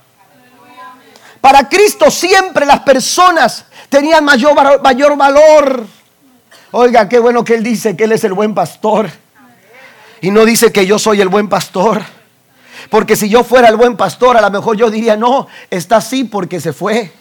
Para 1.40 1.68
Cristo 1.68 2.12
siempre 2.12 2.66
las 2.66 2.82
personas 2.82 3.66
tenían 3.90 4.24
mayor 4.24 5.18
valor. 5.18 5.86
Oiga, 6.72 7.10
qué 7.10 7.20
bueno 7.20 7.44
que 7.44 7.56
Él 7.56 7.64
dice 7.64 7.98
que 7.98 8.06
Él 8.06 8.12
es 8.12 8.24
el 8.24 8.34
buen 8.34 8.54
pastor. 8.54 9.10
Y 10.22 10.30
no 10.32 10.46
dice 10.46 10.72
que 10.72 10.86
yo 10.86 11.00
soy 11.00 11.20
el 11.20 11.30
buen 11.30 11.50
pastor. 11.50 12.02
Porque 12.90 13.16
si 13.16 13.30
yo 13.30 13.44
fuera 13.44 13.68
el 13.68 13.78
buen 13.78 13.98
pastor, 13.98 14.38
a 14.38 14.42
lo 14.42 14.50
mejor 14.50 14.78
yo 14.78 14.90
diría, 14.90 15.16
no, 15.16 15.48
está 15.70 15.98
así 15.98 16.24
porque 16.24 16.60
se 16.60 16.74
fue. 16.74 17.12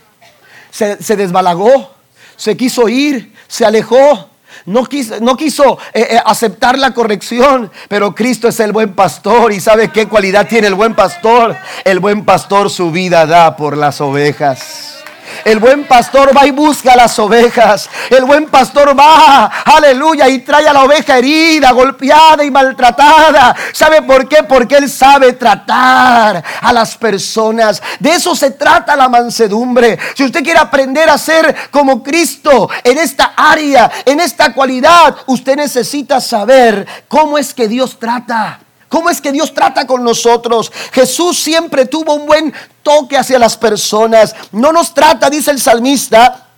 Se, 0.71 1.17
desbalagó, 1.17 1.95
se 2.37 2.57
quiso 2.57 2.89
ir, 2.89 3.35
se 3.49 3.65
alejó. 3.65 4.29
No 4.67 4.85
quiso, 4.85 5.21
no 5.21 5.37
quiso 5.37 5.79
eh, 5.95 6.09
eh, 6.11 6.21
aceptar 6.25 6.77
la 6.77 6.93
corrección, 6.93 7.71
pero 7.89 8.15
Cristo 8.15 8.49
es 8.49 8.59
el 8.61 8.73
buen 8.73 8.95
pastor 8.95 9.53
y 9.53 9.61
sabe 9.61 9.91
qué 9.91 10.07
cualidad 10.07 10.49
tiene 10.49 10.67
el 10.67 10.75
buen 10.75 10.95
pastor. 10.95 11.57
El 11.85 12.01
buen 12.01 12.25
pastor 12.25 12.69
su 12.69 12.91
vida 12.91 13.27
da 13.27 13.57
por 13.57 13.77
las 13.77 14.01
ovejas. 14.01 15.01
El 15.45 15.59
buen 15.59 15.85
pastor 15.85 16.37
va 16.37 16.47
y 16.47 16.51
busca 16.51 16.97
las 16.97 17.19
ovejas. 17.19 17.89
El 18.11 18.25
buen 18.25 18.47
pastor 18.47 18.99
va, 18.99 19.47
aleluya, 19.47 20.29
y 20.29 20.41
trae 20.41 20.69
a 20.69 20.73
la 20.73 20.85
oveja 20.85 21.19
herida, 21.19 21.73
golpeada 21.73 22.45
y 22.45 22.51
maltratada. 22.51 23.55
¿Sabe 23.73 24.03
por 24.03 24.29
qué? 24.29 24.43
Porque 24.43 24.77
Él 24.77 24.91
sabe 24.91 25.33
tratar 25.35 26.43
a 26.61 26.73
las 26.73 26.97
personas. 26.97 27.83
De 27.99 28.13
eso 28.13 28.35
se 28.35 28.53
trata 28.53 28.97
la 28.97 29.09
mansedumbre. 29.09 29.99
Si 30.15 30.25
usted 30.25 30.43
quiere 30.43 30.61
aprender 30.61 31.09
a 31.09 31.19
ser 31.19 31.55
como 31.71 32.03
Cristo 32.03 32.69
en 32.85 32.99
esta 32.99 33.35
área, 33.37 33.91
en 34.05 34.21
esta 34.21 34.53
cualidad, 34.53 35.17
usted 35.27 35.57
necesita 35.57 36.21
saber 36.21 36.87
cómo 37.09 37.39
es 37.39 37.55
que 37.55 37.69
Dios 37.69 37.99
trata. 37.99 38.61
¿Cómo 38.91 39.09
es 39.09 39.21
que 39.21 39.31
Dios 39.31 39.55
trata 39.55 39.87
con 39.87 40.03
nosotros? 40.03 40.71
Jesús 40.93 41.39
siempre 41.39 41.87
tuvo 41.87 42.15
un 42.15 42.27
buen 42.27 42.53
toque 42.83 43.17
hacia 43.17 43.39
las 43.39 43.57
personas. 43.57 44.35
No 44.51 44.73
nos 44.73 44.93
trata, 44.93 45.31
dice 45.31 45.53
el 45.53 45.61
salmista, 45.61 46.49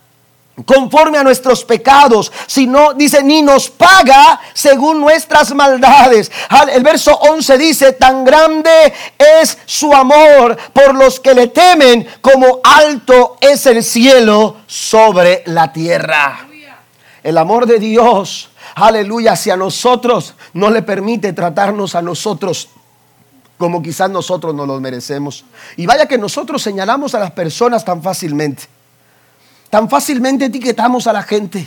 conforme 0.65 1.19
a 1.19 1.23
nuestros 1.23 1.63
pecados, 1.63 2.31
sino 2.47 2.95
dice, 2.95 3.21
ni 3.21 3.43
nos 3.43 3.69
paga 3.69 4.41
según 4.55 4.99
nuestras 4.99 5.53
maldades. 5.53 6.31
El 6.71 6.81
verso 6.81 7.13
11 7.13 7.57
dice, 7.59 7.93
tan 7.93 8.25
grande 8.25 8.91
es 9.39 9.55
su 9.67 9.93
amor 9.93 10.57
por 10.73 10.95
los 10.95 11.19
que 11.19 11.35
le 11.35 11.47
temen, 11.49 12.07
como 12.19 12.61
alto 12.63 13.37
es 13.41 13.67
el 13.67 13.83
cielo 13.83 14.57
sobre 14.65 15.43
la 15.45 15.71
tierra. 15.71 16.47
El 17.21 17.37
amor 17.37 17.67
de 17.67 17.77
Dios 17.77 18.49
aleluya, 18.75 19.33
hacia 19.33 19.57
nosotros, 19.57 20.35
no 20.53 20.69
le 20.69 20.81
permite 20.81 21.33
tratarnos 21.33 21.95
a 21.95 22.01
nosotros 22.01 22.69
como 23.57 23.81
quizás 23.81 24.09
nosotros 24.09 24.53
no 24.53 24.65
lo 24.65 24.79
merecemos. 24.81 25.45
Y 25.77 25.85
vaya 25.85 26.05
que 26.05 26.17
nosotros 26.17 26.61
señalamos 26.61 27.15
a 27.15 27.19
las 27.19 27.31
personas 27.31 27.85
tan 27.85 28.03
fácilmente. 28.03 28.63
Tan 29.69 29.89
fácilmente 29.89 30.45
etiquetamos 30.45 31.07
a 31.07 31.13
la 31.13 31.23
gente. 31.23 31.65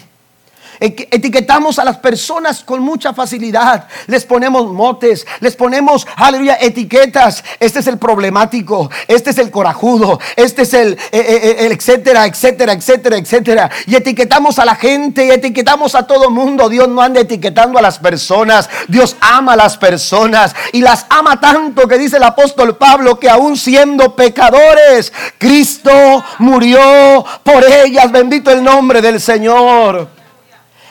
Etiquetamos 0.80 1.78
a 1.78 1.84
las 1.84 1.98
personas 1.98 2.62
con 2.62 2.80
mucha 2.80 3.14
facilidad. 3.14 3.88
Les 4.06 4.24
ponemos 4.24 4.72
motes, 4.72 5.26
les 5.40 5.56
ponemos, 5.56 6.06
aleluya, 6.16 6.58
etiquetas. 6.60 7.44
Este 7.60 7.80
es 7.80 7.86
el 7.86 7.98
problemático, 7.98 8.90
este 9.08 9.30
es 9.30 9.38
el 9.38 9.50
corajudo, 9.50 10.20
este 10.36 10.62
es 10.62 10.74
el, 10.74 10.92
eh, 10.92 10.98
eh, 11.12 11.56
el, 11.66 11.72
etcétera, 11.72 12.26
etcétera, 12.26 12.72
etcétera, 12.72 13.16
etcétera. 13.16 13.70
Y 13.86 13.94
etiquetamos 13.94 14.58
a 14.58 14.64
la 14.64 14.74
gente 14.74 15.26
y 15.26 15.30
etiquetamos 15.30 15.94
a 15.94 16.06
todo 16.06 16.30
mundo. 16.30 16.68
Dios 16.68 16.88
no 16.88 17.02
anda 17.02 17.20
etiquetando 17.20 17.78
a 17.78 17.82
las 17.82 17.98
personas. 17.98 18.68
Dios 18.88 19.16
ama 19.20 19.54
a 19.54 19.56
las 19.56 19.76
personas 19.76 20.54
y 20.72 20.80
las 20.80 21.06
ama 21.08 21.40
tanto 21.40 21.86
que 21.88 21.98
dice 21.98 22.16
el 22.16 22.22
apóstol 22.22 22.76
Pablo 22.76 23.18
que 23.18 23.30
aún 23.30 23.56
siendo 23.56 24.14
pecadores, 24.14 25.12
Cristo 25.38 26.24
murió 26.38 27.24
por 27.42 27.64
ellas. 27.64 28.10
Bendito 28.10 28.50
el 28.50 28.62
nombre 28.62 29.00
del 29.00 29.20
Señor. 29.20 30.15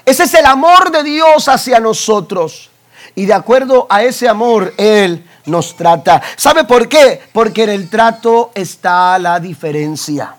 Ese 0.06 0.24
es 0.24 0.34
el 0.36 0.46
amor 0.46 0.92
de 0.92 1.04
Dios 1.04 1.48
hacia 1.48 1.80
nosotros. 1.80 2.70
Y 3.16 3.26
de 3.26 3.34
acuerdo 3.34 3.88
a 3.90 4.04
ese 4.04 4.28
amor, 4.28 4.74
Él 4.78 5.26
nos 5.46 5.76
trata. 5.76 6.22
¿Sabe 6.36 6.66
por 6.66 6.88
qué? 6.88 7.22
Porque 7.32 7.64
en 7.64 7.70
el 7.70 7.90
trato 7.90 8.52
está 8.54 9.18
la 9.18 9.40
diferencia. 9.40 10.36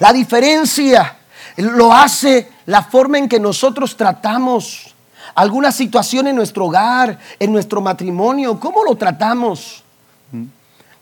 La 0.00 0.12
diferencia 0.12 1.16
lo 1.56 1.92
hace 1.92 2.50
la 2.66 2.82
forma 2.82 3.18
en 3.18 3.28
que 3.28 3.38
nosotros 3.38 3.96
tratamos 3.96 4.94
alguna 5.34 5.70
situación 5.70 6.26
en 6.26 6.36
nuestro 6.36 6.66
hogar, 6.66 7.18
en 7.38 7.52
nuestro 7.52 7.80
matrimonio. 7.80 8.58
¿Cómo 8.58 8.82
lo 8.82 8.96
tratamos? 8.96 9.84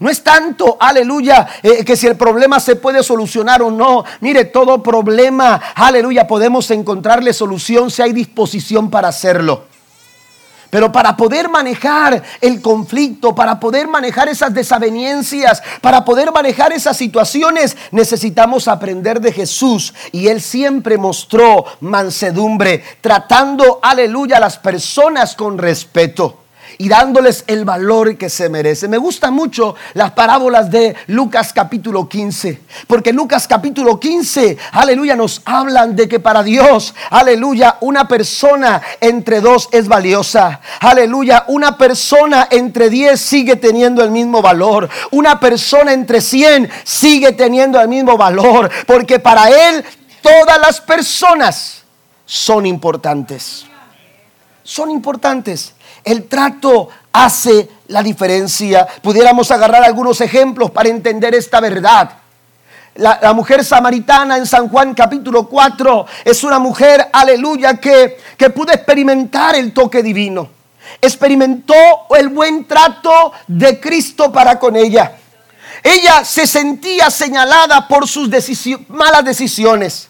No 0.01 0.11
es 0.11 0.23
tanto, 0.25 0.77
aleluya, 0.81 1.47
eh, 1.63 1.85
que 1.85 1.97
si 1.97 2.07
el 2.07 2.17
problema 2.17 2.59
se 2.59 2.77
puede 2.77 3.03
solucionar 3.03 3.63
o 3.63 3.71
no. 3.71 4.05
Mire, 4.21 4.47
todo 4.47 4.83
problema, 4.83 5.61
aleluya, 5.75 6.27
podemos 6.27 6.71
encontrarle 6.71 7.33
solución 7.33 7.91
si 7.91 8.03
hay 8.03 8.13
disposición 8.13 8.91
para 8.91 9.09
hacerlo. 9.09 9.65
Pero 10.71 10.91
para 10.91 11.17
poder 11.17 11.49
manejar 11.49 12.21
el 12.41 12.61
conflicto, 12.61 13.33
para 13.33 13.61
poder 13.61 13.87
manejar 13.87 14.29
esas 14.29 14.53
desavenencias, 14.53 15.63
para 15.81 16.05
poder 16.05 16.33
manejar 16.33 16.73
esas 16.73 16.97
situaciones, 16.97 17.77
necesitamos 17.93 18.67
aprender 18.67 19.21
de 19.21 19.31
Jesús. 19.31 19.95
Y 20.11 20.27
Él 20.27 20.41
siempre 20.41 20.99
mostró 20.99 21.65
mansedumbre, 21.79 22.83
tratando, 23.01 23.79
aleluya, 23.81 24.39
a 24.39 24.41
las 24.41 24.59
personas 24.59 25.37
con 25.37 25.59
respeto 25.59 26.44
y 26.79 26.89
dándoles 26.89 27.45
el 27.47 27.65
valor 27.65 28.17
que 28.17 28.29
se 28.29 28.49
merece. 28.49 28.89
Me 28.89 28.99
gustan 28.99 29.35
mucho 29.35 29.75
las 29.95 30.13
parábolas 30.13 30.71
de 30.71 30.95
Lucas 31.09 31.53
capítulo 31.53 32.09
15, 32.09 32.61
porque 32.87 33.13
Lucas 33.13 33.47
capítulo 33.49 33.99
15, 33.99 34.59
aleluya, 34.73 35.17
nos 35.17 35.43
hablan 35.45 35.97
de 35.97 36.09
que 36.09 36.21
para 36.21 36.43
Dios, 36.43 36.95
aleluya, 37.11 37.79
una 37.81 38.09
persona 38.09 38.83
entre 39.01 39.41
dos 39.41 39.69
es 39.73 39.89
valiosa. 39.89 40.61
Aleluya, 40.81 41.45
una 41.49 41.77
persona 41.79 42.49
entre 42.51 42.91
diez 42.91 43.21
sigue 43.21 43.57
teniendo 43.57 44.03
el 44.03 44.11
mismo 44.11 44.43
valor. 44.43 44.89
Una 45.11 45.41
persona 45.41 45.93
entre 45.93 46.21
cien 46.21 46.71
sigue 46.85 47.33
teniendo 47.33 47.81
el 47.81 47.89
mismo 47.89 48.17
valor, 48.17 48.71
porque 48.87 49.19
para 49.19 49.49
Él 49.49 49.85
todas 50.23 50.59
las 50.59 50.81
personas 50.81 51.83
son 52.27 52.67
importantes. 52.67 53.67
Son 54.63 54.91
importantes. 54.91 55.75
El 56.05 56.29
trato 56.29 56.89
hace 57.13 57.69
la 57.89 58.03
diferencia. 58.03 58.87
Pudiéramos 59.03 59.51
agarrar 59.51 59.83
algunos 59.83 60.21
ejemplos 60.21 60.71
para 60.71 60.89
entender 60.89 61.35
esta 61.35 61.61
verdad. 61.61 62.11
La, 62.97 63.33
mujer 63.33 63.65
samaritana 63.65 64.37
en 64.37 64.47
San 64.47 64.69
Juan 64.69 64.95
capítulo 64.95 65.49
4 65.49 66.07
es 66.25 66.45
una 66.45 66.61
mujer, 66.61 67.09
aleluya, 67.13 67.79
que, 67.79 68.19
que 68.37 68.51
pudo 68.51 68.73
experimentar 68.73 69.57
el 69.57 69.73
toque 69.73 70.03
divino. 70.03 70.49
Experimentó 71.01 71.75
el 72.17 72.29
buen 72.29 72.67
trato 72.67 73.33
de 73.49 73.81
Cristo 73.81 74.31
para 74.31 74.61
con 74.61 74.77
ella. 74.77 75.17
Ella 75.83 76.25
se 76.25 76.47
sentía 76.47 77.11
señalada 77.11 77.89
por 77.89 78.07
sus 78.07 78.31
malas 78.89 79.25
decisiones. 79.25 80.09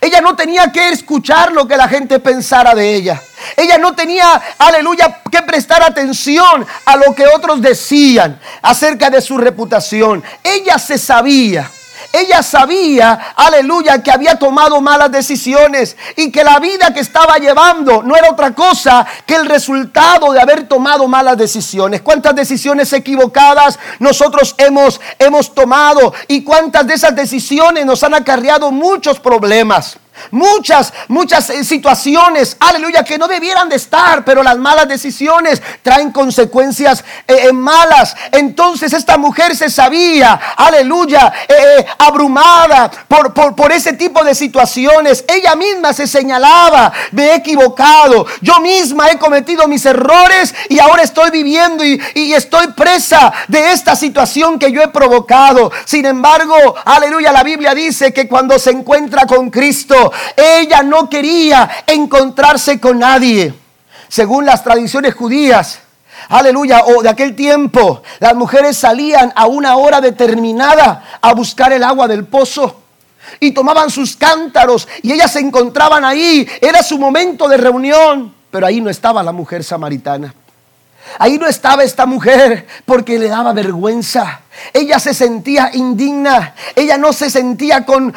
Ella 0.00 0.20
no 0.20 0.36
tenía 0.36 0.70
que 0.72 0.88
escuchar 0.90 1.52
lo 1.52 1.66
que 1.66 1.76
la 1.76 1.88
gente 1.88 2.18
pensara 2.18 2.74
de 2.74 2.94
ella. 2.94 3.22
Ella 3.56 3.78
no 3.78 3.94
tenía, 3.94 4.40
aleluya, 4.58 5.20
que 5.30 5.42
prestar 5.42 5.82
atención 5.82 6.66
a 6.84 6.96
lo 6.96 7.14
que 7.14 7.26
otros 7.26 7.60
decían 7.60 8.40
acerca 8.62 9.10
de 9.10 9.20
su 9.20 9.38
reputación. 9.38 10.22
Ella 10.42 10.78
se 10.78 10.98
sabía. 10.98 11.70
Ella 12.12 12.42
sabía, 12.42 13.34
aleluya, 13.36 14.02
que 14.02 14.10
había 14.10 14.38
tomado 14.38 14.80
malas 14.80 15.10
decisiones 15.10 15.96
y 16.16 16.30
que 16.30 16.44
la 16.44 16.58
vida 16.58 16.92
que 16.92 17.00
estaba 17.00 17.36
llevando 17.38 18.02
no 18.02 18.16
era 18.16 18.30
otra 18.30 18.54
cosa 18.54 19.06
que 19.26 19.34
el 19.34 19.46
resultado 19.46 20.32
de 20.32 20.40
haber 20.40 20.68
tomado 20.68 21.06
malas 21.08 21.36
decisiones. 21.36 22.02
¿Cuántas 22.02 22.34
decisiones 22.34 22.92
equivocadas 22.92 23.78
nosotros 23.98 24.54
hemos, 24.58 25.00
hemos 25.18 25.54
tomado 25.54 26.14
y 26.28 26.42
cuántas 26.42 26.86
de 26.86 26.94
esas 26.94 27.14
decisiones 27.14 27.84
nos 27.84 28.02
han 28.02 28.14
acarreado 28.14 28.70
muchos 28.70 29.20
problemas? 29.20 29.98
Muchas, 30.30 30.92
muchas 31.08 31.50
eh, 31.50 31.64
situaciones, 31.64 32.56
aleluya, 32.58 33.04
que 33.04 33.18
no 33.18 33.28
debieran 33.28 33.68
de 33.68 33.76
estar, 33.76 34.24
pero 34.24 34.42
las 34.42 34.58
malas 34.58 34.88
decisiones 34.88 35.62
traen 35.82 36.10
consecuencias 36.10 37.04
eh, 37.28 37.48
eh, 37.48 37.52
malas. 37.52 38.16
Entonces 38.32 38.92
esta 38.92 39.16
mujer 39.18 39.56
se 39.56 39.70
sabía, 39.70 40.38
aleluya, 40.56 41.32
abrumada 41.98 42.90
por, 43.08 43.32
por, 43.32 43.72
ese 43.72 43.92
tipo 43.92 44.24
de 44.24 44.34
situaciones. 44.34 45.24
Ella 45.28 45.54
misma 45.54 45.92
se 45.92 46.06
señalaba, 46.06 46.92
me 47.12 47.26
he 47.26 47.34
equivocado, 47.36 48.26
yo 48.40 48.60
misma 48.60 49.10
he 49.10 49.18
cometido 49.18 49.68
mis 49.68 49.84
errores 49.86 50.54
y 50.68 50.78
ahora 50.78 51.02
estoy 51.02 51.30
viviendo 51.30 51.84
y, 51.84 52.00
y 52.14 52.32
estoy 52.32 52.68
presa 52.68 53.32
de 53.48 53.72
esta 53.72 53.94
situación 53.96 54.58
que 54.58 54.72
yo 54.72 54.82
he 54.82 54.88
provocado. 54.88 55.70
Sin 55.84 56.06
embargo, 56.06 56.74
aleluya, 56.84 57.32
la 57.32 57.42
Biblia 57.42 57.74
dice 57.74 58.12
que 58.12 58.28
cuando 58.28 58.58
se 58.58 58.70
encuentra 58.70 59.26
con 59.26 59.50
Cristo, 59.50 60.05
ella 60.36 60.82
no 60.82 61.08
quería 61.08 61.68
encontrarse 61.86 62.80
con 62.80 62.98
nadie. 62.98 63.54
Según 64.08 64.46
las 64.46 64.62
tradiciones 64.62 65.14
judías, 65.14 65.80
aleluya, 66.28 66.84
o 66.84 67.02
de 67.02 67.08
aquel 67.08 67.34
tiempo, 67.34 68.02
las 68.20 68.34
mujeres 68.34 68.76
salían 68.76 69.32
a 69.34 69.46
una 69.46 69.76
hora 69.76 70.00
determinada 70.00 71.18
a 71.20 71.34
buscar 71.34 71.72
el 71.72 71.82
agua 71.82 72.06
del 72.08 72.24
pozo 72.24 72.82
y 73.40 73.52
tomaban 73.52 73.90
sus 73.90 74.16
cántaros 74.16 74.88
y 75.02 75.12
ellas 75.12 75.32
se 75.32 75.40
encontraban 75.40 76.04
ahí. 76.04 76.48
Era 76.60 76.82
su 76.82 76.98
momento 76.98 77.48
de 77.48 77.56
reunión, 77.56 78.34
pero 78.50 78.66
ahí 78.66 78.80
no 78.80 78.90
estaba 78.90 79.22
la 79.22 79.32
mujer 79.32 79.64
samaritana. 79.64 80.34
Ahí 81.18 81.38
no 81.38 81.46
estaba 81.46 81.84
esta 81.84 82.06
mujer 82.06 82.66
porque 82.84 83.18
le 83.18 83.28
daba 83.28 83.52
vergüenza. 83.52 84.40
Ella 84.72 84.98
se 84.98 85.14
sentía 85.14 85.70
indigna. 85.72 86.54
Ella 86.74 86.98
no 86.98 87.12
se 87.12 87.30
sentía 87.30 87.84
con, 87.84 88.14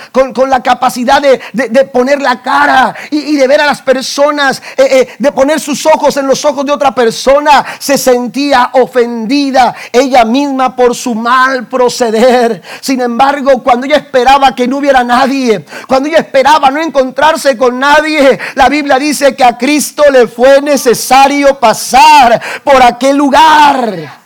la 0.48 0.64
capacidad 0.64 1.22
de, 1.22 1.40
poner 1.86 2.22
la 2.22 2.42
cara 2.42 2.96
y, 3.12 3.36
de 3.36 3.48
ver 3.48 3.62
a 3.62 3.66
las 3.66 3.82
personas, 3.82 4.62
eh, 4.78 4.88
eh, 4.90 5.16
de 5.18 5.32
poner 5.32 5.60
sus 5.60 5.86
ojos 5.86 6.18
en 6.18 6.28
los 6.28 6.44
ojos 6.46 6.66
de 6.66 6.72
otra 6.72 6.94
persona. 6.94 7.66
Se 7.80 7.98
sentía 7.98 8.72
ofendida 8.74 9.76
ella 9.92 10.26
misma 10.26 10.76
por 10.76 10.96
su 10.96 11.16
mal 11.16 11.68
proceder. 11.68 12.62
Sin 12.82 13.02
embargo, 13.02 13.64
cuando 13.64 13.86
ella 13.86 13.98
esperaba 13.98 14.56
que 14.56 14.68
no 14.68 14.78
hubiera 14.78 15.04
nadie, 15.04 15.66
cuando 15.88 16.10
ella 16.10 16.20
esperaba 16.20 16.70
no 16.70 16.82
encontrarse 16.82 17.58
con 17.58 17.80
nadie, 17.80 18.40
la 18.56 18.70
Biblia 18.70 18.98
dice 18.98 19.36
que 19.36 19.44
a 19.44 19.58
Cristo 19.58 20.04
le 20.12 20.28
fue 20.28 20.62
necesario 20.62 21.60
pasar 21.60 22.42
por 22.64 22.82
aquel 22.82 23.18
lugar. 23.18 24.20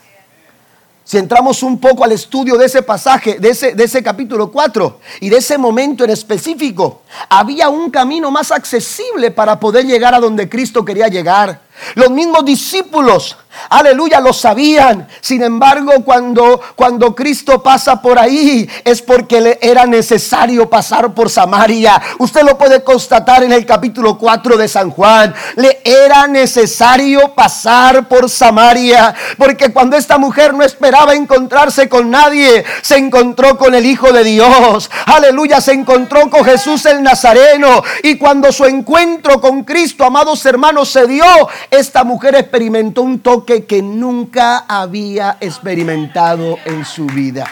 Si 1.06 1.18
entramos 1.18 1.64
un 1.64 1.80
poco 1.80 2.06
al 2.06 2.14
estudio 2.14 2.58
de 2.58 2.66
ese 2.66 2.82
pasaje, 2.82 3.38
de 3.38 3.50
ese, 3.50 3.74
de 3.74 3.84
ese 3.84 4.02
capítulo 4.02 4.52
4 4.52 5.00
y 5.20 5.30
de 5.30 5.38
ese 5.38 5.58
momento 5.58 6.06
en 6.06 6.12
específico, 6.12 7.02
había 7.28 7.68
un 7.68 7.90
camino 7.90 8.32
más 8.32 8.52
accesible 8.52 9.30
para 9.30 9.60
poder 9.60 9.86
llegar 9.86 10.14
a 10.16 10.20
donde 10.20 10.48
Cristo 10.48 10.86
quería 10.86 11.10
llegar. 11.10 11.62
Los 11.96 12.10
mismos 12.10 12.46
discípulos, 12.46 13.38
aleluya, 13.70 14.20
lo 14.20 14.34
sabían. 14.34 15.08
Sin 15.22 15.44
embargo, 15.44 15.92
cuando, 16.04 16.60
cuando 16.76 17.14
Cristo 17.14 17.62
pasa 17.62 18.02
por 18.02 18.18
ahí, 18.18 18.68
es 18.84 19.02
porque 19.02 19.42
le 19.42 19.60
era 19.62 19.86
necesario 19.86 20.70
pasar 20.70 21.14
por 21.14 21.30
Samaria. 21.30 22.02
Usted 22.20 22.44
lo 22.44 22.58
puede 22.58 22.84
constatar 22.84 23.44
en 23.44 23.52
el 23.52 23.66
capítulo 23.66 24.18
4 24.18 24.58
de 24.58 24.68
San 24.68 24.92
Juan. 24.92 25.34
Le 25.56 25.82
era 25.84 26.28
necesario 26.28 27.34
pasar 27.34 28.08
por 28.08 28.30
Samaria. 28.30 29.14
Porque 29.38 29.72
cuando 29.72 29.98
esta 29.98 30.18
mujer 30.18 30.54
no 30.54 30.64
esperaba 30.64 31.14
encontrarse 31.14 31.90
con 31.90 32.10
nadie, 32.10 32.64
se 32.82 32.98
encontró 32.98 33.58
con 33.58 33.76
el 33.76 33.86
Hijo 33.86 34.12
de 34.12 34.24
Dios. 34.24 34.90
Aleluya, 35.06 35.62
se 35.62 35.74
encontró 35.74 36.30
con 36.30 36.44
Jesús 36.46 36.86
el 36.86 37.04
Nazareno. 37.04 37.84
Y 38.04 38.18
cuando 38.18 38.52
su 38.52 38.66
encuentro 38.66 39.40
con 39.42 39.64
Cristo, 39.64 40.06
amados 40.06 40.46
hermanos, 40.46 40.90
se 40.90 41.08
dio, 41.08 41.26
esta 41.72 42.04
mujer 42.04 42.36
experimentó 42.36 43.02
un 43.02 43.20
toque 43.20 43.66
que 43.66 43.82
nunca 43.82 44.60
había 44.68 45.38
experimentado 45.40 46.58
en 46.66 46.86
su 46.86 47.06
vida. 47.06 47.46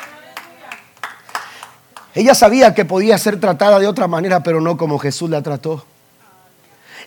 Ella 2.13 2.35
sabía 2.35 2.73
que 2.73 2.85
podía 2.85 3.17
ser 3.17 3.39
tratada 3.39 3.79
de 3.79 3.87
otra 3.87 4.07
manera, 4.07 4.43
pero 4.43 4.59
no 4.59 4.77
como 4.77 4.99
Jesús 4.99 5.29
la 5.29 5.41
trató. 5.41 5.85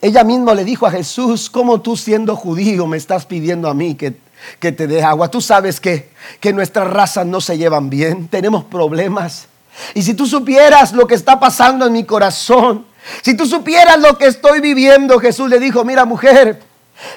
Ella 0.01 0.25
misma 0.25 0.55
le 0.55 0.65
dijo 0.65 0.87
a 0.87 0.91
Jesús, 0.91 1.51
¿cómo 1.51 1.81
tú 1.81 1.97
siendo 1.97 2.37
judío 2.37 2.87
me 2.87 2.97
estás 2.97 3.27
pidiendo 3.27 3.69
a 3.69 3.75
mí 3.75 3.95
que, 3.95 4.17
que 4.59 4.73
te 4.73 4.87
dé 4.87 5.03
agua? 5.03 5.31
Tú 5.31 5.41
sabes 5.41 5.81
que, 5.81 6.11
que 6.41 6.53
nuestras 6.53 6.89
razas 6.89 7.27
no 7.27 7.41
se 7.41 7.57
llevan 7.59 7.91
bien, 7.91 8.29
tenemos 8.29 8.65
problemas. 8.65 9.49
Y 9.95 10.03
si 10.03 10.15
tú 10.15 10.27
supieras 10.27 10.93
lo 10.93 11.07
que 11.07 11.15
está 11.15 11.39
pasando 11.39 11.87
en 11.87 11.93
mi 11.93 12.05
corazón, 12.05 12.87
si 13.23 13.37
tú 13.37 13.47
supieras 13.47 13.99
lo 14.01 14.17
que 14.17 14.27
estoy 14.27 14.61
viviendo, 14.61 15.19
Jesús 15.19 15.49
le 15.49 15.59
dijo, 15.59 15.85
mira 15.85 16.05
mujer, 16.05 16.63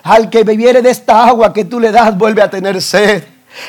al 0.03 0.29
que 0.29 0.43
bebiere 0.43 0.81
de 0.81 0.89
esta 0.89 1.27
agua 1.27 1.53
que 1.53 1.65
tú 1.65 1.79
le 1.79 1.91
das 1.91 2.17
vuelve 2.17 2.41
a 2.41 2.49
tener 2.49 2.81
sed. 2.81 3.23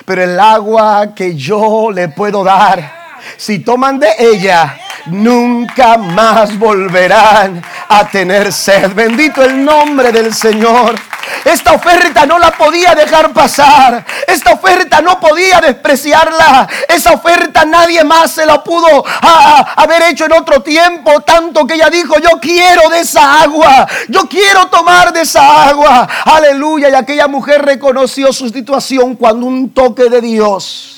Pero 0.05 0.23
el 0.23 0.39
agua 0.39 1.15
que 1.15 1.35
yo 1.35 1.91
le 1.91 2.09
puedo 2.09 2.45
dar, 2.45 2.93
si 3.37 3.61
toman 3.61 3.99
de 3.99 4.09
ella, 4.19 4.79
nunca 5.11 5.97
más 5.97 6.59
volverán 6.59 7.63
a 7.89 8.09
tener 8.09 8.53
sed. 8.53 8.93
Bendito 8.95 9.43
el 9.43 9.65
nombre 9.65 10.13
del 10.13 10.35
Señor. 10.35 10.95
Esta 11.45 11.73
oferta 11.73 12.27
no 12.27 12.39
la 12.39 12.51
podía 12.53 12.95
dejar 12.95 13.33
pasar. 13.33 14.05
Esta 14.27 14.53
oferta 14.53 15.01
no 15.01 15.21
podía 15.21 15.61
despreciarla. 15.61 16.69
Esa 16.89 17.13
oferta 17.13 17.65
nadie 17.65 18.05
más 18.05 18.33
se 18.33 18.47
la 18.47 18.63
pudo 18.63 19.05
haber 19.77 20.03
hecho 20.03 20.27
en 20.27 20.33
otro 20.33 20.63
tiempo. 20.63 21.21
Tanto 21.21 21.67
que 21.67 21.75
ella 21.75 21.91
dijo, 21.91 22.19
yo 22.19 22.39
quiero 22.41 22.89
de 22.89 23.01
esa 23.01 23.43
agua. 23.43 23.87
Yo 24.09 24.29
quiero 24.29 24.67
tomar 24.67 25.13
de 25.13 25.23
esa 25.23 25.69
agua. 25.69 26.09
Aleluya. 26.25 26.91
Y 26.91 26.95
aquella 26.95 27.29
mujer 27.29 27.65
reconoció 27.65 28.33
su 28.33 28.49
situación 28.49 29.15
cuando 29.15 29.47
un 29.47 29.71
toque 29.71 30.09
de 30.09 30.21
Dios 30.21 30.98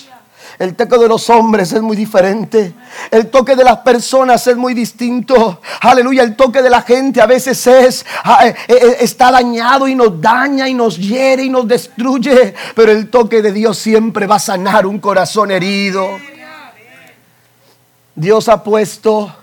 el 0.60 0.76
toque 0.76 0.98
de 0.98 1.08
los 1.08 1.30
hombres 1.30 1.72
es 1.72 1.80
muy 1.80 1.96
diferente. 1.96 2.74
El 3.10 3.30
toque 3.30 3.56
de 3.56 3.64
las 3.64 3.78
personas 3.78 4.46
es 4.46 4.58
muy 4.58 4.74
distinto. 4.74 5.62
Aleluya. 5.80 6.22
El 6.22 6.36
toque 6.36 6.60
de 6.60 6.68
la 6.68 6.82
gente 6.82 7.22
a 7.22 7.24
veces 7.24 7.66
es, 7.66 8.04
ah, 8.24 8.46
eh, 8.46 8.54
eh, 8.68 8.96
está 9.00 9.32
dañado 9.32 9.88
y 9.88 9.94
nos 9.94 10.20
daña 10.20 10.68
y 10.68 10.74
nos 10.74 10.98
hiere 10.98 11.44
y 11.44 11.48
nos 11.48 11.66
destruye. 11.66 12.54
Pero 12.74 12.92
el 12.92 13.08
toque 13.08 13.40
de 13.40 13.52
Dios 13.52 13.78
siempre 13.78 14.26
va 14.26 14.34
a 14.34 14.38
sanar 14.38 14.86
un 14.86 14.98
corazón 14.98 15.50
herido. 15.50 16.06
Dios 18.14 18.50
ha 18.50 18.62
puesto 18.62 19.34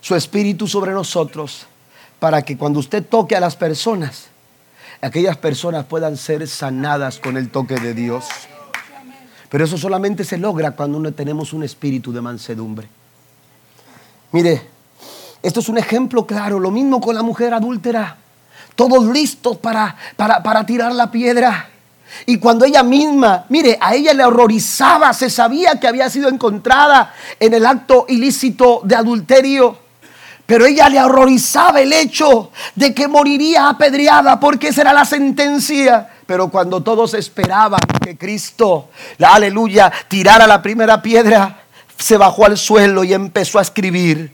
su 0.00 0.16
espíritu 0.16 0.66
sobre 0.66 0.90
nosotros 0.90 1.64
para 2.18 2.42
que 2.42 2.58
cuando 2.58 2.80
usted 2.80 3.06
toque 3.06 3.36
a 3.36 3.40
las 3.40 3.54
personas, 3.54 4.24
aquellas 5.00 5.36
personas 5.36 5.84
puedan 5.84 6.16
ser 6.16 6.48
sanadas 6.48 7.20
con 7.20 7.36
el 7.36 7.50
toque 7.52 7.76
de 7.76 7.94
Dios. 7.94 8.24
Pero 9.50 9.64
eso 9.64 9.76
solamente 9.76 10.24
se 10.24 10.38
logra 10.38 10.70
cuando 10.70 10.98
no 11.00 11.12
tenemos 11.12 11.52
un 11.52 11.64
espíritu 11.64 12.12
de 12.12 12.20
mansedumbre. 12.20 12.88
Mire, 14.32 14.62
esto 15.42 15.60
es 15.60 15.68
un 15.68 15.76
ejemplo 15.76 16.24
claro. 16.24 16.60
Lo 16.60 16.70
mismo 16.70 17.00
con 17.00 17.16
la 17.16 17.22
mujer 17.22 17.52
adúltera. 17.52 18.16
Todos 18.76 19.04
listos 19.06 19.56
para, 19.58 19.96
para, 20.16 20.42
para 20.42 20.64
tirar 20.64 20.92
la 20.94 21.10
piedra. 21.10 21.68
Y 22.26 22.38
cuando 22.38 22.64
ella 22.64 22.84
misma, 22.84 23.44
mire, 23.48 23.76
a 23.80 23.94
ella 23.94 24.14
le 24.14 24.24
horrorizaba, 24.24 25.12
se 25.12 25.28
sabía 25.28 25.78
que 25.78 25.88
había 25.88 26.08
sido 26.10 26.28
encontrada 26.28 27.12
en 27.38 27.52
el 27.52 27.66
acto 27.66 28.06
ilícito 28.08 28.80
de 28.84 28.94
adulterio. 28.94 29.78
Pero 30.46 30.66
ella 30.66 30.88
le 30.88 31.00
horrorizaba 31.00 31.80
el 31.80 31.92
hecho 31.92 32.50
de 32.74 32.94
que 32.94 33.08
moriría 33.08 33.68
apedreada 33.68 34.38
porque 34.38 34.68
esa 34.68 34.82
era 34.82 34.92
la 34.92 35.04
sentencia. 35.04 36.08
Pero 36.30 36.48
cuando 36.48 36.80
todos 36.80 37.14
esperaban 37.14 37.80
que 38.00 38.16
Cristo, 38.16 38.90
la 39.18 39.34
aleluya, 39.34 39.92
tirara 40.06 40.46
la 40.46 40.62
primera 40.62 41.02
piedra, 41.02 41.62
se 41.98 42.16
bajó 42.16 42.46
al 42.46 42.56
suelo 42.56 43.02
y 43.02 43.12
empezó 43.12 43.58
a 43.58 43.62
escribir. 43.62 44.32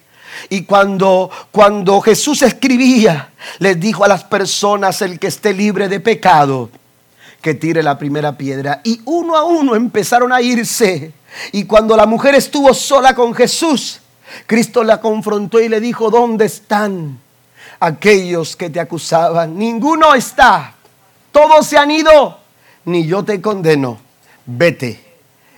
Y 0.51 0.65
cuando, 0.65 1.31
cuando 1.51 2.03
Jesús 2.03 2.43
escribía, 2.43 3.31
les 3.61 3.81
dijo 3.81 4.05
a 4.05 4.09
las 4.09 4.25
personas, 4.25 5.01
el 5.01 5.19
que 5.19 5.29
esté 5.29 5.55
libre 5.55 5.89
de 5.89 6.01
pecado, 6.01 6.69
que 7.41 7.55
tire 7.55 7.83
la 7.83 7.97
primera 7.97 8.37
piedra. 8.37 8.83
Y 8.85 9.01
uno 9.07 9.35
a 9.35 9.45
uno 9.45 9.75
empezaron 9.75 10.35
a 10.35 10.43
irse. 10.43 11.15
Y 11.53 11.65
cuando 11.65 11.97
la 11.97 12.05
mujer 12.05 12.35
estuvo 12.35 12.75
sola 12.75 13.15
con 13.15 13.33
Jesús, 13.33 14.03
Cristo 14.47 14.85
la 14.85 15.01
confrontó 15.01 15.61
y 15.61 15.71
le 15.71 15.81
dijo, 15.81 16.11
¿dónde 16.11 16.45
están 16.45 17.19
aquellos 17.81 18.55
que 18.55 18.69
te 18.69 18.81
acusaban? 18.81 19.59
Ninguno 19.59 20.15
está 20.15 20.76
todos 21.37 21.67
se 21.67 21.77
han 21.77 21.91
ido, 21.91 22.39
ni 22.87 23.07
yo 23.07 23.23
te 23.23 23.43
condeno, 23.43 23.99
vete 24.47 25.05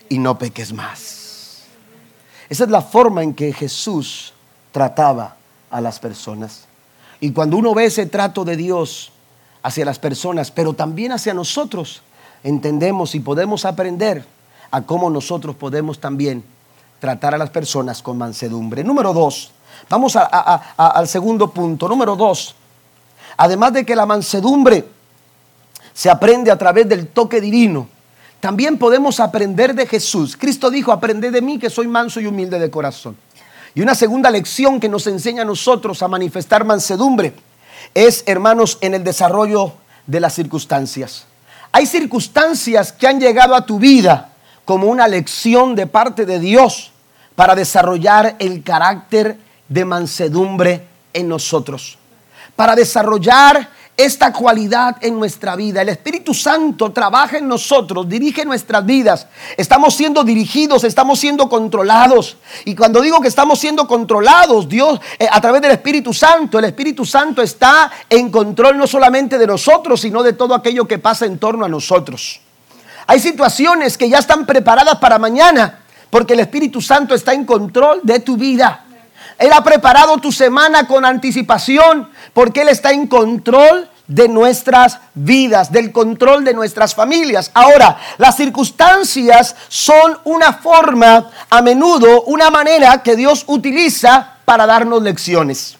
y 0.09 0.19
no 0.19 0.37
peques 0.37 0.73
más. 0.73 1.62
Esa 2.49 2.64
es 2.64 2.71
la 2.71 2.83
forma 2.83 3.23
en 3.23 3.33
que 3.33 3.53
Jesús 3.53 4.33
trataba 4.73 5.37
a 5.71 5.81
las 5.81 6.01
personas. 6.01 6.64
Y 7.21 7.31
cuando 7.31 7.57
uno 7.57 7.75
ve 7.75 7.85
ese 7.85 8.07
trato 8.07 8.45
de 8.45 8.57
Dios 8.57 9.12
hacia 9.62 9.85
las 9.85 10.01
personas, 10.01 10.51
pero 10.51 10.73
también 10.73 11.12
hacia 11.12 11.33
nosotros, 11.33 12.03
entendemos 12.43 13.14
y 13.14 13.21
podemos 13.21 13.64
aprender 13.64 14.25
a 14.73 14.83
cómo 14.83 15.09
nosotros 15.11 15.55
podemos 15.55 16.01
también 16.01 16.43
tratar 16.99 17.37
a 17.37 17.38
las 17.38 17.51
personas 17.51 18.03
con 18.03 18.19
mansedumbre. 18.19 18.83
Número 18.83 19.12
dos, 19.12 19.53
vamos 19.88 20.17
al 20.17 21.07
segundo 21.07 21.53
punto. 21.53 21.88
Número 21.88 22.17
dos, 22.17 22.57
además 23.37 23.75
de 23.75 23.87
que 23.87 23.95
la 23.95 24.07
mansedumbre 24.07 24.97
se 25.98 26.08
aprende 26.08 26.52
a 26.52 26.56
través 26.56 26.88
del 26.88 27.08
toque 27.08 27.40
divino, 27.40 27.88
también 28.38 28.78
podemos 28.78 29.18
aprender 29.18 29.74
de 29.74 29.84
Jesús. 29.84 30.37
Cristo 30.37 30.70
dijo, 30.70 30.92
aprended 30.92 31.32
de 31.32 31.42
mí 31.42 31.58
que 31.58 31.68
soy 31.68 31.88
manso 31.88 32.20
y 32.20 32.26
humilde 32.26 32.61
de 32.61 32.70
corazón. 32.70 33.16
Y 33.74 33.80
una 33.80 33.96
segunda 33.96 34.30
lección 34.30 34.78
que 34.78 34.88
nos 34.88 35.08
enseña 35.08 35.42
a 35.42 35.44
nosotros 35.44 36.00
a 36.00 36.06
manifestar 36.06 36.64
mansedumbre 36.64 37.34
es, 37.94 38.22
hermanos, 38.26 38.78
en 38.80 38.94
el 38.94 39.02
desarrollo 39.02 39.72
de 40.06 40.20
las 40.20 40.34
circunstancias. 40.34 41.26
Hay 41.72 41.84
circunstancias 41.84 42.92
que 42.92 43.08
han 43.08 43.18
llegado 43.18 43.56
a 43.56 43.66
tu 43.66 43.80
vida 43.80 44.30
como 44.64 44.87
una 44.87 45.08
lección 45.08 45.74
de 45.74 45.88
parte 45.88 46.26
de 46.26 46.38
Dios 46.38 46.92
para 47.34 47.56
desarrollar 47.56 48.37
el 48.38 48.62
carácter 48.62 49.37
de 49.68 49.84
mansedumbre 49.84 50.87
en 51.12 51.26
nosotros, 51.26 51.98
para 52.54 52.76
desarrollar 52.76 53.76
esta 53.98 54.32
cualidad 54.32 54.96
en 55.00 55.18
nuestra 55.18 55.56
vida. 55.56 55.82
El 55.82 55.88
Espíritu 55.88 56.32
Santo 56.32 56.92
trabaja 56.92 57.37
en 57.38 57.48
nosotros, 57.48 58.08
dirige 58.08 58.44
nuestras 58.44 58.87
vidas. 58.87 59.26
Estamos 59.56 59.92
siendo 59.96 60.22
dirigidos, 60.22 60.84
estamos 60.84 61.18
siendo 61.18 61.48
controlados. 61.48 62.37
Y 62.64 62.76
cuando 62.76 63.00
digo 63.00 63.20
que 63.20 63.26
estamos 63.26 63.58
siendo 63.58 63.88
controlados, 63.88 64.68
Dios, 64.68 65.00
eh, 65.18 65.26
a 65.28 65.40
través 65.40 65.61
del 65.62 65.72
Espíritu 65.72 66.14
Santo, 66.14 66.61
el 66.61 66.66
Espíritu 66.66 67.04
Santo 67.04 67.42
está 67.42 67.90
en 68.08 68.30
control 68.30 68.78
no 68.78 68.87
solamente 68.87 69.37
de 69.37 69.48
nosotros, 69.48 70.00
sino 70.00 70.22
de 70.22 70.32
todo 70.32 70.54
aquello 70.54 70.87
que 70.87 71.00
pasa 71.00 71.26
en 71.26 71.37
torno 71.37 71.64
a 71.64 71.68
nosotros. 71.68 72.40
Hay 73.08 73.18
situaciones 73.18 73.98
que 73.98 74.08
ya 74.08 74.18
están 74.18 74.46
preparadas 74.46 74.98
para 74.98 75.18
mañana, 75.18 75.80
porque 76.08 76.34
el 76.34 76.40
Espíritu 76.40 76.80
Santo 76.80 77.16
está 77.16 77.32
en 77.32 77.44
control 77.44 77.98
de 78.04 78.20
tu 78.20 78.37
vida. 78.37 78.84
Él 79.38 79.53
ha 79.53 79.62
preparado 79.62 80.18
tu 80.18 80.33
semana 80.33 80.87
con 80.87 81.05
anticipación 81.05 82.11
porque 82.35 82.62
Él 82.62 82.68
está 82.68 82.90
en 82.90 83.07
control 83.07 83.88
de 84.09 84.27
nuestras 84.27 84.98
vidas, 85.14 85.70
del 85.70 85.92
control 85.92 86.44
de 86.44 86.55
nuestras 86.55 86.94
familias. 86.94 87.51
Ahora, 87.55 87.98
las 88.16 88.37
circunstancias 88.37 89.55
son 89.68 90.18
una 90.24 90.55
forma, 90.55 91.31
a 91.51 91.62
menudo, 91.62 92.22
una 92.22 92.51
manera 92.51 93.03
que 93.03 93.14
Dios 93.14 93.44
utiliza 93.46 94.38
para 94.44 94.66
darnos 94.66 95.03
lecciones, 95.03 95.77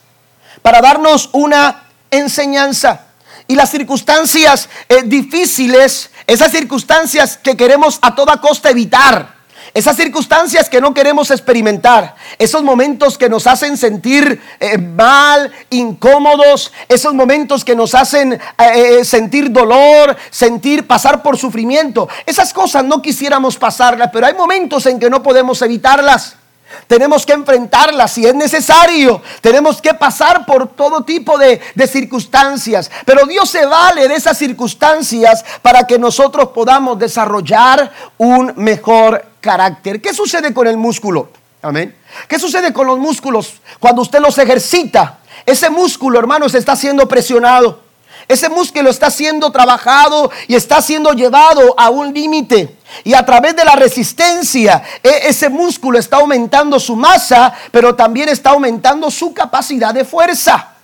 para 0.63 0.81
darnos 0.81 1.31
una 1.33 1.85
enseñanza. 2.11 3.07
Y 3.49 3.55
las 3.55 3.71
circunstancias 3.71 4.69
eh, 4.91 5.03
difíciles, 5.05 6.11
esas 6.27 6.53
circunstancias 6.53 7.39
que 7.39 7.57
queremos 7.57 7.99
a 8.03 8.15
toda 8.15 8.43
costa 8.43 8.69
evitar, 8.69 9.38
esas 9.75 9.97
circunstancias 9.97 10.69
que 10.69 10.81
no 10.81 10.95
queremos 10.95 11.31
experimentar, 11.31 12.17
esos 12.39 12.63
momentos 12.63 13.19
que 13.19 13.29
nos 13.29 13.47
hacen 13.47 13.77
sentir 13.77 14.41
eh, 14.61 14.79
mal, 14.79 15.53
incómodos, 15.71 16.73
esos 16.89 17.15
momentos 17.15 17.65
que 17.65 17.77
nos 17.77 17.95
hacen 17.95 18.33
eh, 18.33 18.41
eh, 18.59 19.05
sentir 19.05 19.51
dolor, 19.51 20.17
sentir 20.31 20.87
pasar 20.87 21.23
por 21.23 21.37
sufrimiento, 21.37 22.09
esas 22.27 22.53
cosas 22.53 22.85
no 22.85 23.03
quisiéramos 23.03 23.57
pasarlas, 23.57 24.11
pero 24.13 24.27
hay 24.27 24.35
momentos 24.35 24.87
en 24.87 24.99
que 24.99 25.11
no 25.11 25.23
podemos 25.23 25.61
evitarlas. 25.63 26.38
Tenemos 26.87 27.25
que 27.27 27.33
enfrentarlas 27.33 28.13
si 28.13 28.27
es 28.27 28.35
necesario. 28.35 29.23
Tenemos 29.41 29.81
que 29.81 29.95
pasar 29.95 30.47
por 30.47 30.69
todo 30.69 31.03
tipo 31.03 31.39
de, 31.39 31.61
de, 31.75 31.87
circunstancias. 31.87 32.91
Pero 33.05 33.27
Dios 33.27 33.49
se 33.51 33.67
vale 33.67 34.09
de 34.09 34.15
esas 34.15 34.39
circunstancias 34.39 35.45
para 35.63 35.87
que 35.87 35.99
nosotros 35.99 36.49
podamos 36.49 36.99
desarrollar 36.99 37.93
un 38.19 38.53
mejor 38.57 39.25
carácter. 39.41 40.01
¿Qué 40.01 40.15
sucede 40.15 40.53
con 40.55 40.67
el 40.67 40.77
músculo? 40.77 41.31
Amén. 41.63 41.95
¿Qué 42.29 42.39
sucede 42.39 42.73
con 42.73 42.87
los 42.87 42.99
músculos 42.99 43.55
cuando 43.81 44.03
usted 44.03 44.21
los 44.21 44.39
ejercita? 44.39 45.19
Ese 45.45 45.71
músculo, 45.71 46.19
hermanos, 46.19 46.55
está 46.55 46.77
siendo 46.77 47.09
presionado. 47.09 47.81
Ese 48.29 48.49
músculo 48.49 48.91
está 48.91 49.11
siendo 49.11 49.51
trabajado 49.51 50.31
y 50.47 50.55
está 50.55 50.83
siendo 50.83 51.13
llevado 51.13 51.75
a 51.79 51.91
un 51.91 52.13
límite. 52.13 52.77
Y 53.05 53.15
a 53.15 53.25
través 53.25 53.55
de 53.55 53.65
la 53.65 53.77
resistencia, 53.77 54.83
e, 55.03 55.29
ese 55.29 55.49
músculo 55.49 55.99
está 55.99 56.17
aumentando 56.17 56.81
su 56.81 56.97
masa, 56.97 57.53
pero 57.71 57.95
también 57.95 58.29
está 58.29 58.51
aumentando 58.51 59.11
su 59.11 59.33
capacidad 59.33 59.95
de 59.95 60.05
fuerza. 60.05 60.75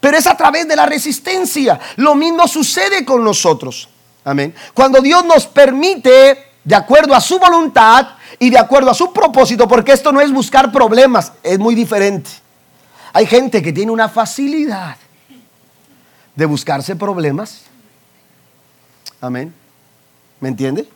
Pero 0.00 0.16
es 0.16 0.26
a 0.26 0.36
través 0.36 0.66
de 0.66 0.76
la 0.76 0.86
resistencia. 0.86 1.78
Lo 1.96 2.14
mismo 2.14 2.48
sucede 2.48 3.04
con 3.04 3.22
nosotros. 3.22 3.88
Amén. 4.24 4.54
Cuando 4.74 5.00
Dios 5.00 5.24
nos 5.24 5.46
permite 5.46 6.50
de 6.64 6.74
acuerdo 6.74 7.14
a 7.14 7.20
su 7.20 7.38
voluntad 7.38 8.08
y 8.38 8.50
de 8.50 8.58
acuerdo 8.58 8.90
a 8.90 8.94
su 8.94 9.12
propósito, 9.12 9.68
porque 9.68 9.92
esto 9.92 10.12
no 10.12 10.20
es 10.20 10.32
buscar 10.32 10.72
problemas, 10.72 11.32
es 11.42 11.58
muy 11.58 11.74
diferente. 11.74 12.30
Hay 13.12 13.26
gente 13.26 13.62
que 13.62 13.72
tiene 13.72 13.90
una 13.90 14.08
facilidad 14.08 14.96
de 16.34 16.46
buscarse 16.46 16.96
problemas. 16.96 17.62
Amén. 19.20 19.54
¿Me 20.40 20.48
entiende? 20.48 20.88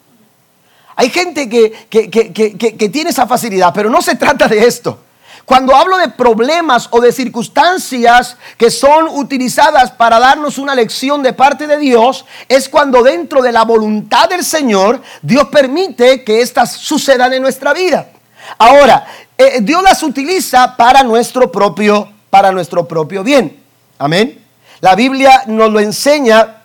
Hay 0.96 1.10
gente 1.10 1.48
que, 1.48 1.86
que, 1.90 2.88
tiene 2.88 3.10
esa 3.10 3.26
facilidad, 3.26 3.72
pero 3.74 3.90
no 3.90 4.00
se 4.00 4.14
trata 4.14 4.46
de 4.46 4.64
esto. 4.66 4.98
Cuando 5.44 5.74
hablo 5.76 5.98
de 5.98 6.08
problemas 6.08 6.88
o 6.90 7.00
de 7.00 7.12
circunstancias 7.12 8.36
que 8.56 8.70
son 8.70 9.08
utilizadas 9.08 9.90
para 9.90 10.18
darnos 10.18 10.56
una 10.56 10.74
lección 10.74 11.22
de 11.22 11.32
parte 11.32 11.66
de 11.66 11.76
Dios, 11.78 12.24
es 12.48 12.68
cuando 12.68 13.02
dentro 13.02 13.42
de 13.42 13.52
la 13.52 13.64
voluntad 13.64 14.28
del 14.28 14.44
Señor 14.44 15.02
Dios 15.20 15.48
permite 15.48 16.24
que 16.24 16.40
éstas 16.40 16.72
sucedan 16.72 17.32
en 17.34 17.42
nuestra 17.42 17.74
vida. 17.74 18.08
Ahora, 18.56 19.06
eh, 19.36 19.58
Dios 19.60 19.82
las 19.82 20.02
utiliza 20.02 20.76
para 20.76 21.02
nuestro 21.02 21.50
propio 21.52 22.08
para 22.34 22.50
nuestro 22.50 22.88
propio 22.88 23.22
bien. 23.22 23.62
Amén. 23.96 24.42
La 24.80 24.96
Biblia 24.96 25.44
nos 25.46 25.70
lo 25.70 25.78
enseña 25.78 26.62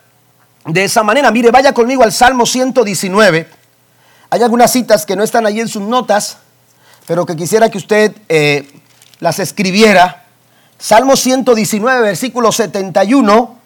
de 0.65 0.83
esa 0.83 1.03
manera. 1.03 1.29
Mire, 1.29 1.51
vaya 1.51 1.73
conmigo 1.73 2.01
al 2.01 2.11
Salmo 2.11 2.47
119. 2.47 3.58
Hay 4.29 4.43
algunas 4.43 4.71
citas 4.71 5.05
que 5.05 5.15
no 5.15 5.23
están 5.23 5.45
ahí 5.45 5.59
en 5.59 5.67
sus 5.67 5.81
notas 5.81 6.37
pero 7.09 7.25
que 7.25 7.35
quisiera 7.35 7.71
que 7.71 7.79
usted 7.79 8.15
eh, 8.29 8.71
las 9.19 9.39
escribiera. 9.39 10.25
Salmo 10.77 11.15
119, 11.15 12.01
versículos 12.01 12.55
71 12.57 13.57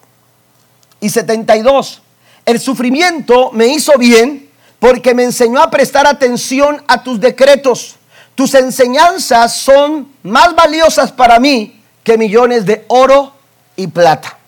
y 1.00 1.10
72. 1.10 2.00
El 2.46 2.58
sufrimiento 2.58 3.50
me 3.52 3.66
hizo 3.66 3.98
bien 3.98 4.48
porque 4.78 5.12
me 5.12 5.24
enseñó 5.24 5.60
a 5.60 5.70
prestar 5.70 6.06
atención 6.06 6.82
a 6.88 7.02
tus 7.02 7.20
decretos. 7.20 7.96
Tus 8.34 8.54
enseñanzas 8.54 9.54
son 9.54 10.10
más 10.22 10.54
valiosas 10.54 11.12
para 11.12 11.38
mí 11.38 11.82
que 12.02 12.16
millones 12.16 12.64
de 12.64 12.86
oro 12.88 13.34
y 13.76 13.88
plata. 13.88 14.38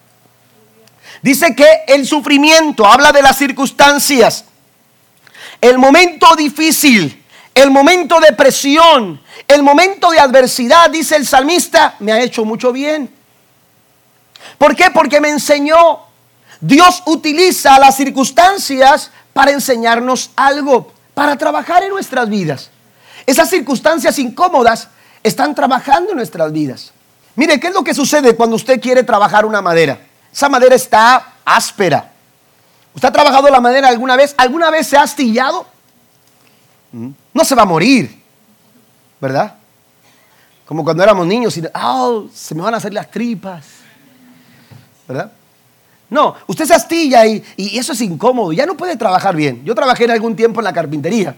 Dice 1.20 1.54
que 1.54 1.68
el 1.86 2.06
sufrimiento 2.06 2.86
habla 2.86 3.12
de 3.12 3.20
las 3.20 3.36
circunstancias. 3.36 4.46
El 5.68 5.78
momento 5.78 6.34
difícil 6.36 7.24
el 7.56 7.70
momento 7.70 8.20
de 8.20 8.34
presión, 8.34 9.18
el 9.48 9.62
momento 9.62 10.10
de 10.10 10.20
adversidad, 10.20 10.90
dice 10.90 11.16
el 11.16 11.26
salmista, 11.26 11.96
me 12.00 12.12
ha 12.12 12.20
hecho 12.20 12.44
mucho 12.44 12.70
bien. 12.70 13.10
¿Por 14.58 14.76
qué? 14.76 14.90
Porque 14.90 15.22
me 15.22 15.30
enseñó. 15.30 16.00
Dios 16.60 17.02
utiliza 17.06 17.78
las 17.78 17.96
circunstancias 17.96 19.10
para 19.32 19.52
enseñarnos 19.52 20.32
algo, 20.36 20.92
para 21.14 21.38
trabajar 21.38 21.82
en 21.82 21.88
nuestras 21.88 22.28
vidas. 22.28 22.70
Esas 23.24 23.48
circunstancias 23.48 24.18
incómodas 24.18 24.88
están 25.22 25.54
trabajando 25.54 26.10
en 26.10 26.18
nuestras 26.18 26.52
vidas. 26.52 26.92
Mire, 27.36 27.58
¿qué 27.58 27.68
es 27.68 27.74
lo 27.74 27.82
que 27.82 27.94
sucede 27.94 28.36
cuando 28.36 28.56
usted 28.56 28.78
quiere 28.82 29.02
trabajar 29.02 29.46
una 29.46 29.62
madera? 29.62 29.98
Esa 30.30 30.50
madera 30.50 30.74
está 30.74 31.36
áspera. 31.42 32.12
¿Usted 32.96 33.08
ha 33.08 33.12
trabajado 33.12 33.50
la 33.50 33.60
madera 33.60 33.88
alguna 33.88 34.16
vez? 34.16 34.34
¿Alguna 34.38 34.70
vez 34.70 34.86
se 34.86 34.96
ha 34.96 35.02
astillado? 35.02 35.66
No 36.90 37.44
se 37.44 37.54
va 37.54 37.62
a 37.62 37.66
morir, 37.66 38.22
¿verdad? 39.20 39.54
Como 40.64 40.82
cuando 40.82 41.02
éramos 41.02 41.26
niños 41.26 41.54
y, 41.58 41.62
oh, 41.74 42.26
se 42.32 42.54
me 42.54 42.62
van 42.62 42.72
a 42.72 42.78
hacer 42.78 42.94
las 42.94 43.10
tripas, 43.10 43.66
¿verdad? 45.06 45.30
No, 46.08 46.36
usted 46.46 46.64
se 46.64 46.72
astilla 46.72 47.26
y, 47.26 47.44
eso 47.58 47.92
es 47.92 48.00
incómodo, 48.00 48.50
ya 48.54 48.64
no 48.64 48.78
puede 48.78 48.96
trabajar 48.96 49.36
bien. 49.36 49.62
Yo 49.62 49.74
trabajé 49.74 50.04
en 50.04 50.12
algún 50.12 50.34
tiempo 50.34 50.60
en 50.60 50.64
la 50.64 50.72
carpintería 50.72 51.36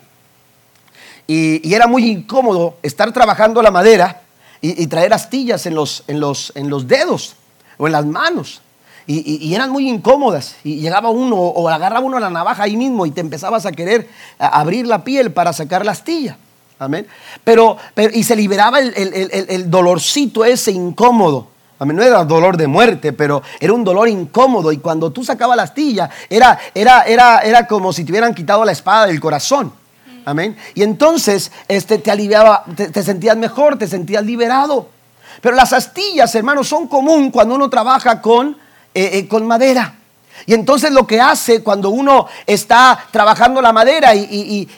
y, 1.26 1.74
era 1.74 1.88
muy 1.88 2.08
incómodo 2.08 2.76
estar 2.84 3.12
trabajando 3.12 3.60
la 3.62 3.72
madera 3.72 4.22
y, 4.60 4.86
traer 4.86 5.12
astillas 5.12 5.66
en 5.66 5.74
los, 5.74 6.04
en, 6.06 6.20
los, 6.20 6.52
en 6.54 6.70
los 6.70 6.86
dedos 6.86 7.34
o 7.78 7.88
en 7.88 7.94
las 7.94 8.06
manos. 8.06 8.62
Y, 9.10 9.54
eran 9.54 9.70
muy 9.70 9.88
incómodas. 9.88 10.56
Y 10.62 10.76
llegaba 10.76 11.08
uno 11.08 11.36
o 11.36 11.66
agarraba 11.68 12.04
uno 12.04 12.18
la 12.18 12.28
navaja 12.28 12.64
ahí 12.64 12.76
mismo 12.76 13.06
y 13.06 13.10
te 13.10 13.22
empezabas 13.22 13.64
a 13.64 13.72
querer 13.72 14.06
abrir 14.38 14.86
la 14.86 15.02
piel 15.02 15.32
para 15.32 15.54
sacar 15.54 15.84
la 15.86 15.92
astilla. 15.92 16.36
Amén. 16.78 17.06
Pero, 17.42 17.78
y 18.12 18.22
se 18.22 18.36
liberaba 18.36 18.78
el, 18.80 19.70
dolorcito 19.70 20.44
ese 20.44 20.72
incómodo. 20.72 21.48
A 21.78 21.86
mí 21.86 21.94
no 21.94 22.02
era 22.02 22.22
dolor 22.24 22.58
de 22.58 22.66
muerte, 22.66 23.14
pero 23.14 23.42
era 23.58 23.72
un 23.72 23.82
dolor 23.82 24.08
incómodo. 24.08 24.72
Y 24.72 24.78
cuando 24.78 25.10
tú 25.10 25.24
sacabas 25.24 25.56
la 25.56 25.62
astilla, 25.62 26.10
era, 26.28 26.58
era, 26.74 27.02
era, 27.02 27.38
era 27.38 27.66
como 27.66 27.94
si 27.94 28.04
te 28.04 28.12
hubieran 28.12 28.34
quitado 28.34 28.62
la 28.64 28.72
espada 28.72 29.06
del 29.06 29.20
corazón. 29.20 29.72
Amén. 30.26 30.54
Y 30.74 30.82
entonces 30.82 31.50
este, 31.66 31.96
te 31.96 32.10
aliviaba, 32.10 32.62
te, 32.76 33.02
sentías 33.02 33.38
mejor, 33.38 33.78
te 33.78 33.88
sentías 33.88 34.22
liberado. 34.22 34.90
Pero 35.40 35.56
las 35.56 35.72
astillas, 35.72 36.34
hermanos, 36.34 36.68
son 36.68 36.88
común 36.88 37.30
cuando 37.30 37.54
uno 37.54 37.70
trabaja 37.70 38.20
con, 38.20 38.56
eh, 38.98 39.18
eh, 39.18 39.28
con 39.28 39.46
madera. 39.46 39.94
Y 40.44 40.54
entonces 40.54 40.90
lo 40.90 41.06
que 41.06 41.20
hace 41.20 41.62
cuando 41.62 41.90
uno 41.90 42.26
está 42.48 42.98
trabajando 43.12 43.62
la 43.62 43.72
madera 43.72 44.12
y, 44.12 44.68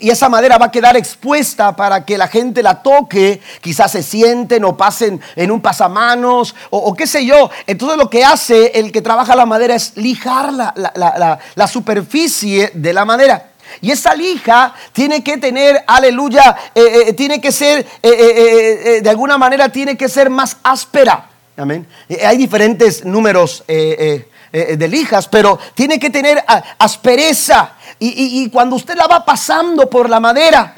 esa 0.00 0.28
madera 0.28 0.58
va 0.58 0.66
a 0.66 0.70
quedar 0.72 0.96
expuesta 0.96 1.76
para 1.76 2.04
que 2.04 2.18
la 2.18 2.26
gente 2.26 2.64
la 2.64 2.82
toque, 2.82 3.40
quizás 3.60 3.92
se 3.92 4.02
sienten 4.02 4.64
o 4.64 4.76
pasen 4.76 5.20
en 5.36 5.52
un 5.52 5.60
pasamanos 5.60 6.52
o, 6.70 6.92
qué 6.94 7.06
sé 7.06 7.24
yo. 7.24 7.48
Entonces 7.64 7.96
lo 7.96 8.10
que 8.10 8.24
hace 8.24 8.72
el 8.74 8.90
que 8.90 9.02
trabaja 9.02 9.36
la 9.36 9.46
madera 9.46 9.76
es 9.76 9.96
lijar 9.96 10.52
la, 10.52 11.68
superficie 11.68 12.72
de 12.74 12.92
la 12.92 13.04
madera. 13.04 13.50
Y 13.80 13.92
esa 13.92 14.16
lija 14.16 14.74
tiene 14.92 15.22
que 15.22 15.36
tener, 15.36 15.84
aleluya, 15.86 16.56
eh, 16.74 17.12
tiene 17.12 17.40
que 17.40 17.52
ser, 17.52 17.86
de 18.02 19.08
alguna 19.08 19.38
manera 19.38 19.68
tiene 19.68 19.96
que 19.96 20.08
ser 20.08 20.28
más 20.28 20.56
áspera. 20.64 21.28
Amén. 21.56 21.86
hay 22.26 22.36
diferentes 22.36 23.04
números 23.04 23.62
eh, 23.68 24.26
de 24.52 24.88
lijas, 24.88 25.28
pero 25.28 25.58
tiene 25.74 25.98
que 25.98 26.10
tener 26.10 26.44
aspereza. 26.78 27.74
Y, 27.98 28.48
cuando 28.50 28.76
usted 28.76 28.96
la 28.96 29.06
va 29.06 29.24
pasando 29.24 29.88
por 29.88 30.08
la 30.08 30.20
madera, 30.20 30.74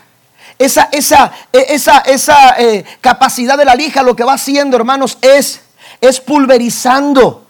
esa, 0.59 0.89
esa, 0.93 1.33
esa, 1.53 1.99
esa 2.01 2.59
eh, 2.59 2.85
capacidad 3.01 3.59
de 3.59 3.65
la 3.65 3.75
lija 3.75 4.03
lo 4.03 4.17
que 4.17 4.25
va 4.25 4.35
haciendo, 4.35 4.77
hermanos, 4.77 5.19
es, 5.21 5.61
es 6.01 6.21
pulverizando 6.21 7.47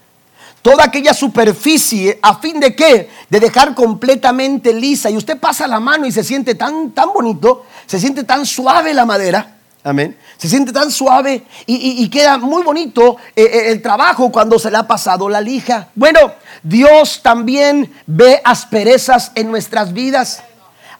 toda 0.63 0.85
aquella 0.85 1.15
superficie 1.15 2.19
a 2.21 2.39
fin 2.39 2.59
de 2.59 2.75
qué? 2.75 3.09
De 3.31 3.39
dejar 3.39 3.75
completamente 3.77 4.73
lisa. 4.73 5.09
Y 5.11 5.17
usted 5.17 5.39
pasa 5.39 5.69
la 5.69 5.79
mano 5.79 6.07
y 6.07 6.13
se 6.13 6.25
siente 6.25 6.57
tan, 6.57 6.91
tan 6.91 7.13
bonito, 7.13 7.67
se 7.87 8.01
siente 8.01 8.25
tan 8.25 8.45
suave 8.45 8.93
la 8.93 9.07
madera. 9.07 9.56
Amén. 9.87 10.19
Se 10.37 10.49
siente 10.49 10.73
tan 10.73 10.91
suave 10.91 11.45
y, 11.65 12.09
queda 12.09 12.39
muy 12.39 12.65
bonito 12.65 13.19
eh, 13.37 13.45
eh, 13.45 13.71
el 13.71 13.81
trabajo 13.81 14.33
cuando 14.33 14.59
se 14.59 14.69
le 14.69 14.79
ha 14.79 14.83
pasado 14.83 15.29
la 15.29 15.41
lija. 15.41 15.91
Bueno, 15.95 16.33
Dios 16.61 17.21
también 17.23 17.95
ve 18.05 18.41
asperezas 18.45 19.31
en 19.37 19.49
nuestras 19.49 19.93
vidas. 19.93 20.43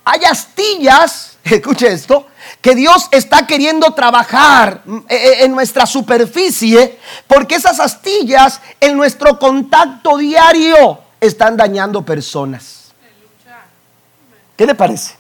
Hay 0.05 0.23
astillas, 0.23 1.37
escuche 1.45 1.93
esto, 1.93 2.29
que 2.61 2.77
Dios 2.77 3.09
está 3.11 3.45
queriendo 3.45 3.93
trabajar 3.93 4.85
eh, 5.09 5.39
en 5.41 5.51
nuestra 5.51 5.85
superficie 5.85 7.01
porque 7.27 7.57
esas 7.57 7.81
astillas 7.81 8.61
en 8.79 8.97
nuestro 8.97 9.37
contacto 9.37 10.17
diario 10.17 11.01
están 11.21 11.57
dañando 11.57 12.05
personas. 12.05 12.93
¿Qué 14.57 14.65
le 14.65 14.77
parece? 14.77 15.17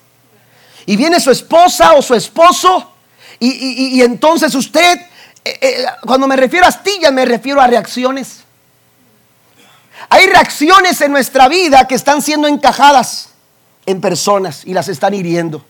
Y 0.86 0.96
viene 0.96 1.18
su 1.18 1.32
esposa 1.32 1.94
o 1.94 2.00
su 2.00 2.14
esposo 2.14 2.92
y, 3.38 4.00
entonces 4.02 4.54
usted, 4.54 4.98
eh, 5.44 5.58
eh, 5.60 5.86
cuando 6.02 6.26
me 6.26 6.36
refiero 6.36 6.64
a 6.64 6.68
astillas, 6.68 7.12
me 7.12 7.24
refiero 7.24 7.60
a 7.60 7.66
reacciones. 7.66 8.44
Hay 10.08 10.26
reacciones 10.26 11.00
en 11.00 11.12
nuestra 11.12 11.48
vida 11.48 11.86
que 11.86 11.94
están 11.94 12.22
siendo 12.22 12.48
encajadas 12.48 13.30
en 13.86 14.00
personas 14.00 14.62
y 14.64 14.74
las 14.74 14.88
están 14.88 15.14
hiriendo. 15.14 15.64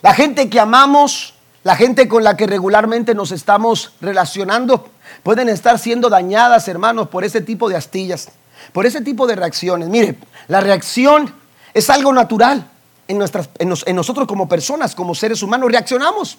La 0.00 0.14
gente 0.14 0.48
que 0.48 0.58
amamos, 0.58 1.34
la 1.64 1.76
gente 1.76 2.08
con 2.08 2.24
la 2.24 2.36
que 2.36 2.46
regularmente 2.46 3.14
nos 3.14 3.30
estamos 3.30 3.92
relacionando, 4.00 4.90
pueden 5.22 5.48
estar 5.48 5.78
siendo 5.78 6.08
dañadas, 6.08 6.66
hermanos, 6.68 7.08
por 7.08 7.24
ese 7.24 7.40
tipo 7.40 7.68
de 7.68 7.76
astillas, 7.76 8.28
por 8.72 8.86
ese 8.86 9.00
tipo 9.00 9.26
de 9.26 9.36
reacciones. 9.36 9.88
Mire, 9.88 10.16
la 10.48 10.60
reacción 10.60 11.32
es 11.74 11.90
algo 11.90 12.12
natural 12.12 12.68
en, 13.06 13.18
nuestras, 13.18 13.48
en 13.58 13.96
nosotros 13.96 14.26
como 14.26 14.48
personas, 14.48 14.94
como 14.94 15.14
seres 15.14 15.42
humanos, 15.42 15.70
reaccionamos. 15.70 16.38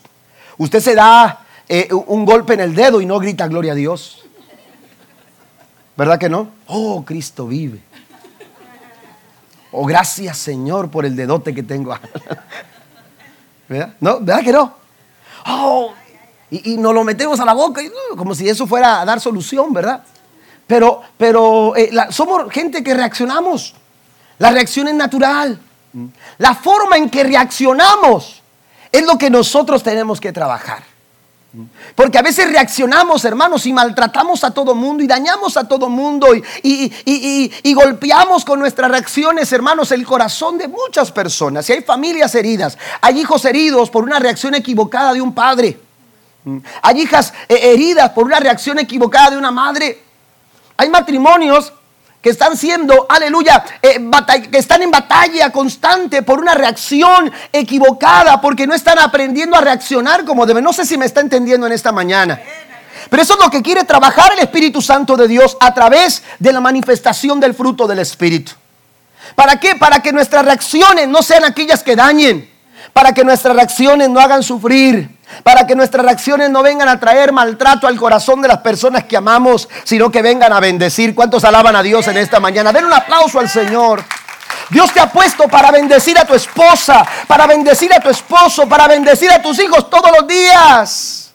Usted 0.58 0.80
se 0.80 0.95
da 0.95 1.45
eh, 1.68 1.89
un 1.91 2.26
golpe 2.26 2.54
en 2.54 2.60
el 2.60 2.76
dedo 2.76 3.01
y 3.01 3.06
no 3.06 3.20
grita 3.20 3.47
gloria 3.47 3.72
a 3.72 3.76
Dios. 3.76 4.24
¿Verdad 5.95 6.20
que 6.20 6.30
no? 6.30 6.49
Oh, 6.68 7.04
Cristo 7.06 7.47
vive. 7.47 7.82
Oh, 9.72 9.86
gracias 9.86 10.38
Señor 10.38 10.91
por 10.91 11.06
el 11.06 11.16
dedote 11.16 11.54
que 11.54 11.64
tengo. 11.64 11.97
¿Verdad? 13.68 13.93
¿No? 13.99 14.20
¿Verdad 14.20 14.43
que 14.43 14.51
no? 14.51 14.76
Oh, 15.47 15.93
y, 16.51 16.78
nos 16.78 16.93
lo 16.93 17.04
metemos 17.04 17.39
a 17.39 17.45
la 17.45 17.54
boca 17.54 17.82
uh, 17.82 18.16
como 18.16 18.36
si 18.36 18.47
eso 18.47 18.68
fuera 18.68 19.01
a 19.01 19.06
dar 19.06 19.20
solución, 19.20 19.74
¿verdad? 19.74 20.04
Pero, 20.68 21.01
pero 21.18 21.76
eh, 21.76 21.91
somos 22.10 22.51
gente 22.51 22.84
que 22.84 22.93
reaccionamos. 22.93 23.74
La 24.38 24.51
reacción 24.51 24.88
es 24.88 24.95
natural. 24.95 25.60
La 26.38 26.56
forma 26.56 26.97
en 26.97 27.10
que 27.10 27.24
reaccionamos 27.24 28.43
es 28.94 29.04
lo 29.06 29.18
que 29.18 29.30
nosotros 29.30 29.84
tenemos 29.84 30.22
que 30.22 30.32
trabajar. 30.32 30.84
Porque 31.96 32.18
a 32.18 32.22
veces 32.22 32.52
reaccionamos, 32.52 33.26
hermanos, 33.26 33.66
y 33.66 33.74
maltratamos 33.74 34.44
a 34.44 34.52
todo 34.52 34.74
mundo 34.74 35.04
y 35.04 35.08
dañamos 35.08 35.58
a 35.58 35.68
todo 35.68 35.89
mundo 35.89 36.28
y, 36.64 37.74
golpeamos 37.74 38.46
con 38.46 38.60
nuestras 38.60 38.89
reacciones, 38.89 39.52
hermanos, 39.52 39.91
el 39.91 40.06
corazón 40.06 40.60
de 40.60 40.68
muchas 40.68 41.12
personas. 41.12 41.68
Y 41.70 41.74
hay 41.74 41.82
familias 41.82 42.34
heridas, 42.36 42.78
hay 43.02 43.20
hijos 43.20 43.46
heridos 43.46 43.89
por 43.89 44.04
una 44.04 44.20
reacción 44.20 44.54
equivocada 44.56 45.14
de 45.14 45.22
un 45.22 45.34
padre. 45.34 45.80
Hay 46.82 47.02
hijas 47.02 47.34
eh, 47.50 47.60
heridas 47.74 48.12
por 48.12 48.26
una 48.26 48.39
reacción 48.39 48.78
equivocada 48.78 49.32
de 49.32 49.38
una 49.38 49.52
madre. 49.52 50.04
Hay 50.78 50.89
matrimonios 50.89 51.74
que 52.24 52.30
están 52.30 52.56
siendo, 52.56 53.06
aleluya, 53.10 53.66
eh, 53.82 54.00
que 54.50 54.58
están 54.58 54.82
en 54.82 54.90
batalla 54.90 55.52
constante 55.52 56.24
por 56.24 56.40
una 56.40 56.56
reacción 56.56 57.30
equivocada, 57.52 58.40
porque 58.40 58.66
no 58.66 58.74
están 58.74 58.98
aprendiendo 58.98 59.58
a 59.58 59.62
reaccionar 59.62 60.24
como 60.24 60.46
deben. 60.46 60.64
No 60.64 60.72
sé 60.72 60.86
si 60.86 60.98
me 60.98 61.06
está 61.06 61.20
entendiendo 61.20 61.68
en 61.68 61.74
esta 61.74 61.92
mañana. 61.92 62.40
Pero 63.10 63.22
eso 63.22 63.34
es 63.34 63.44
lo 63.44 63.52
que 63.52 63.62
quiere 63.62 63.84
trabajar 63.84 64.32
el 64.32 64.40
Espíritu 64.40 64.82
Santo 64.82 65.18
de 65.18 65.28
Dios 65.28 65.58
a 65.60 65.74
través 65.74 66.24
de 66.40 66.54
la 66.54 66.62
manifestación 66.62 67.42
del 67.42 67.54
fruto 67.54 67.88
del 67.88 68.00
Espíritu. 68.00 68.54
¿Para 69.36 69.60
qué? 69.60 69.76
Para 69.76 70.00
que 70.00 70.14
nuestras 70.14 70.46
reacciones 70.46 71.10
no 71.10 71.22
sean 71.22 71.44
aquellas 71.44 71.84
que 71.84 71.98
dañen, 71.98 72.50
para 72.94 73.14
que 73.14 73.26
nuestras 73.26 73.54
reacciones 73.54 74.10
no 74.10 74.22
hagan 74.22 74.44
sufrir, 74.44 75.12
para 75.42 75.66
que 75.66 75.76
nuestras 75.76 76.06
reacciones 76.06 76.50
no 76.50 76.62
vengan 76.62 76.88
a 76.88 77.00
traer 77.00 77.32
maltrato 77.32 77.88
al 77.88 77.98
corazón 77.98 78.42
de 78.42 78.48
las 78.48 78.60
personas 78.60 79.06
que 79.06 79.18
amamos, 79.18 79.68
sino 79.84 80.12
que 80.12 80.22
vengan 80.22 80.54
a 80.54 80.60
bendecir. 80.60 81.16
¿Cuántos 81.16 81.44
alaban 81.44 81.76
a 81.76 81.82
Dios 81.84 82.08
en 82.08 82.18
esta 82.18 82.40
mañana? 82.40 82.72
Den 82.72 82.86
un 82.86 82.94
aplauso 82.94 83.40
al 83.40 83.50
Señor. 83.50 84.04
Dios 84.70 84.92
te 84.94 85.00
ha 85.00 85.12
puesto 85.12 85.48
para 85.48 85.72
bendecir 85.72 86.18
a 86.18 86.26
tu 86.26 86.34
esposa, 86.34 87.06
para 87.28 87.48
bendecir 87.48 87.94
a 87.94 88.00
tu 88.00 88.10
esposo, 88.10 88.68
para 88.68 88.88
bendecir 88.88 89.32
a 89.32 89.42
tus 89.42 89.60
hijos 89.60 89.90
todos 89.90 90.12
los 90.20 90.28
días. 90.28 91.32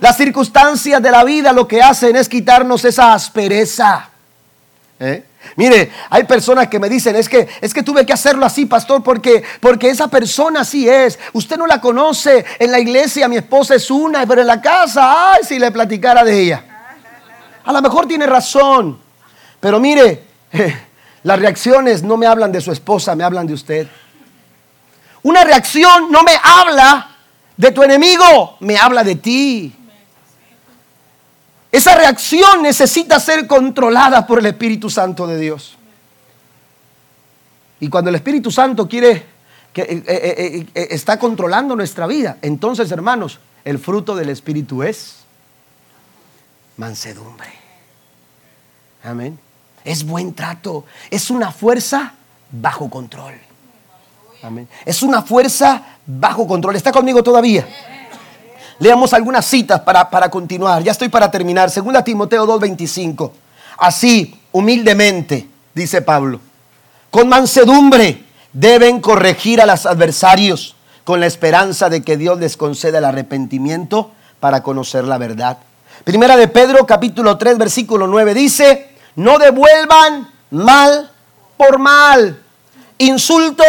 Las 0.00 0.16
circunstancias 0.16 1.00
de 1.00 1.10
la 1.10 1.24
vida 1.24 1.52
lo 1.52 1.68
que 1.68 1.82
hacen 1.82 2.16
es 2.16 2.28
quitarnos 2.28 2.84
esa 2.84 3.12
aspereza. 3.12 4.08
¿Eh? 4.98 5.24
Mire, 5.56 5.90
hay 6.08 6.24
personas 6.24 6.68
que 6.68 6.78
me 6.78 6.88
dicen, 6.88 7.16
es 7.16 7.28
que, 7.28 7.48
es 7.60 7.74
que 7.74 7.82
tuve 7.82 8.06
que 8.06 8.12
hacerlo 8.12 8.46
así, 8.46 8.66
pastor, 8.66 9.02
porque, 9.02 9.42
porque 9.60 9.90
esa 9.90 10.08
persona 10.08 10.60
así 10.60 10.88
es. 10.88 11.18
Usted 11.32 11.56
no 11.56 11.66
la 11.66 11.80
conoce. 11.80 12.44
En 12.58 12.70
la 12.70 12.78
iglesia 12.78 13.28
mi 13.28 13.36
esposa 13.36 13.74
es 13.74 13.90
una, 13.90 14.26
pero 14.26 14.40
en 14.40 14.46
la 14.46 14.60
casa, 14.60 15.32
ay, 15.32 15.42
si 15.44 15.58
le 15.58 15.70
platicara 15.70 16.24
de 16.24 16.40
ella. 16.40 16.64
A 17.64 17.72
lo 17.72 17.82
mejor 17.82 18.06
tiene 18.06 18.26
razón. 18.26 18.98
Pero 19.60 19.78
mire, 19.78 20.24
las 21.22 21.38
reacciones 21.38 22.02
no 22.02 22.16
me 22.16 22.26
hablan 22.26 22.50
de 22.50 22.60
su 22.60 22.72
esposa, 22.72 23.14
me 23.14 23.24
hablan 23.24 23.46
de 23.46 23.54
usted. 23.54 23.88
Una 25.22 25.44
reacción 25.44 26.10
no 26.10 26.22
me 26.22 26.32
habla 26.42 27.16
de 27.56 27.70
tu 27.70 27.82
enemigo, 27.82 28.56
me 28.60 28.76
habla 28.76 29.04
de 29.04 29.16
ti. 29.16 29.76
Esa 31.72 31.94
reacción 31.94 32.62
necesita 32.62 33.18
ser 33.18 33.46
controlada 33.46 34.26
por 34.26 34.38
el 34.38 34.46
Espíritu 34.46 34.90
Santo 34.90 35.26
de 35.26 35.38
Dios. 35.38 35.78
Y 37.80 37.88
cuando 37.88 38.10
el 38.10 38.16
Espíritu 38.16 38.50
Santo 38.50 38.86
quiere 38.86 39.24
que 39.72 39.80
eh, 39.80 40.04
eh, 40.06 40.66
eh, 40.74 40.88
está 40.90 41.18
controlando 41.18 41.74
nuestra 41.74 42.06
vida, 42.06 42.36
entonces, 42.42 42.92
hermanos, 42.92 43.40
el 43.64 43.78
fruto 43.78 44.14
del 44.14 44.28
Espíritu 44.28 44.82
es 44.82 45.24
mansedumbre. 46.76 47.48
Amén. 49.02 49.38
Es 49.82 50.04
buen 50.04 50.34
trato. 50.34 50.84
Es 51.10 51.30
una 51.30 51.50
fuerza 51.50 52.12
bajo 52.50 52.90
control. 52.90 53.34
Amén. 54.42 54.68
Es 54.84 55.02
una 55.02 55.22
fuerza 55.22 55.82
bajo 56.04 56.46
control. 56.46 56.76
¿Está 56.76 56.92
conmigo 56.92 57.22
todavía? 57.22 57.66
Leamos 58.82 59.12
algunas 59.12 59.46
citas 59.46 59.80
para, 59.82 60.10
para 60.10 60.28
continuar. 60.28 60.82
Ya 60.82 60.90
estoy 60.90 61.08
para 61.08 61.30
terminar. 61.30 61.70
Segunda 61.70 62.02
Timoteo 62.02 62.44
2:25. 62.44 63.30
Así, 63.78 64.34
humildemente, 64.50 65.48
dice 65.72 66.02
Pablo, 66.02 66.40
con 67.08 67.28
mansedumbre 67.28 68.24
deben 68.52 69.00
corregir 69.00 69.60
a 69.60 69.66
los 69.66 69.86
adversarios, 69.86 70.74
con 71.04 71.20
la 71.20 71.26
esperanza 71.26 71.88
de 71.90 72.02
que 72.02 72.16
Dios 72.16 72.40
les 72.40 72.56
conceda 72.56 72.98
el 72.98 73.04
arrepentimiento 73.04 74.10
para 74.40 74.64
conocer 74.64 75.04
la 75.04 75.16
verdad. 75.16 75.58
Primera 76.02 76.36
de 76.36 76.48
Pedro 76.48 76.84
capítulo 76.84 77.38
3 77.38 77.58
versículo 77.58 78.08
9 78.08 78.34
dice, 78.34 78.96
no 79.14 79.38
devuelvan 79.38 80.28
mal 80.50 81.08
por 81.56 81.78
mal, 81.78 82.42
insulto 82.98 83.62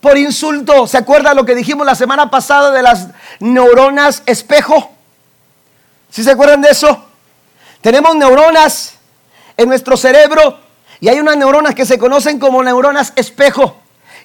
por 0.00 0.16
insulto. 0.18 0.86
¿Se 0.86 0.98
acuerda 0.98 1.34
lo 1.34 1.44
que 1.44 1.54
dijimos 1.54 1.86
la 1.86 1.94
semana 1.94 2.30
pasada 2.30 2.70
de 2.70 2.82
las 2.82 3.08
neuronas 3.38 4.22
espejo? 4.26 4.92
¿Sí 6.10 6.24
se 6.24 6.32
acuerdan 6.32 6.60
de 6.60 6.70
eso? 6.70 7.04
Tenemos 7.80 8.14
neuronas 8.16 8.94
en 9.56 9.68
nuestro 9.68 9.96
cerebro 9.96 10.58
y 11.00 11.08
hay 11.08 11.20
unas 11.20 11.36
neuronas 11.36 11.74
que 11.74 11.86
se 11.86 11.98
conocen 11.98 12.38
como 12.38 12.62
neuronas 12.62 13.12
espejo. 13.16 13.76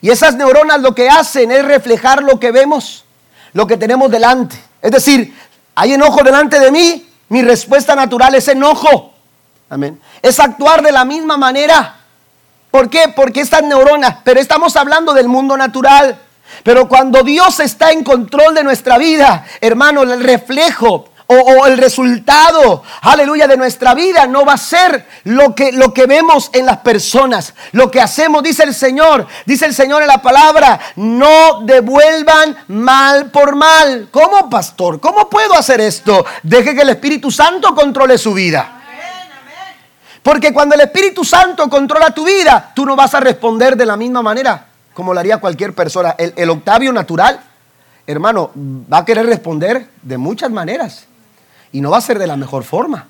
Y 0.02 0.10
esas 0.10 0.36
neuronas 0.36 0.82
lo 0.82 0.94
que 0.94 1.10
hacen 1.10 1.52
es 1.52 1.64
reflejar 1.64 2.24
lo 2.24 2.40
que 2.40 2.52
vemos, 2.52 3.06
lo 3.54 3.66
que 3.66 3.78
tenemos 3.78 4.12
delante. 4.12 4.58
Es 4.82 4.92
decir, 4.92 5.34
hay 5.74 5.94
enojo 5.94 6.24
delante 6.24 6.60
de 6.60 6.72
mí, 6.72 7.10
mi 7.30 7.42
respuesta 7.42 7.96
natural 7.96 8.36
es 8.36 8.48
enojo. 8.48 9.14
Amén. 9.70 10.00
Es 10.22 10.40
actuar 10.40 10.82
de 10.82 10.92
la 10.92 11.06
misma 11.06 11.38
manera. 11.38 11.96
¿Por 12.76 12.90
qué? 12.90 13.08
Porque 13.08 13.40
estas 13.40 13.64
neuronas, 13.64 14.18
pero 14.26 14.38
estamos 14.38 14.76
hablando 14.76 15.14
del 15.14 15.30
mundo 15.30 15.56
natural. 15.56 16.20
Pero 16.62 16.90
cuando 16.90 17.24
Dios 17.24 17.62
está 17.62 17.94
en 17.94 18.04
control 18.04 18.54
de 18.54 18.66
nuestra 18.66 18.98
vida, 18.98 19.46
hermano, 19.62 20.04
el 20.04 20.22
reflejo 20.22 21.08
o, 21.28 21.66
el 21.68 21.78
resultado, 21.78 22.84
aleluya, 23.04 23.48
de 23.48 23.56
nuestra 23.56 23.94
vida 23.94 24.28
no 24.28 24.44
va 24.44 24.56
a 24.56 24.58
ser 24.58 25.08
lo 25.24 25.56
que, 25.56 25.72
lo 25.72 25.94
que 25.94 26.06
vemos 26.06 26.50
en 26.52 26.66
las 26.66 26.80
personas. 26.80 27.54
Lo 27.72 27.90
que 27.90 28.02
hacemos, 28.02 28.44
dice 28.44 28.64
el 28.64 28.76
Señor, 28.76 29.26
dice 29.46 29.68
el 29.68 29.74
Señor 29.74 30.02
en 30.02 30.10
la 30.10 30.22
palabra, 30.22 30.78
no 30.98 31.62
devuelvan 31.62 32.58
mal 32.68 33.32
por 33.32 33.56
mal. 33.56 34.10
¿Cómo, 34.12 34.50
pastor? 34.50 35.00
¿Cómo 35.00 35.30
puedo 35.30 35.54
hacer 35.54 35.80
esto? 35.80 36.26
Deje 36.44 36.76
que 36.76 36.82
el 36.82 36.90
Espíritu 36.90 37.32
Santo 37.32 37.74
controle 37.74 38.18
su 38.18 38.34
vida. 38.34 38.75
Porque 40.26 40.52
cuando 40.52 40.74
el 40.74 40.82
Espíritu 40.82 41.24
Santo 41.24 41.70
controla 41.70 42.10
tu 42.10 42.26
vida, 42.26 42.72
tú 42.74 42.84
no 42.84 42.96
vas 42.96 43.14
a 43.14 43.20
responder 43.20 43.78
de 43.78 43.86
la 43.86 43.96
misma 43.96 44.24
manera 44.24 44.70
como 44.96 45.14
lo 45.14 45.20
haría 45.20 45.38
cualquier 45.38 45.76
persona. 45.76 46.16
El, 46.18 46.50
Octavio 46.50 46.92
natural, 46.92 47.40
hermano, 48.08 48.50
va 48.92 49.00
a 49.00 49.06
querer 49.06 49.28
responder 49.28 49.88
de 50.02 50.18
muchas 50.18 50.50
maneras. 50.50 51.06
Y 51.72 51.82
no 51.82 51.92
va 51.92 51.98
a 51.98 52.02
ser 52.02 52.18
de 52.18 52.26
la 52.26 52.38
mejor 52.38 52.64
forma. 52.64 53.08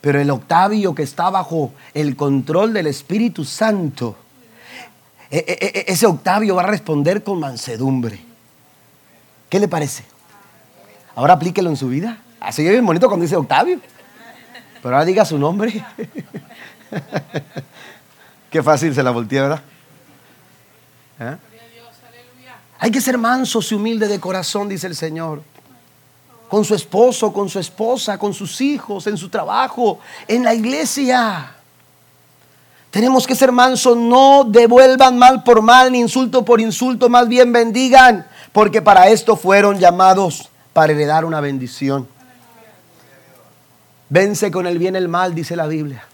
Pero 0.00 0.20
el 0.20 0.30
Octavio 0.30 0.96
que 0.96 1.04
está 1.04 1.30
bajo 1.30 1.74
el 1.94 2.16
control 2.16 2.72
del 2.72 2.88
Espíritu 2.88 3.44
Santo, 3.44 4.16
e, 5.30 5.36
e, 5.36 5.66
e, 5.78 5.92
ese 5.92 6.06
Octavio 6.06 6.56
va 6.56 6.62
a 6.62 6.66
responder 6.66 7.22
con 7.22 7.38
mansedumbre. 7.38 8.18
¿Qué 9.48 9.60
le 9.60 9.68
parece? 9.68 10.04
Ahora 11.14 11.34
aplíquelo 11.34 11.70
en 11.70 11.76
su 11.76 11.88
vida. 11.88 12.18
Así 12.40 12.66
es 12.66 12.72
bien 12.72 12.84
bonito 12.84 13.06
cuando 13.06 13.22
dice 13.22 13.36
Octavio. 13.36 13.78
Pero 14.82 14.94
ahora 14.94 15.04
diga 15.04 15.24
su 15.24 15.38
nombre. 15.38 15.84
Qué 18.50 18.62
fácil 18.62 18.94
se 18.94 19.02
la 19.02 19.10
voltea, 19.10 19.42
¿verdad? 19.42 19.62
¿Eh? 21.20 21.36
Hay 22.80 22.90
que 22.90 23.00
ser 23.00 23.16
mansos 23.16 23.70
y 23.70 23.76
humildes 23.76 24.08
de 24.08 24.18
corazón, 24.18 24.68
dice 24.68 24.88
el 24.88 24.96
Señor 24.96 25.42
con 26.52 26.66
su 26.66 26.74
esposo, 26.74 27.32
con 27.32 27.48
su 27.48 27.58
esposa, 27.58 28.18
con 28.18 28.34
sus 28.34 28.60
hijos, 28.60 29.06
en 29.06 29.16
su 29.16 29.30
trabajo, 29.30 30.00
en 30.28 30.44
la 30.44 30.52
iglesia. 30.52 31.50
Tenemos 32.90 33.26
que 33.26 33.34
ser 33.34 33.50
mansos, 33.50 33.96
no 33.96 34.44
devuelvan 34.44 35.16
mal 35.16 35.42
por 35.44 35.62
mal, 35.62 35.90
ni 35.90 36.00
insulto 36.00 36.44
por 36.44 36.60
insulto, 36.60 37.08
más 37.08 37.26
bien 37.26 37.54
bendigan, 37.54 38.26
porque 38.52 38.82
para 38.82 39.08
esto 39.08 39.34
fueron 39.34 39.78
llamados, 39.78 40.50
para 40.74 40.92
heredar 40.92 41.24
una 41.24 41.40
bendición. 41.40 42.06
Vence 44.12 44.50
con 44.50 44.66
el 44.66 44.76
bien 44.76 44.94
el 44.94 45.08
mal, 45.08 45.34
dice 45.34 45.56
la 45.56 45.66
Biblia. 45.66 46.04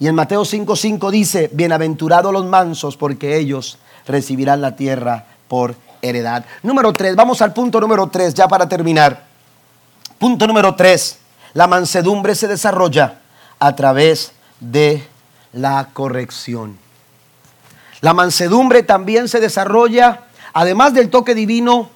Y 0.00 0.08
en 0.08 0.16
Mateo 0.16 0.42
5:5 0.44 1.08
dice, 1.12 1.48
bienaventurados 1.52 2.32
los 2.32 2.46
mansos, 2.46 2.96
porque 2.96 3.36
ellos 3.36 3.78
recibirán 4.08 4.60
la 4.60 4.74
tierra 4.74 5.24
por 5.46 5.76
heredad. 6.02 6.44
Número 6.64 6.92
3, 6.92 7.14
vamos 7.14 7.40
al 7.42 7.52
punto 7.52 7.80
número 7.80 8.08
3, 8.08 8.34
ya 8.34 8.48
para 8.48 8.68
terminar. 8.68 9.22
Punto 10.18 10.48
número 10.48 10.74
tres, 10.74 11.18
la 11.54 11.68
mansedumbre 11.68 12.34
se 12.34 12.48
desarrolla 12.48 13.20
a 13.60 13.76
través 13.76 14.32
de 14.58 15.06
la 15.52 15.90
corrección. 15.92 16.76
La 18.00 18.14
mansedumbre 18.14 18.82
también 18.82 19.28
se 19.28 19.38
desarrolla, 19.38 20.24
además 20.52 20.92
del 20.92 21.10
toque 21.10 21.36
divino, 21.36 21.88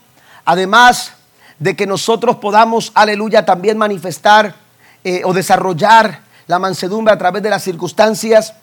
además 0.44 1.14
de 1.58 1.74
que 1.74 1.88
nosotros 1.88 2.36
podamos, 2.36 2.92
aleluya, 2.94 3.44
también 3.44 3.76
manifestar 3.76 4.69
eh, 5.04 5.22
o 5.24 5.32
desarrollar 5.32 6.20
la 6.46 6.58
mansedumbre 6.58 7.14
a 7.14 7.18
través 7.18 7.42
de 7.42 7.50
las 7.50 7.62
circunstancias, 7.62 8.54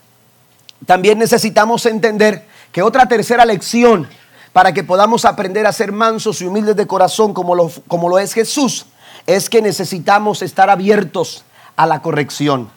también 0.85 1.17
necesitamos 1.17 1.85
entender 1.85 2.45
que 2.71 2.81
otra 2.81 3.07
tercera 3.07 3.45
lección 3.45 4.07
para 4.53 4.73
que 4.73 4.83
podamos 4.83 5.25
aprender 5.25 5.65
a 5.65 5.71
ser 5.71 5.91
mansos 5.91 6.41
y 6.41 6.45
humildes 6.45 6.75
de 6.75 6.87
corazón 6.87 7.33
como 7.33 7.55
lo, 7.55 7.71
como 7.87 8.09
lo 8.09 8.19
es 8.19 8.33
Jesús 8.33 8.87
es 9.27 9.49
que 9.49 9.61
necesitamos 9.61 10.41
estar 10.41 10.69
abiertos 10.69 11.43
a 11.75 11.85
la 11.85 12.01
corrección. 12.01 12.69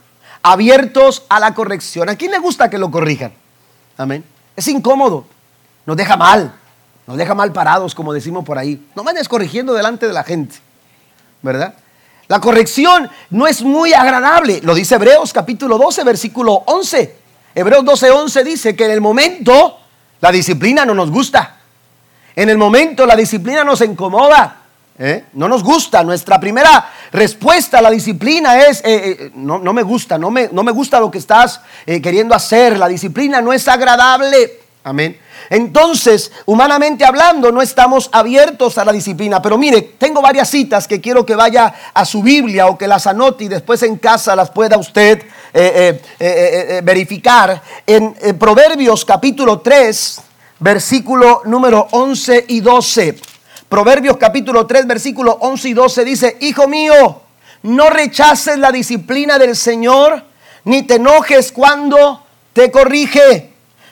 Abiertos 0.42 1.24
a 1.28 1.38
la 1.38 1.54
corrección. 1.54 2.08
¿A 2.08 2.16
quién 2.16 2.32
le 2.32 2.38
gusta 2.38 2.68
que 2.68 2.76
lo 2.76 2.90
corrijan? 2.90 3.32
Amén. 3.96 4.24
Es 4.56 4.66
incómodo. 4.68 5.24
Nos 5.86 5.96
deja 5.96 6.16
mal. 6.16 6.52
Nos 7.06 7.16
deja 7.16 7.34
mal 7.34 7.52
parados, 7.52 7.94
como 7.94 8.12
decimos 8.12 8.44
por 8.44 8.58
ahí. 8.58 8.84
No 8.96 9.04
vayas 9.04 9.28
corrigiendo 9.28 9.74
delante 9.74 10.06
de 10.06 10.12
la 10.12 10.24
gente. 10.24 10.56
¿Verdad? 11.40 11.74
La 12.30 12.38
corrección 12.38 13.10
no 13.30 13.48
es 13.48 13.60
muy 13.60 13.92
agradable. 13.92 14.60
Lo 14.62 14.72
dice 14.72 14.94
Hebreos 14.94 15.32
capítulo 15.32 15.76
12, 15.76 16.04
versículo 16.04 16.62
11. 16.64 17.16
Hebreos 17.56 17.84
12, 17.84 18.08
11 18.08 18.44
dice 18.44 18.76
que 18.76 18.84
en 18.84 18.92
el 18.92 19.00
momento 19.00 19.80
la 20.20 20.30
disciplina 20.30 20.84
no 20.84 20.94
nos 20.94 21.10
gusta. 21.10 21.56
En 22.36 22.48
el 22.48 22.56
momento 22.56 23.04
la 23.04 23.16
disciplina 23.16 23.64
nos 23.64 23.80
incomoda. 23.80 24.58
¿Eh? 24.96 25.24
No 25.32 25.48
nos 25.48 25.64
gusta. 25.64 26.04
Nuestra 26.04 26.38
primera 26.38 26.92
respuesta 27.10 27.80
a 27.80 27.82
la 27.82 27.90
disciplina 27.90 28.64
es, 28.64 28.78
eh, 28.84 28.84
eh, 28.84 29.30
no, 29.34 29.58
me 29.72 29.82
gusta, 29.82 30.16
no 30.16 30.30
me, 30.30 30.50
no 30.52 30.62
me, 30.62 30.70
gusta 30.70 31.00
lo 31.00 31.10
que 31.10 31.18
estás 31.18 31.60
queriendo 31.84 32.32
hacer. 32.36 32.78
La 32.78 32.86
disciplina 32.86 33.40
no 33.40 33.52
es 33.52 33.66
agradable. 33.66 34.60
Amén. 34.84 35.18
Entonces, 35.50 36.30
humanamente 36.46 37.04
hablando, 37.04 37.50
no 37.52 37.60
estamos 37.60 38.08
abiertos 38.12 38.78
a 38.78 38.84
la 38.84 38.92
disciplina. 38.92 39.42
Pero 39.42 39.58
mire, 39.58 39.82
tengo 39.98 40.22
varias 40.22 40.48
citas 40.48 40.86
que 40.86 41.00
quiero 41.00 41.26
que 41.26 41.34
vaya 41.34 41.74
a 41.92 42.04
su 42.04 42.22
Biblia 42.22 42.68
o 42.68 42.78
que 42.78 42.86
las 42.86 43.06
anote 43.06 43.44
y 43.44 43.48
después 43.48 43.82
en 43.82 43.96
casa 43.96 44.36
las 44.36 44.50
pueda 44.50 44.78
usted 44.78 45.26
verificar. 46.84 47.60
En 47.84 48.14
Proverbios 48.38 49.04
capítulo 49.04 49.58
3, 49.60 50.20
versículo 50.60 51.42
número 51.44 51.88
11 51.90 52.44
y 52.48 52.60
12. 52.60 53.18
Proverbios 53.68 54.16
capítulo 54.18 54.66
3, 54.66 54.86
versículo 54.86 55.32
11 55.40 55.68
y 55.68 55.74
12 55.74 56.04
dice, 56.04 56.36
Hijo 56.40 56.68
mío, 56.68 57.22
no 57.62 57.90
rechaces 57.90 58.56
la 58.58 58.70
disciplina 58.70 59.38
del 59.38 59.56
Señor, 59.56 60.24
ni 60.64 60.82
te 60.82 60.94
enojes 60.94 61.52
cuando 61.52 62.22
te 62.52 62.70
corrige, 62.70 63.49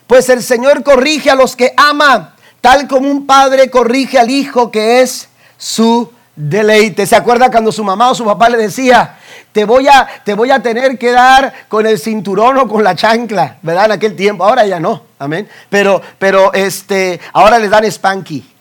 pues 0.09 0.29
el 0.31 0.43
Señor 0.43 0.83
corrige 0.83 1.31
a 1.31 1.37
los 1.37 1.55
que 1.55 1.73
ama, 1.77 2.35
tal 2.61 2.89
como 2.89 3.09
un 3.09 3.27
padre 3.27 3.71
corrige 3.71 4.19
al 4.19 4.31
hijo 4.31 4.73
que 4.73 5.03
es 5.03 5.29
su 5.57 6.11
deleite. 6.35 7.07
¿Se 7.07 7.15
acuerda 7.15 7.51
cuando 7.51 7.71
su 7.71 7.85
mamá 7.85 8.11
o 8.11 8.15
su 8.15 8.25
papá 8.25 8.49
le 8.49 8.57
decía, 8.57 9.19
te 9.53 9.65
voy 9.65 9.87
a, 9.87 10.09
te 10.25 10.35
voy 10.35 10.51
a 10.51 10.63
tener 10.63 10.99
que 10.99 11.13
dar 11.13 11.53
con 11.69 11.87
el 11.87 11.99
cinturón 11.99 12.57
o 12.57 12.67
con 12.67 12.83
la 12.83 12.97
chancla, 12.97 13.59
¿verdad? 13.63 13.85
En 13.85 13.93
aquel 13.93 14.17
tiempo, 14.17 14.45
ahora 14.45 14.67
ya 14.67 14.81
no, 14.81 15.03
amén. 15.19 15.47
Pero, 15.69 16.01
pero 16.19 16.53
este, 16.55 17.21
ahora 17.35 17.59
les 17.59 17.71
dan 17.71 17.85
spanky. 17.85 18.55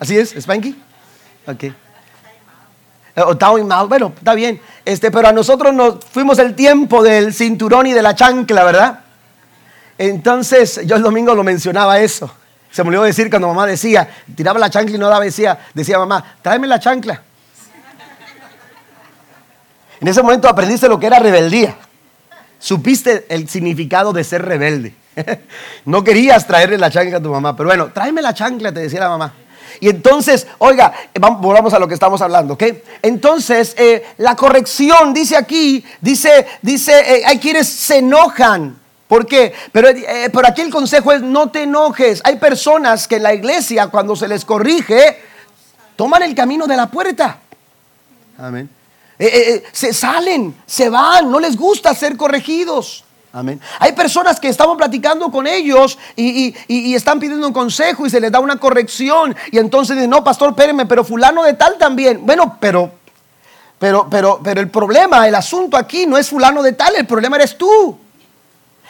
¿Así 0.00 0.16
es, 0.16 0.30
Spanky? 0.30 0.76
Ok. 1.46 1.64
O 3.26 3.36
time 3.36 3.64
bueno, 3.88 4.12
está 4.16 4.34
bien. 4.34 4.60
Este, 4.84 5.10
pero 5.10 5.28
a 5.28 5.32
nosotros 5.32 5.74
nos 5.74 6.04
fuimos 6.04 6.38
el 6.38 6.54
tiempo 6.54 7.02
del 7.02 7.34
cinturón 7.34 7.86
y 7.86 7.92
de 7.92 8.02
la 8.02 8.14
chancla, 8.14 8.64
¿verdad? 8.64 9.00
Entonces, 9.98 10.80
yo 10.86 10.96
el 10.96 11.02
domingo 11.02 11.34
lo 11.34 11.42
mencionaba 11.42 11.98
eso. 11.98 12.30
Se 12.70 12.82
me 12.82 12.88
olvidó 12.88 13.02
decir 13.02 13.28
cuando 13.28 13.48
mamá 13.48 13.66
decía, 13.66 14.08
tiraba 14.36 14.58
la 14.60 14.70
chancla 14.70 14.94
y 14.94 14.98
no 14.98 15.08
daba, 15.08 15.24
decía, 15.24 15.58
decía 15.74 15.98
mamá, 15.98 16.36
tráeme 16.40 16.66
la 16.66 16.78
chancla. 16.78 17.22
En 20.00 20.06
ese 20.06 20.22
momento 20.22 20.48
aprendiste 20.48 20.88
lo 20.88 21.00
que 21.00 21.06
era 21.06 21.18
rebeldía. 21.18 21.76
Supiste 22.60 23.26
el 23.28 23.48
significado 23.48 24.12
de 24.12 24.22
ser 24.22 24.44
rebelde. 24.44 24.94
no 25.84 26.04
querías 26.04 26.46
traerle 26.46 26.78
la 26.78 26.90
chancla 26.90 27.18
a 27.18 27.22
tu 27.22 27.30
mamá, 27.30 27.56
pero 27.56 27.68
bueno, 27.68 27.90
tráeme 27.92 28.22
la 28.22 28.32
chancla, 28.32 28.72
te 28.72 28.80
decía 28.80 29.00
la 29.00 29.08
mamá. 29.08 29.32
Y 29.80 29.88
entonces, 29.88 30.46
oiga, 30.58 30.92
volvamos 31.14 31.72
a 31.72 31.78
lo 31.78 31.88
que 31.88 31.94
estamos 31.94 32.20
hablando, 32.20 32.54
¿ok? 32.54 32.64
Entonces, 33.02 33.74
eh, 33.76 34.04
la 34.18 34.34
corrección, 34.36 35.12
dice 35.14 35.36
aquí, 35.36 35.84
dice, 36.00 36.46
dice, 36.62 36.98
eh, 37.00 37.22
hay 37.26 37.38
quienes 37.38 37.68
se 37.68 37.98
enojan 37.98 38.76
¿Por 39.08 39.26
qué? 39.26 39.54
Pero 39.72 39.88
eh, 39.88 40.30
aquí 40.44 40.60
el 40.60 40.70
consejo 40.70 41.12
es 41.12 41.22
no 41.22 41.50
te 41.50 41.62
enojes. 41.62 42.20
Hay 42.24 42.36
personas 42.36 43.08
que 43.08 43.16
en 43.16 43.22
la 43.22 43.32
iglesia 43.32 43.86
cuando 43.86 44.14
se 44.14 44.28
les 44.28 44.44
corrige, 44.44 45.18
toman 45.96 46.22
el 46.22 46.34
camino 46.34 46.66
de 46.66 46.76
la 46.76 46.86
puerta. 46.88 47.38
Amén. 48.36 48.68
Eh, 49.18 49.26
eh, 49.26 49.64
se 49.72 49.94
salen, 49.94 50.54
se 50.66 50.90
van, 50.90 51.30
no 51.30 51.40
les 51.40 51.56
gusta 51.56 51.94
ser 51.94 52.16
corregidos. 52.18 53.04
Amén. 53.32 53.60
Hay 53.80 53.92
personas 53.92 54.38
que 54.38 54.48
estamos 54.48 54.76
platicando 54.76 55.30
con 55.30 55.46
ellos 55.46 55.98
y, 56.14 56.54
están 56.94 57.18
pidiendo 57.18 57.46
un 57.46 57.52
consejo 57.52 58.06
y 58.06 58.10
se 58.10 58.20
les 58.20 58.30
da 58.30 58.40
una 58.40 58.56
corrección. 58.56 59.34
Y 59.50 59.58
entonces 59.58 59.96
dicen, 59.96 60.10
no, 60.10 60.22
pastor, 60.22 60.50
espéreme, 60.50 60.84
pero 60.84 61.02
fulano 61.02 61.44
de 61.44 61.54
tal 61.54 61.78
también. 61.78 62.24
Bueno, 62.24 62.58
pero, 62.60 62.90
pero, 63.78 64.06
pero, 64.10 64.40
pero 64.42 64.60
el 64.60 64.70
problema, 64.70 65.26
el 65.26 65.34
asunto 65.34 65.78
aquí 65.78 66.06
no 66.06 66.18
es 66.18 66.28
fulano 66.28 66.62
de 66.62 66.72
tal, 66.72 66.94
el 66.96 67.06
problema 67.06 67.36
eres 67.36 67.56
tú. 67.56 67.98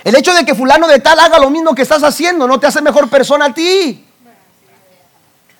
El 0.04 0.16
hecho 0.16 0.32
de 0.32 0.44
que 0.44 0.54
fulano 0.54 0.86
de 0.86 1.00
tal 1.00 1.18
haga 1.18 1.38
lo 1.38 1.50
mismo 1.50 1.74
que 1.74 1.82
estás 1.82 2.02
haciendo 2.02 2.46
no 2.46 2.60
te 2.60 2.66
hace 2.66 2.80
mejor 2.80 3.08
persona 3.08 3.46
a 3.46 3.54
ti. 3.54 4.06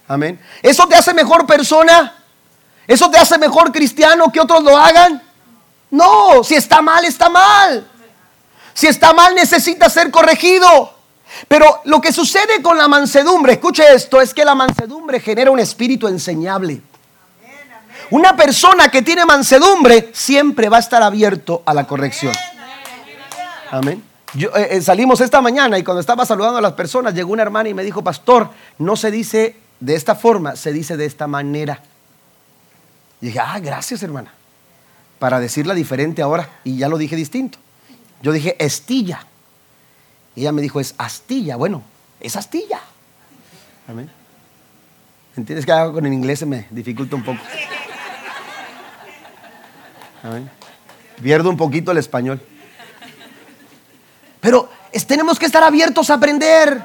Amén. 0.07 0.41
¿Eso 0.63 0.87
te 0.87 0.95
hace 0.95 1.13
mejor 1.13 1.47
persona? 1.47 2.15
¿Eso 2.87 3.11
te 3.11 3.19
hace 3.19 3.37
mejor 3.37 3.71
cristiano 3.73 4.33
que 4.33 4.41
otros 4.41 4.63
lo 4.63 4.77
hagan? 4.77 5.23
No, 5.91 6.43
si 6.43 6.55
está 6.55 6.81
mal, 6.81 7.05
está 7.05 7.29
mal. 7.29 7.87
Si 8.73 8.87
está 8.87 9.13
mal, 9.13 9.35
necesita 9.35 9.91
ser 9.91 10.11
corregido. 10.11 10.95
Pero 11.47 11.83
lo 11.85 12.01
que 12.01 12.13
sucede 12.13 12.63
con 12.63 12.79
la 12.79 12.89
mansedumbre, 12.89 13.55
escuche 13.55 13.85
esto, 13.93 14.21
es 14.21 14.33
que 14.33 14.45
la 14.45 14.55
mansedumbre 14.55 15.21
genera 15.21 15.51
un 15.51 15.61
espíritu 15.61 16.09
enseñable. 16.09 16.81
Una 18.11 18.35
persona 18.35 18.91
que 18.91 19.03
tiene 19.03 19.27
mansedumbre 19.27 20.11
siempre 20.15 20.71
va 20.71 20.79
a 20.79 20.81
estar 20.81 21.03
abierto 21.03 21.63
a 21.67 21.75
la 21.75 21.87
corrección. 21.87 22.33
Amén. 23.71 24.08
Yo, 24.35 24.55
eh, 24.57 24.77
eh, 24.77 24.83
salimos 24.83 25.21
esta 25.21 25.41
mañana 25.41 25.79
y 25.79 25.85
cuando 25.85 26.01
estaba 26.01 26.27
saludando 26.27 26.59
a 26.59 26.63
las 26.63 26.75
personas 26.75 27.15
llegó 27.15 27.33
una 27.33 27.43
hermana 27.43 27.69
y 27.69 27.75
me 27.75 27.83
dijo, 27.83 28.05
pastor, 28.05 28.51
no 28.79 28.95
se 28.97 29.11
dice 29.11 29.57
de 29.81 29.95
esta 29.95 30.15
forma, 30.15 30.57
se 30.57 30.73
dice 30.73 30.97
de 30.97 31.07
esta 31.07 31.27
manera. 31.27 31.81
Y 33.21 33.27
dije, 33.27 33.41
ah, 33.41 33.59
gracias 33.59 34.03
hermana, 34.03 34.33
para 35.19 35.41
decirla 35.41 35.75
diferente 35.75 36.21
ahora. 36.21 36.49
Y 36.63 36.77
ya 36.77 36.89
lo 36.89 36.99
dije 36.99 37.17
distinto. 37.17 37.59
Yo 38.23 38.33
dije, 38.33 38.57
estilla. 38.63 39.25
Y 40.37 40.43
ella 40.43 40.53
me 40.53 40.63
dijo, 40.63 40.79
es 40.79 40.95
astilla. 40.99 41.57
Bueno, 41.57 41.83
es 42.21 42.37
astilla. 42.37 42.81
Amén. 43.89 44.11
¿Entiendes 45.37 45.65
que 45.65 45.73
hago 45.73 45.95
con 45.95 46.05
el 46.05 46.13
inglés 46.13 46.41
se 46.41 46.47
me 46.47 46.67
dificulta 46.71 47.17
un 47.17 47.25
poco? 47.25 47.41
Amén. 50.23 50.51
Pierdo 51.23 51.49
un 51.49 51.57
poquito 51.57 51.93
el 51.93 51.99
español. 51.99 52.41
Pero 54.41 54.69
tenemos 55.07 55.39
que 55.39 55.47
estar 55.47 55.63
abiertos 55.63 56.11
a 56.11 56.15
aprender. 56.15 56.83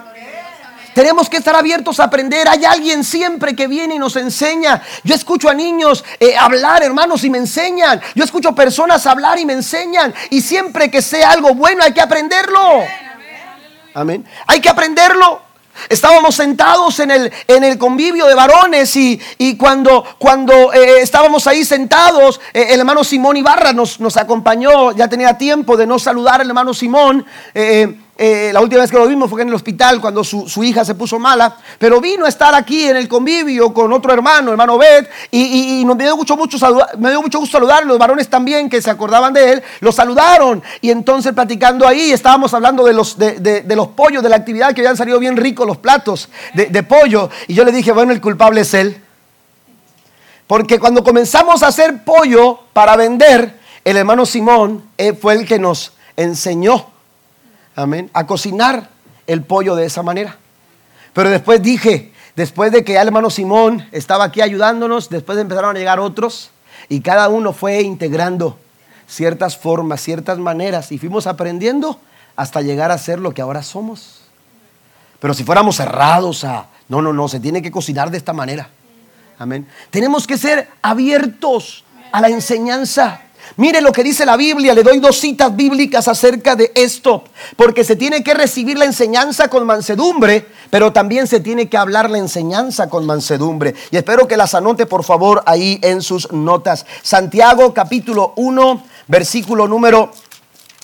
Tenemos 0.93 1.27
que 1.27 1.37
estar 1.37 1.55
abiertos 1.55 1.99
a 1.99 2.05
aprender. 2.05 2.47
Hay 2.47 2.65
alguien 2.65 3.03
siempre 3.03 3.55
que 3.55 3.67
viene 3.67 3.95
y 3.95 3.99
nos 3.99 4.15
enseña. 4.15 4.81
Yo 5.03 5.15
escucho 5.15 5.49
a 5.49 5.53
niños 5.53 6.03
eh, 6.19 6.37
hablar, 6.37 6.83
hermanos, 6.83 7.23
y 7.23 7.29
me 7.29 7.39
enseñan. 7.39 7.99
Yo 8.13 8.23
escucho 8.23 8.53
personas 8.53 9.05
hablar 9.07 9.39
y 9.39 9.45
me 9.45 9.53
enseñan. 9.53 10.13
Y 10.29 10.41
siempre 10.41 10.91
que 10.91 11.01
sea 11.01 11.31
algo 11.31 11.55
bueno 11.55 11.83
hay 11.83 11.93
que 11.93 12.01
aprenderlo. 12.01 12.83
Amén. 13.95 14.25
Hay 14.47 14.61
que 14.61 14.69
aprenderlo. 14.69 15.41
Estábamos 15.89 16.35
sentados 16.35 16.99
en 16.99 17.11
el, 17.11 17.31
en 17.47 17.63
el 17.63 17.77
convivio 17.77 18.25
de 18.27 18.35
varones 18.35 18.95
y, 18.95 19.19
cuando, 19.57 20.05
cuando 20.17 20.73
eh, 20.73 21.01
estábamos 21.01 21.47
ahí 21.47 21.65
sentados, 21.65 22.39
eh, 22.53 22.67
el 22.69 22.79
hermano 22.79 23.03
Simón 23.03 23.37
Ibarra 23.37 23.73
nos, 23.73 23.99
nos 23.99 24.17
acompañó, 24.17 24.91
ya 24.91 25.07
tenía 25.07 25.37
tiempo 25.37 25.75
de 25.77 25.87
no 25.87 25.99
saludar 25.99 26.41
al 26.41 26.47
hermano 26.47 26.73
Simón. 26.73 27.25
Eh, 27.53 27.99
eh, 28.15 28.51
la 28.53 28.61
última 28.61 28.81
vez 28.81 28.91
que 28.91 28.97
lo 28.97 29.07
vimos 29.07 29.27
fue 29.27 29.41
en 29.41 29.47
el 29.47 29.55
hospital 29.55 29.99
cuando 29.99 30.23
su, 30.23 30.63
hija 30.63 30.85
se 30.85 30.93
puso 30.93 31.17
mala, 31.17 31.57
pero 31.79 31.99
vino 31.99 32.25
a 32.25 32.29
estar 32.29 32.53
aquí 32.53 32.83
en 32.83 32.95
el 32.95 33.07
convivio 33.07 33.73
con 33.73 33.91
otro 33.91 34.13
hermano, 34.13 34.51
hermano 34.51 34.77
Bet, 34.77 35.09
y, 35.31 35.83
me, 35.83 36.03
dio 36.03 36.15
mucho, 36.15 36.37
mucho 36.37 36.57
me 36.99 37.09
dio 37.09 37.23
mucho 37.23 37.39
gusto 37.39 37.57
saludarlo. 37.57 37.89
Los 37.89 37.97
varones 37.97 38.29
también 38.29 38.69
que 38.69 38.83
se 38.83 38.91
acordaban 38.91 39.33
de 39.33 39.53
él, 39.53 39.63
lo 39.79 39.91
saludaron. 39.91 40.61
Y 40.79 40.91
entonces 40.91 41.33
platicando 41.33 41.87
ahí, 41.87 42.11
estábamos 42.11 42.53
hablando 42.53 42.83
de 42.83 42.93
los, 42.93 43.17
de, 43.17 43.63
los 43.75 43.87
pollos, 43.89 44.21
de 44.21 44.29
la 44.29 44.35
actividad 44.35 44.73
que 44.75 44.81
habían 44.81 44.97
salido 44.97 45.17
bien 45.17 45.35
ricos 45.35 45.65
los 45.65 45.77
platos 45.77 46.29
de, 46.53 46.83
pollo. 46.83 47.31
Y 47.47 47.55
yo 47.55 47.63
le 47.63 47.71
dije, 47.71 47.91
bueno, 47.91 48.11
el 48.11 48.21
culpable 48.21 48.61
es 48.61 48.73
él. 48.75 49.01
Porque 50.45 50.77
cuando 50.77 51.03
comenzamos 51.03 51.63
a 51.63 51.67
hacer 51.67 52.03
pollo 52.03 52.59
para 52.73 52.95
vender, 52.95 53.57
el 53.83 53.97
hermano 53.97 54.27
Simón 54.27 54.83
eh, 54.99 55.13
fue 55.13 55.33
el 55.33 55.47
que 55.47 55.57
nos 55.57 55.93
enseñó 56.15 56.92
amén, 57.75 58.09
a 58.13 58.25
cocinar 58.25 58.89
el 59.27 59.43
pollo 59.43 59.75
de 59.75 59.85
esa 59.85 60.03
manera. 60.03 60.37
Pero 61.13 61.29
después 61.29 61.61
dije, 61.61 62.11
después 62.35 62.71
de 62.71 62.83
que 62.83 62.95
el 62.95 63.07
hermano 63.07 63.29
Simón 63.29 63.87
estaba 63.91 64.25
aquí 64.25 64.41
ayudándonos, 64.41 65.09
después 65.09 65.37
empezaron 65.37 65.75
a 65.75 65.79
llegar 65.79 65.99
otros 65.99 66.51
y 66.89 67.01
cada 67.01 67.29
uno 67.29 67.53
fue 67.53 67.81
integrando 67.81 68.57
ciertas 69.07 69.57
formas, 69.57 70.01
ciertas 70.01 70.39
maneras 70.39 70.91
y 70.91 70.97
fuimos 70.97 71.27
aprendiendo 71.27 71.99
hasta 72.35 72.61
llegar 72.61 72.91
a 72.91 72.97
ser 72.97 73.19
lo 73.19 73.33
que 73.33 73.41
ahora 73.41 73.61
somos. 73.61 74.21
Pero 75.19 75.33
si 75.33 75.43
fuéramos 75.43 75.77
cerrados 75.77 76.43
a, 76.43 76.67
no, 76.89 77.01
no, 77.01 77.13
no, 77.13 77.27
se 77.27 77.39
tiene 77.39 77.61
que 77.61 77.71
cocinar 77.71 78.11
de 78.11 78.17
esta 78.17 78.33
manera. 78.33 78.69
Amén. 79.39 79.67
Tenemos 79.89 80.27
que 80.27 80.37
ser 80.37 80.67
abiertos 80.81 81.83
a 82.11 82.21
la 82.21 82.29
enseñanza. 82.29 83.21
Mire 83.55 83.81
lo 83.81 83.91
que 83.91 84.03
dice 84.03 84.25
la 84.25 84.35
Biblia, 84.35 84.73
le 84.73 84.81
doy 84.81 84.99
dos 84.99 85.19
citas 85.19 85.55
bíblicas 85.55 86.07
acerca 86.07 86.55
de 86.55 86.71
esto, 86.73 87.23
porque 87.55 87.83
se 87.83 87.95
tiene 87.95 88.23
que 88.23 88.33
recibir 88.33 88.79
la 88.79 88.85
enseñanza 88.85 89.47
con 89.47 89.65
mansedumbre, 89.67 90.47
pero 90.71 90.91
también 90.91 91.27
se 91.27 91.39
tiene 91.39 91.69
que 91.69 91.77
hablar 91.77 92.09
la 92.09 92.17
enseñanza 92.17 92.89
con 92.89 93.05
mansedumbre. 93.05 93.75
Y 93.91 93.97
espero 93.97 94.27
que 94.27 94.37
las 94.37 94.55
anote 94.55 94.87
por 94.87 95.03
favor 95.03 95.43
ahí 95.45 95.79
en 95.83 96.01
sus 96.01 96.31
notas. 96.31 96.87
Santiago 97.03 97.75
capítulo 97.75 98.33
1, 98.37 98.83
versículo 99.07 99.67
número 99.67 100.11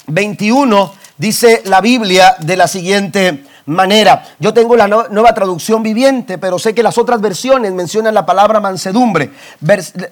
21, 0.05 0.93
dice 1.17 1.63
la 1.65 1.81
Biblia 1.81 2.35
de 2.39 2.55
la 2.55 2.67
siguiente 2.67 3.45
manera. 3.65 4.27
Yo 4.37 4.53
tengo 4.53 4.75
la 4.75 4.87
nueva 4.87 5.33
traducción 5.33 5.81
viviente, 5.81 6.37
pero 6.37 6.59
sé 6.59 6.75
que 6.75 6.83
las 6.83 6.99
otras 6.99 7.19
versiones 7.19 7.71
mencionan 7.71 8.13
la 8.13 8.27
palabra 8.27 8.59
mansedumbre. 8.59 9.31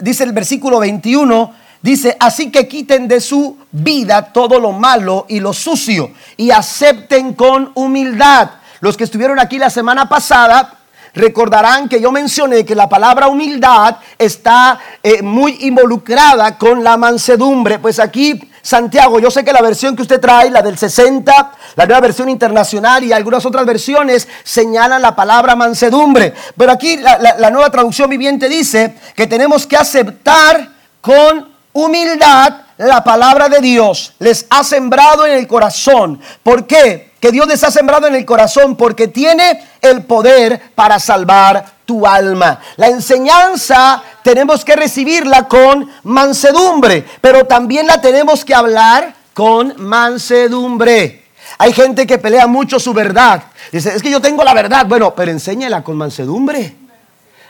dice 0.01 0.23
el 0.23 0.31
versículo 0.31 0.79
21 0.79 1.66
Dice, 1.81 2.17
así 2.19 2.51
que 2.51 2.67
quiten 2.67 3.07
de 3.07 3.21
su 3.21 3.57
vida 3.71 4.33
todo 4.33 4.59
lo 4.59 4.71
malo 4.71 5.25
y 5.29 5.39
lo 5.39 5.53
sucio 5.53 6.11
y 6.35 6.51
acepten 6.51 7.33
con 7.33 7.71
humildad. 7.75 8.49
Los 8.79 8.97
que 8.97 9.03
estuvieron 9.03 9.39
aquí 9.39 9.57
la 9.57 9.69
semana 9.69 10.09
pasada 10.09 10.77
recordarán 11.13 11.89
que 11.89 11.99
yo 11.99 12.11
mencioné 12.11 12.63
que 12.65 12.75
la 12.75 12.87
palabra 12.87 13.27
humildad 13.27 13.97
está 14.17 14.79
eh, 15.01 15.21
muy 15.21 15.57
involucrada 15.61 16.57
con 16.57 16.83
la 16.83 16.95
mansedumbre. 16.95 17.79
Pues 17.79 17.99
aquí, 17.99 18.39
Santiago, 18.61 19.19
yo 19.19 19.31
sé 19.31 19.43
que 19.43 19.51
la 19.51 19.61
versión 19.61 19.95
que 19.95 20.03
usted 20.03 20.19
trae, 20.19 20.49
la 20.49 20.61
del 20.61 20.77
60, 20.77 21.51
la 21.75 21.85
nueva 21.85 22.01
versión 22.01 22.29
internacional 22.29 23.03
y 23.03 23.13
algunas 23.13 23.45
otras 23.45 23.65
versiones 23.65 24.27
señalan 24.43 25.01
la 25.01 25.15
palabra 25.15 25.55
mansedumbre. 25.55 26.33
Pero 26.55 26.71
aquí 26.71 26.97
la, 26.97 27.17
la 27.17 27.49
nueva 27.49 27.69
traducción 27.69 28.09
viviente 28.09 28.47
dice 28.47 28.95
que 29.15 29.27
tenemos 29.27 29.65
que 29.65 29.77
aceptar 29.77 30.69
con 31.01 31.56
humildad 31.77 32.53
la 32.77 33.03
palabra 33.03 33.49
de 33.49 33.59
Dios 33.59 34.13
les 34.19 34.45
ha 34.49 34.63
sembrado 34.63 35.25
en 35.25 35.33
el 35.33 35.47
corazón. 35.47 36.19
¿Por 36.43 36.65
qué? 36.65 37.11
Que 37.19 37.31
Dios 37.31 37.47
les 37.47 37.63
ha 37.63 37.71
sembrado 37.71 38.07
en 38.07 38.15
el 38.15 38.25
corazón 38.25 38.75
porque 38.75 39.07
tiene 39.07 39.63
el 39.81 40.03
poder 40.03 40.71
para 40.75 40.99
salvar 40.99 41.65
tu 41.85 42.05
alma. 42.05 42.59
La 42.77 42.87
enseñanza 42.87 44.01
tenemos 44.23 44.65
que 44.65 44.75
recibirla 44.75 45.47
con 45.47 45.89
mansedumbre, 46.03 47.05
pero 47.21 47.45
también 47.45 47.87
la 47.87 48.01
tenemos 48.01 48.43
que 48.43 48.55
hablar 48.55 49.13
con 49.33 49.73
mansedumbre. 49.77 51.25
Hay 51.59 51.73
gente 51.73 52.05
que 52.05 52.17
pelea 52.17 52.47
mucho 52.47 52.79
su 52.79 52.93
verdad. 52.93 53.43
Dice, 53.71 53.95
es 53.95 54.01
que 54.01 54.11
yo 54.11 54.19
tengo 54.19 54.43
la 54.43 54.53
verdad. 54.53 54.85
Bueno, 54.85 55.13
pero 55.15 55.31
enséñala 55.31 55.83
con 55.83 55.95
mansedumbre. 55.95 56.86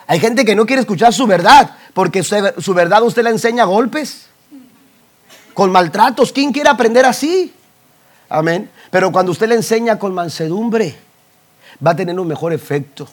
Hay 0.07 0.21
gente 0.21 0.45
que 0.45 0.55
no 0.55 0.65
quiere 0.65 0.81
escuchar 0.81 1.13
su 1.13 1.27
verdad 1.27 1.71
porque 1.93 2.23
su 2.23 2.73
verdad 2.73 3.03
usted 3.03 3.23
la 3.23 3.29
enseña 3.29 3.63
a 3.63 3.65
golpes, 3.65 4.27
con 5.53 5.71
maltratos. 5.71 6.31
¿Quién 6.31 6.53
quiere 6.53 6.69
aprender 6.69 7.05
así? 7.05 7.53
Amén. 8.29 8.69
Pero 8.89 9.11
cuando 9.11 9.33
usted 9.33 9.49
le 9.49 9.55
enseña 9.55 9.99
con 9.99 10.13
mansedumbre, 10.13 10.95
va 11.85 11.91
a 11.91 11.95
tener 11.95 12.17
un 12.17 12.27
mejor 12.27 12.53
efecto. 12.53 13.07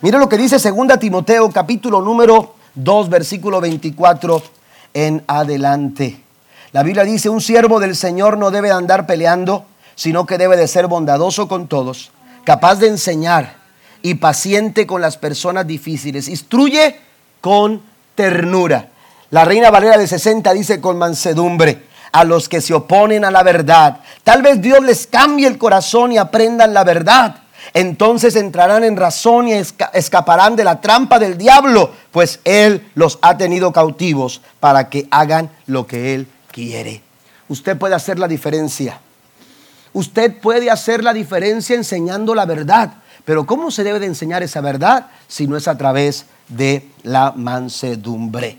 Mire 0.00 0.18
lo 0.18 0.28
que 0.28 0.38
dice 0.38 0.56
2 0.58 0.98
Timoteo 0.98 1.50
capítulo 1.50 2.00
número 2.00 2.54
2 2.74 3.08
versículo 3.10 3.60
24 3.60 4.42
en 4.94 5.22
adelante. 5.26 6.22
La 6.72 6.82
Biblia 6.82 7.04
dice, 7.04 7.28
un 7.28 7.40
siervo 7.40 7.80
del 7.80 7.96
Señor 7.96 8.38
no 8.38 8.50
debe 8.50 8.70
andar 8.70 9.06
peleando, 9.06 9.66
sino 9.96 10.24
que 10.24 10.38
debe 10.38 10.56
de 10.56 10.68
ser 10.68 10.86
bondadoso 10.86 11.48
con 11.48 11.66
todos, 11.66 12.10
capaz 12.44 12.76
de 12.76 12.88
enseñar 12.88 13.57
y 14.02 14.14
paciente 14.14 14.86
con 14.86 15.00
las 15.00 15.16
personas 15.16 15.66
difíciles. 15.66 16.28
Instruye 16.28 16.96
con 17.40 17.82
ternura. 18.14 18.88
La 19.30 19.44
Reina 19.44 19.70
Valera 19.70 19.98
de 19.98 20.06
60 20.06 20.52
dice 20.54 20.80
con 20.80 20.98
mansedumbre. 20.98 21.86
a 22.10 22.24
los 22.24 22.48
que 22.48 22.62
se 22.62 22.72
oponen 22.72 23.24
a 23.26 23.30
la 23.30 23.42
verdad. 23.42 24.00
Tal 24.24 24.40
vez 24.40 24.62
Dios 24.62 24.82
les 24.82 25.06
cambie 25.06 25.46
el 25.46 25.58
corazón 25.58 26.10
y 26.10 26.16
aprendan 26.16 26.72
la 26.72 26.82
verdad. 26.82 27.42
Entonces 27.74 28.34
entrarán 28.36 28.84
en 28.84 28.96
razón 28.96 29.48
y 29.48 29.52
escaparán 29.52 30.56
de 30.56 30.64
la 30.64 30.80
trampa 30.80 31.18
del 31.18 31.36
diablo, 31.36 31.92
pues 32.10 32.40
Él 32.44 32.86
los 32.94 33.18
ha 33.20 33.36
tenido 33.36 33.72
cautivos 33.72 34.40
para 34.58 34.88
que 34.88 35.06
hagan 35.10 35.50
lo 35.66 35.86
que 35.86 36.14
Él 36.14 36.26
quiere. 36.50 37.02
Usted 37.48 37.76
puede 37.76 37.94
hacer 37.94 38.18
la 38.18 38.28
diferencia. 38.28 39.00
Usted 39.92 40.38
puede 40.40 40.70
hacer 40.70 41.02
la 41.02 41.12
diferencia 41.12 41.74
enseñando 41.74 42.34
la 42.34 42.46
verdad. 42.46 42.94
Pero 43.28 43.44
¿cómo 43.44 43.70
se 43.70 43.84
debe 43.84 43.98
de 43.98 44.06
enseñar 44.06 44.42
esa 44.42 44.62
verdad 44.62 45.08
si 45.26 45.46
no 45.46 45.58
es 45.58 45.68
a 45.68 45.76
través 45.76 46.24
de 46.48 46.88
la 47.02 47.34
mansedumbre? 47.36 48.56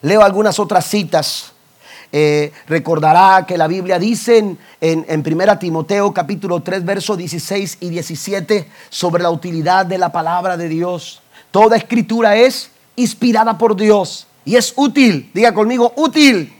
Leo 0.00 0.22
algunas 0.22 0.58
otras 0.58 0.86
citas. 0.86 1.52
Eh, 2.10 2.50
recordará 2.66 3.44
que 3.46 3.58
la 3.58 3.66
Biblia 3.66 3.98
dice 3.98 4.38
en, 4.38 4.58
en, 4.80 5.20
1 5.20 5.58
Timoteo 5.58 6.14
capítulo 6.14 6.62
3, 6.62 6.86
versos 6.86 7.18
16 7.18 7.76
y 7.80 7.90
17 7.90 8.70
sobre 8.88 9.22
la 9.22 9.30
utilidad 9.30 9.84
de 9.84 9.98
la 9.98 10.10
palabra 10.10 10.56
de 10.56 10.70
Dios. 10.70 11.20
Toda 11.50 11.76
escritura 11.76 12.34
es 12.34 12.70
inspirada 12.96 13.58
por 13.58 13.76
Dios 13.76 14.26
y 14.46 14.56
es 14.56 14.72
útil. 14.74 15.30
Diga 15.34 15.52
conmigo, 15.52 15.92
útil. 15.96 16.50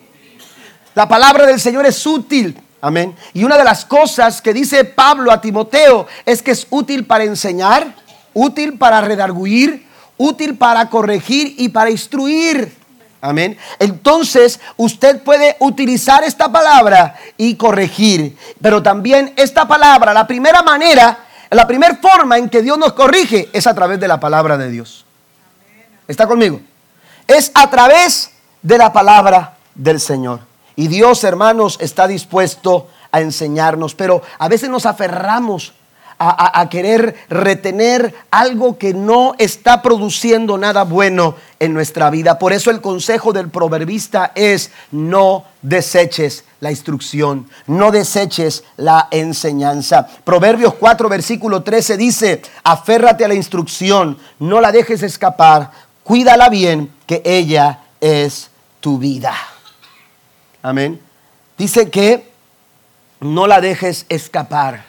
La 0.94 1.09
palabra 1.09 1.46
del 1.46 1.59
Señor 1.59 1.86
es 1.86 2.05
útil. 2.05 2.61
Amén. 2.81 3.16
Y 3.35 3.45
una 3.45 3.57
de 3.57 3.64
las 3.64 3.85
cosas 3.85 4.41
que 4.41 4.53
dice 4.53 4.85
Pablo 4.85 5.33
a 5.33 5.41
Timoteo 5.41 6.07
es 6.24 6.43
que 6.43 6.53
es 6.53 6.66
útil 6.70 7.07
para 7.07 7.24
enseñar, 7.24 7.95
útil 8.35 8.79
para 8.79 9.01
redarguir, 9.01 9.87
útil 10.16 10.57
para 10.57 10.89
corregir 10.89 11.55
y 11.59 11.68
para 11.70 11.91
instruir. 11.91 12.76
Amén. 13.20 13.59
Entonces, 13.81 14.61
usted 14.76 15.22
puede 15.22 15.57
utilizar 15.59 16.22
esta 16.22 16.53
palabra 16.53 17.16
y 17.37 17.57
corregir. 17.57 18.37
Pero 18.62 18.81
también 18.81 19.33
esta 19.37 19.66
palabra, 19.66 20.14
la 20.14 20.26
primera 20.26 20.62
manera, 20.62 21.18
la 21.51 21.66
primera 21.66 21.97
forma 21.97 22.39
en 22.39 22.49
que 22.49 22.62
Dios 22.62 22.79
nos 22.79 22.93
corrige 22.93 23.49
es 23.53 23.66
a 23.66 23.74
través 23.74 23.99
de 23.99 24.07
la 24.07 24.20
palabra 24.20 24.57
de 24.57 24.70
Dios. 24.70 25.05
¿Está 26.07 26.29
conmigo? 26.29 26.61
Es 27.26 27.51
a 27.55 27.68
través 27.68 28.31
de 28.62 28.79
la 28.79 28.93
palabra 28.93 29.57
del 29.74 29.99
Señor. 29.99 30.47
Y 30.79 30.87
Dios, 30.87 31.24
hermanos, 31.24 31.76
está 31.81 32.07
dispuesto 32.07 32.87
a 33.11 33.20
enseñarnos, 33.20 33.97
pero 33.97 34.22
a 34.39 34.47
veces 34.47 34.70
nos 34.70 34.87
aferramos 34.87 35.72
a, 36.20 36.68
querer 36.70 37.16
retener 37.29 38.14
algo 38.31 38.79
que 38.79 38.95
no 38.95 39.35
está 39.39 39.83
produciendo 39.83 40.57
nada 40.57 40.85
bueno 40.85 41.35
en 41.59 41.74
nuestra 41.74 42.11
vida. 42.11 42.39
Por 42.39 42.53
eso 42.53 42.70
el 42.70 42.81
consejo 42.81 43.33
del 43.33 43.49
proverbista 43.51 44.31
es 44.37 44.70
no 44.93 45.47
deseches 45.62 46.45
la 46.61 46.70
instrucción, 46.70 47.49
no 47.66 47.91
deseches 47.91 48.62
la 48.76 49.09
enseñanza. 49.11 50.07
Proverbios 50.22 50.74
4, 50.74 51.09
versículo 51.09 51.64
13 51.64 51.97
dice, 51.97 52.43
aférrate 52.62 53.24
a 53.24 53.29
la 53.29 53.35
instrucción, 53.35 54.16
no 54.39 54.61
la 54.61 54.70
dejes 54.70 55.03
escapar, 55.03 55.72
cuídala 56.05 56.49
bien, 56.49 56.93
que 57.05 57.20
ella 57.24 57.81
es 58.01 58.51
tu 58.81 58.99
vida. 58.99 59.35
Amén. 60.68 61.00
Dice 61.56 61.88
que 61.88 62.30
no 63.20 63.46
la 63.46 63.62
dejes 63.62 64.04
escapar, 64.10 64.84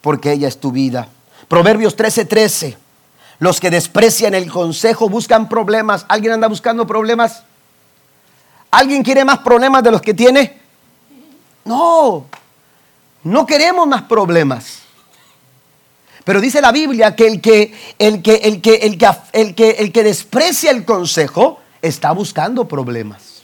porque 0.00 0.32
ella 0.32 0.48
es 0.48 0.58
tu 0.58 0.72
vida. 0.72 1.06
Proverbios 1.46 1.96
13:13. 1.96 2.26
13. 2.26 2.76
Los 3.38 3.60
que 3.60 3.70
desprecian 3.70 4.34
el 4.34 4.50
consejo 4.50 5.08
buscan 5.08 5.48
problemas. 5.48 6.06
¿Alguien 6.08 6.32
anda 6.32 6.48
buscando 6.48 6.88
problemas? 6.88 7.44
¿Alguien 8.72 9.04
quiere 9.04 9.24
más 9.24 9.38
problemas 9.38 9.84
de 9.84 9.92
los 9.92 10.02
que 10.02 10.12
tiene? 10.12 10.58
No, 11.64 12.26
no 13.22 13.46
queremos 13.46 13.86
más 13.86 14.02
problemas. 14.02 14.80
Pero 16.24 16.40
dice 16.40 16.60
la 16.60 16.72
Biblia 16.72 17.14
que 17.14 17.28
el 17.28 17.40
que, 17.40 17.72
que, 18.24 19.70
el 19.72 19.92
que 19.92 20.02
desprecia 20.02 20.72
el 20.72 20.84
consejo 20.84 21.60
está 21.80 22.10
buscando 22.10 22.66
problemas. 22.66 23.35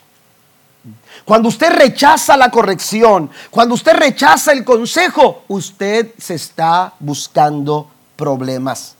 Cuando 1.24 1.48
usted 1.48 1.72
rechaza 1.72 2.36
la 2.36 2.50
corrección, 2.50 3.30
cuando 3.50 3.74
usted 3.74 3.94
rechaza 3.94 4.52
el 4.52 4.64
consejo, 4.64 5.44
usted 5.48 6.12
se 6.18 6.34
está 6.34 6.94
buscando 6.98 7.88
problemas. 8.16 8.96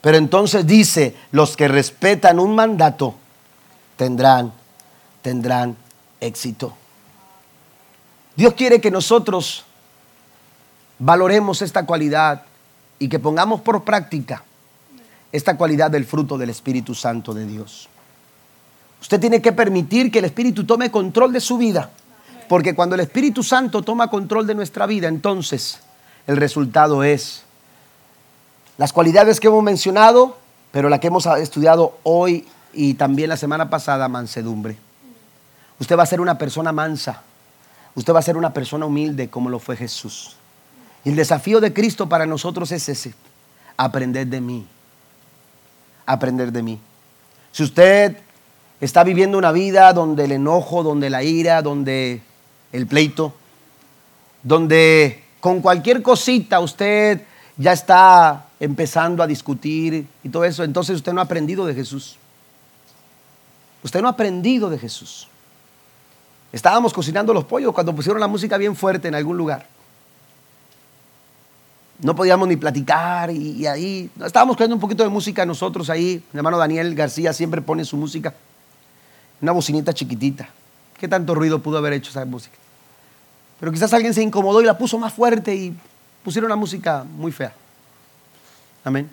Pero 0.00 0.16
entonces 0.16 0.66
dice, 0.66 1.16
los 1.32 1.56
que 1.56 1.68
respetan 1.68 2.38
un 2.38 2.54
mandato 2.54 3.14
tendrán, 3.96 4.52
tendrán 5.22 5.76
éxito. 6.20 6.74
Dios 8.36 8.54
quiere 8.54 8.80
que 8.80 8.90
nosotros 8.90 9.64
valoremos 10.98 11.62
esta 11.62 11.84
cualidad 11.84 12.42
y 12.98 13.08
que 13.08 13.18
pongamos 13.18 13.60
por 13.60 13.84
práctica 13.84 14.44
esta 15.32 15.56
cualidad 15.56 15.90
del 15.90 16.06
fruto 16.06 16.38
del 16.38 16.50
Espíritu 16.50 16.94
Santo 16.94 17.34
de 17.34 17.46
Dios. 17.46 17.88
Usted 19.06 19.20
tiene 19.20 19.40
que 19.40 19.52
permitir 19.52 20.10
que 20.10 20.18
el 20.18 20.24
Espíritu 20.24 20.64
tome 20.64 20.90
control 20.90 21.32
de 21.32 21.38
su 21.38 21.56
vida. 21.56 21.90
Porque 22.48 22.74
cuando 22.74 22.96
el 22.96 23.02
Espíritu 23.02 23.44
Santo 23.44 23.82
toma 23.82 24.10
control 24.10 24.48
de 24.48 24.56
nuestra 24.56 24.84
vida, 24.84 25.06
entonces 25.06 25.78
el 26.26 26.36
resultado 26.36 27.04
es 27.04 27.44
las 28.78 28.92
cualidades 28.92 29.38
que 29.38 29.46
hemos 29.46 29.62
mencionado, 29.62 30.36
pero 30.72 30.88
la 30.88 30.98
que 30.98 31.06
hemos 31.06 31.24
estudiado 31.24 31.96
hoy 32.02 32.48
y 32.72 32.94
también 32.94 33.28
la 33.28 33.36
semana 33.36 33.70
pasada, 33.70 34.08
mansedumbre. 34.08 34.76
Usted 35.78 35.96
va 35.96 36.02
a 36.02 36.06
ser 36.06 36.20
una 36.20 36.36
persona 36.36 36.72
mansa. 36.72 37.22
Usted 37.94 38.12
va 38.12 38.18
a 38.18 38.22
ser 38.22 38.36
una 38.36 38.52
persona 38.52 38.86
humilde 38.86 39.30
como 39.30 39.50
lo 39.50 39.60
fue 39.60 39.76
Jesús. 39.76 40.34
Y 41.04 41.10
el 41.10 41.16
desafío 41.16 41.60
de 41.60 41.72
Cristo 41.72 42.08
para 42.08 42.26
nosotros 42.26 42.72
es 42.72 42.88
ese, 42.88 43.14
aprender 43.76 44.26
de 44.26 44.40
mí. 44.40 44.66
Aprender 46.06 46.50
de 46.50 46.62
mí. 46.64 46.80
Si 47.52 47.62
usted 47.62 48.25
está 48.80 49.04
viviendo 49.04 49.38
una 49.38 49.52
vida 49.52 49.92
donde 49.92 50.24
el 50.24 50.32
enojo, 50.32 50.82
donde 50.82 51.10
la 51.10 51.22
ira, 51.22 51.62
donde 51.62 52.20
el 52.72 52.86
pleito, 52.86 53.34
donde 54.42 55.24
con 55.40 55.60
cualquier 55.60 56.02
cosita 56.02 56.60
usted 56.60 57.22
ya 57.56 57.72
está 57.72 58.46
empezando 58.60 59.22
a 59.22 59.26
discutir 59.26 60.06
y 60.22 60.28
todo 60.28 60.44
eso, 60.44 60.64
entonces 60.64 60.96
usted 60.96 61.12
no 61.12 61.20
ha 61.20 61.24
aprendido 61.24 61.66
de 61.66 61.74
Jesús. 61.74 62.16
Usted 63.82 64.00
no 64.00 64.08
ha 64.08 64.12
aprendido 64.12 64.68
de 64.68 64.78
Jesús. 64.78 65.28
Estábamos 66.52 66.92
cocinando 66.92 67.32
los 67.32 67.44
pollos 67.44 67.72
cuando 67.72 67.94
pusieron 67.94 68.20
la 68.20 68.28
música 68.28 68.56
bien 68.56 68.74
fuerte 68.74 69.08
en 69.08 69.14
algún 69.14 69.36
lugar. 69.36 69.66
No 72.00 72.14
podíamos 72.14 72.46
ni 72.48 72.56
platicar 72.56 73.30
y, 73.30 73.66
ahí 73.66 74.10
estábamos 74.24 74.56
creando 74.56 74.74
un 74.74 74.80
poquito 74.80 75.02
de 75.02 75.08
música 75.08 75.46
nosotros 75.46 75.88
ahí. 75.88 76.22
Mi 76.32 76.38
hermano 76.38 76.58
Daniel 76.58 76.94
García 76.94 77.32
siempre 77.32 77.62
pone 77.62 77.84
su 77.84 77.96
música. 77.96 78.34
Una 79.40 79.52
bocinita 79.52 79.92
chiquitita. 79.92 80.48
¿Qué 80.98 81.08
tanto 81.08 81.34
ruido 81.34 81.60
pudo 81.60 81.78
haber 81.78 81.92
hecho 81.92 82.10
esa 82.10 82.24
música? 82.24 82.56
Pero 83.60 83.72
quizás 83.72 83.92
alguien 83.92 84.14
se 84.14 84.22
incomodó 84.22 84.60
y 84.60 84.64
la 84.64 84.76
puso 84.76 84.98
más 84.98 85.12
fuerte 85.12 85.54
y 85.54 85.76
pusieron 86.24 86.46
una 86.46 86.56
música 86.56 87.04
muy 87.04 87.32
fea. 87.32 87.52
Amén. 88.84 89.10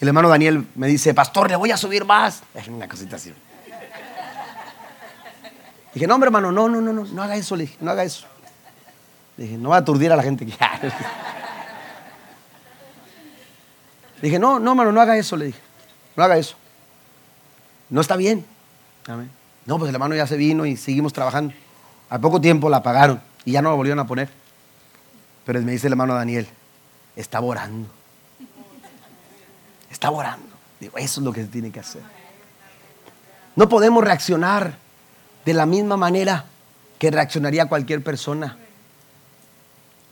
El 0.00 0.08
hermano 0.08 0.28
Daniel 0.28 0.66
me 0.74 0.88
dice, 0.88 1.14
pastor, 1.14 1.48
le 1.48 1.56
voy 1.56 1.70
a 1.70 1.76
subir 1.76 2.04
más. 2.04 2.42
Es 2.54 2.66
una 2.68 2.88
cosita 2.88 3.16
así. 3.16 3.32
Dije, 5.94 6.06
no, 6.06 6.14
hombre, 6.14 6.28
hermano, 6.28 6.50
no, 6.50 6.68
no, 6.68 6.80
no, 6.80 6.92
no, 6.92 7.04
no 7.04 7.22
haga 7.22 7.36
eso, 7.36 7.54
le 7.54 7.64
dije, 7.64 7.76
no 7.80 7.90
haga 7.90 8.02
eso. 8.02 8.26
dije, 9.36 9.56
no 9.58 9.68
va 9.68 9.76
a 9.76 9.80
aturdir 9.80 10.10
a 10.10 10.16
la 10.16 10.22
gente. 10.22 10.44
dije, 14.22 14.38
no, 14.38 14.58
no, 14.58 14.70
hermano, 14.70 14.90
no 14.90 15.00
haga 15.00 15.16
eso, 15.16 15.36
le 15.36 15.46
dije. 15.46 15.60
No 16.16 16.24
haga 16.24 16.38
eso. 16.38 16.56
No 17.90 18.00
está 18.00 18.16
bien. 18.16 18.46
No, 19.66 19.78
pues 19.78 19.88
el 19.88 19.94
hermano 19.94 20.14
ya 20.14 20.26
se 20.26 20.36
vino 20.36 20.66
y 20.66 20.76
seguimos 20.76 21.12
trabajando. 21.12 21.54
Al 22.10 22.20
poco 22.20 22.40
tiempo 22.40 22.68
la 22.68 22.78
apagaron 22.78 23.20
y 23.44 23.52
ya 23.52 23.62
no 23.62 23.70
la 23.70 23.76
volvieron 23.76 23.98
a 23.98 24.06
poner. 24.06 24.28
Pero 25.44 25.60
me 25.62 25.72
dice 25.72 25.86
el 25.86 25.94
hermano 25.94 26.14
Daniel, 26.14 26.46
está 27.16 27.40
orando. 27.40 27.88
Está 29.90 30.10
orando. 30.10 30.46
Digo, 30.80 30.96
eso 30.98 31.20
es 31.20 31.24
lo 31.24 31.32
que 31.32 31.42
se 31.42 31.48
tiene 31.48 31.70
que 31.70 31.80
hacer. 31.80 32.02
No 33.54 33.68
podemos 33.68 34.02
reaccionar 34.02 34.76
de 35.44 35.54
la 35.54 35.66
misma 35.66 35.96
manera 35.96 36.46
que 36.98 37.10
reaccionaría 37.10 37.66
cualquier 37.66 38.02
persona. 38.02 38.56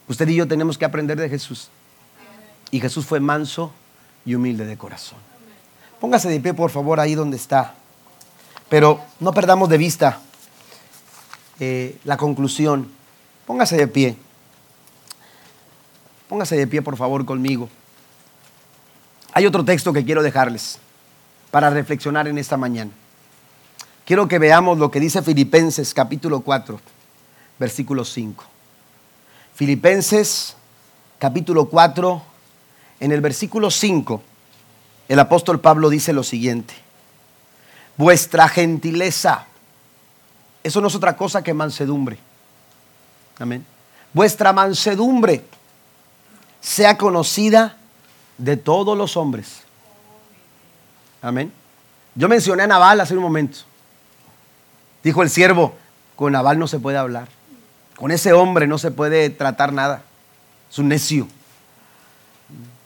Usted 0.09 0.29
y 0.29 0.35
yo 0.35 0.49
tenemos 0.49 0.77
que 0.77 0.85
aprender 0.85 1.19
de 1.19 1.29
Jesús. 1.29 1.69
Y 2.71 2.81
Jesús 2.81 3.07
fue 3.07 3.21
manso 3.21 3.73
y 4.25 4.35
humilde 4.35 4.67
de 4.67 4.77
corazón. 4.77 5.19
Póngase 6.01 6.29
de 6.29 6.41
pie, 6.41 6.55
por 6.55 6.71
favor, 6.71 6.99
ahí 7.01 7.15
donde 7.15 7.37
está. 7.37 7.75
Pero 8.71 9.05
no 9.19 9.35
perdamos 9.35 9.69
de 9.69 9.77
vista 9.77 10.21
eh, 11.59 11.99
la 12.05 12.17
conclusión. 12.17 12.91
Póngase 13.47 13.77
de 13.77 13.87
pie. 13.87 14.17
Póngase 16.29 16.57
de 16.57 16.67
pie, 16.67 16.81
por 16.81 16.97
favor, 16.97 17.27
conmigo. 17.27 17.69
Hay 19.33 19.45
otro 19.45 19.65
texto 19.65 19.93
que 19.93 20.05
quiero 20.05 20.23
dejarles 20.23 20.79
para 21.51 21.69
reflexionar 21.69 22.29
en 22.29 22.39
esta 22.39 22.57
mañana. 22.57 22.93
Quiero 24.05 24.29
que 24.29 24.39
veamos 24.39 24.79
lo 24.79 24.91
que 24.91 25.01
dice 25.01 25.21
Filipenses 25.23 25.93
capítulo 25.93 26.41
4, 26.41 26.81
versículo 27.59 28.05
5. 28.05 28.45
Filipenses 29.55 30.57
capítulo 31.19 31.67
4, 31.67 32.23
en 33.01 33.13
el 33.13 33.21
versículo 33.21 33.71
5, 33.71 34.23
el 35.09 35.19
apóstol 35.19 35.61
Pablo 35.61 35.91
dice 35.91 36.13
lo 36.13 36.23
siguiente, 36.23 36.75
vuestra 38.01 38.49
gentileza, 38.49 39.45
eso 40.63 40.81
no 40.81 40.89
es 40.89 40.95
otra 40.95 41.19
cosa 41.19 41.45
que 41.45 41.53
mansedumbre. 41.53 42.19
Amén. 43.39 43.65
Vuestra 44.15 44.55
mansedumbre 44.55 45.45
sea 46.63 46.97
conocida 46.97 47.77
de 48.39 48.57
todos 48.57 48.97
los 48.97 49.19
hombres. 49.19 49.65
Amén. 51.21 51.53
Yo 52.15 52.27
mencioné 52.27 52.63
a 52.63 52.67
Naval 52.67 53.03
hace 53.03 53.15
un 53.15 53.23
momento. 53.23 53.59
Dijo 55.05 55.23
el 55.23 55.29
siervo, 55.29 55.75
con 56.17 56.33
Naval 56.33 56.59
no 56.59 56.67
se 56.67 56.79
puede 56.79 56.97
hablar. 56.97 57.29
Con 57.97 58.13
ese 58.13 58.33
hombre 58.33 58.67
no 58.67 58.79
se 58.79 58.91
puede 58.91 59.29
tratar 59.29 59.75
nada. 59.75 60.03
Es 60.71 60.79
un 60.79 60.89
necio. 60.89 61.29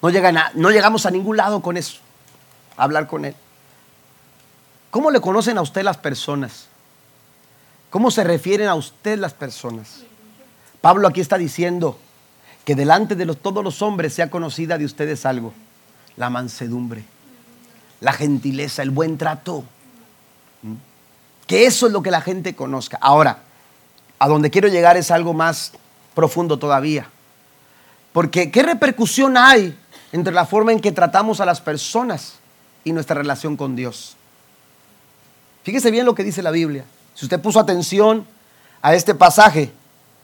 No, 0.02 0.10
llega 0.10 0.50
no 0.54 0.70
llegamos 0.70 1.06
a 1.06 1.12
ningún 1.12 1.36
lado 1.36 1.62
con 1.62 1.76
eso. 1.76 2.00
A 2.76 2.82
hablar 2.82 3.06
con 3.06 3.24
él. 3.24 3.36
¿Cómo 4.94 5.10
le 5.10 5.20
conocen 5.20 5.58
a 5.58 5.62
usted 5.62 5.82
las 5.82 5.96
personas? 5.96 6.66
¿Cómo 7.90 8.12
se 8.12 8.22
refieren 8.22 8.68
a 8.68 8.76
usted 8.76 9.18
las 9.18 9.34
personas? 9.34 10.04
Pablo 10.80 11.08
aquí 11.08 11.20
está 11.20 11.36
diciendo 11.36 11.98
que 12.64 12.76
delante 12.76 13.16
de 13.16 13.26
todos 13.34 13.64
los 13.64 13.82
hombres 13.82 14.14
sea 14.14 14.30
conocida 14.30 14.78
de 14.78 14.84
ustedes 14.84 15.26
algo, 15.26 15.52
la 16.16 16.30
mansedumbre, 16.30 17.02
la 18.00 18.12
gentileza, 18.12 18.82
el 18.82 18.92
buen 18.92 19.18
trato. 19.18 19.64
¿Mm? 20.62 20.74
Que 21.48 21.66
eso 21.66 21.88
es 21.88 21.92
lo 21.92 22.00
que 22.00 22.12
la 22.12 22.20
gente 22.20 22.54
conozca. 22.54 22.96
Ahora, 23.00 23.40
a 24.20 24.28
donde 24.28 24.52
quiero 24.52 24.68
llegar 24.68 24.96
es 24.96 25.10
algo 25.10 25.34
más 25.34 25.72
profundo 26.14 26.56
todavía. 26.60 27.08
Porque 28.12 28.52
¿qué 28.52 28.62
repercusión 28.62 29.36
hay 29.36 29.76
entre 30.12 30.32
la 30.32 30.46
forma 30.46 30.70
en 30.70 30.78
que 30.78 30.92
tratamos 30.92 31.40
a 31.40 31.46
las 31.46 31.60
personas 31.60 32.34
y 32.84 32.92
nuestra 32.92 33.16
relación 33.16 33.56
con 33.56 33.74
Dios? 33.74 34.16
Fíjese 35.64 35.90
bien 35.90 36.06
lo 36.06 36.14
que 36.14 36.22
dice 36.22 36.42
la 36.42 36.50
Biblia. 36.50 36.84
Si 37.14 37.24
usted 37.24 37.40
puso 37.40 37.58
atención 37.58 38.26
a 38.82 38.94
este 38.94 39.14
pasaje, 39.14 39.72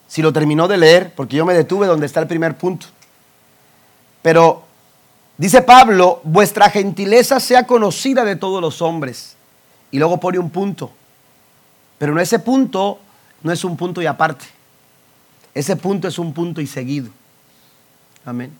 si 0.06 0.20
lo 0.20 0.32
terminó 0.32 0.68
de 0.68 0.76
leer, 0.76 1.14
porque 1.14 1.36
yo 1.36 1.46
me 1.46 1.54
detuve 1.54 1.86
donde 1.86 2.04
está 2.04 2.20
el 2.20 2.26
primer 2.26 2.58
punto. 2.58 2.86
Pero 4.20 4.64
dice 5.38 5.62
Pablo, 5.62 6.20
vuestra 6.24 6.68
gentileza 6.68 7.40
sea 7.40 7.66
conocida 7.66 8.24
de 8.24 8.36
todos 8.36 8.60
los 8.60 8.82
hombres. 8.82 9.36
Y 9.90 9.98
luego 9.98 10.20
pone 10.20 10.38
un 10.38 10.50
punto. 10.50 10.92
Pero 11.98 12.14
no 12.14 12.20
ese 12.20 12.38
punto 12.38 12.98
no 13.42 13.50
es 13.50 13.64
un 13.64 13.78
punto 13.78 14.02
y 14.02 14.06
aparte. 14.06 14.44
Ese 15.54 15.74
punto 15.74 16.06
es 16.06 16.18
un 16.18 16.34
punto 16.34 16.60
y 16.60 16.66
seguido. 16.66 17.08
Amén. 18.26 18.52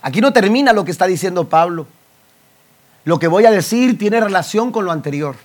Aquí 0.00 0.22
no 0.22 0.32
termina 0.32 0.72
lo 0.72 0.84
que 0.84 0.90
está 0.90 1.06
diciendo 1.06 1.48
Pablo. 1.48 1.86
Lo 3.04 3.18
que 3.18 3.28
voy 3.28 3.44
a 3.44 3.50
decir 3.50 3.98
tiene 3.98 4.18
relación 4.18 4.72
con 4.72 4.86
lo 4.86 4.92
anterior. 4.92 5.36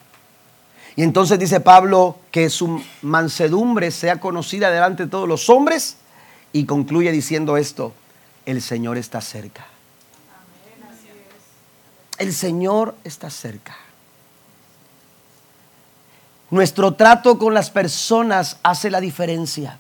Y 0.98 1.04
entonces 1.04 1.38
dice 1.38 1.60
Pablo 1.60 2.18
que 2.32 2.50
su 2.50 2.84
mansedumbre 3.04 3.92
sea 3.92 4.20
conocida 4.20 4.72
delante 4.72 5.04
de 5.04 5.10
todos 5.12 5.28
los 5.28 5.48
hombres 5.48 5.98
y 6.52 6.66
concluye 6.66 7.12
diciendo 7.12 7.56
esto, 7.56 7.94
el 8.48 8.64
Señor 8.64 8.98
está 8.98 9.22
cerca. 9.22 9.68
El 12.18 12.34
Señor 12.34 12.96
está 13.04 13.30
cerca. 13.30 13.78
Nuestro 16.50 16.96
trato 16.96 17.38
con 17.38 17.54
las 17.54 17.70
personas 17.70 18.58
hace 18.64 18.90
la 18.90 19.00
diferencia. 19.00 19.78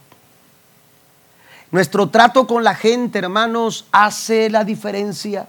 Nuestro 1.71 2.09
trato 2.09 2.45
con 2.45 2.63
la 2.63 2.75
gente, 2.75 3.17
hermanos, 3.17 3.87
hace 3.91 4.51
la 4.51 4.63
diferencia 4.63 5.47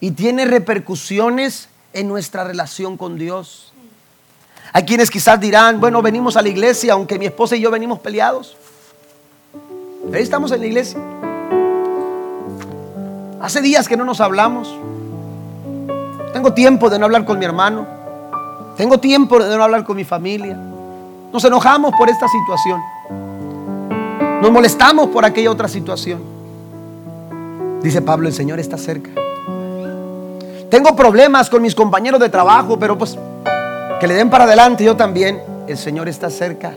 y 0.00 0.10
tiene 0.10 0.44
repercusiones 0.44 1.70
en 1.94 2.08
nuestra 2.08 2.44
relación 2.44 2.98
con 2.98 3.16
Dios. 3.16 3.71
Hay 4.74 4.84
quienes 4.84 5.10
quizás 5.10 5.38
dirán, 5.38 5.80
bueno, 5.80 6.00
venimos 6.00 6.36
a 6.36 6.42
la 6.42 6.48
iglesia, 6.48 6.94
aunque 6.94 7.18
mi 7.18 7.26
esposa 7.26 7.56
y 7.56 7.60
yo 7.60 7.70
venimos 7.70 7.98
peleados. 7.98 8.56
ahí 10.12 10.22
estamos 10.22 10.50
en 10.52 10.60
la 10.60 10.66
iglesia. 10.66 10.98
Hace 13.40 13.60
días 13.60 13.86
que 13.86 13.96
no 13.98 14.04
nos 14.04 14.20
hablamos. 14.20 14.74
Tengo 16.32 16.54
tiempo 16.54 16.88
de 16.88 16.98
no 16.98 17.04
hablar 17.04 17.26
con 17.26 17.38
mi 17.38 17.44
hermano. 17.44 17.86
Tengo 18.76 18.98
tiempo 18.98 19.38
de 19.38 19.54
no 19.54 19.62
hablar 19.62 19.84
con 19.84 19.96
mi 19.96 20.04
familia. 20.04 20.56
Nos 21.32 21.44
enojamos 21.44 21.92
por 21.98 22.08
esta 22.08 22.26
situación. 22.28 22.80
Nos 24.40 24.50
molestamos 24.50 25.08
por 25.08 25.26
aquella 25.26 25.50
otra 25.50 25.68
situación. 25.68 26.22
Dice 27.82 28.00
Pablo, 28.00 28.28
el 28.28 28.34
Señor 28.34 28.58
está 28.58 28.78
cerca. 28.78 29.10
Tengo 30.70 30.96
problemas 30.96 31.50
con 31.50 31.60
mis 31.60 31.74
compañeros 31.74 32.18
de 32.20 32.30
trabajo, 32.30 32.78
pero 32.78 32.96
pues 32.96 33.18
que 34.02 34.08
le 34.08 34.14
den 34.14 34.30
para 34.30 34.42
adelante 34.42 34.82
yo 34.82 34.96
también. 34.96 35.40
El 35.68 35.78
Señor 35.78 36.08
está 36.08 36.28
cerca. 36.28 36.72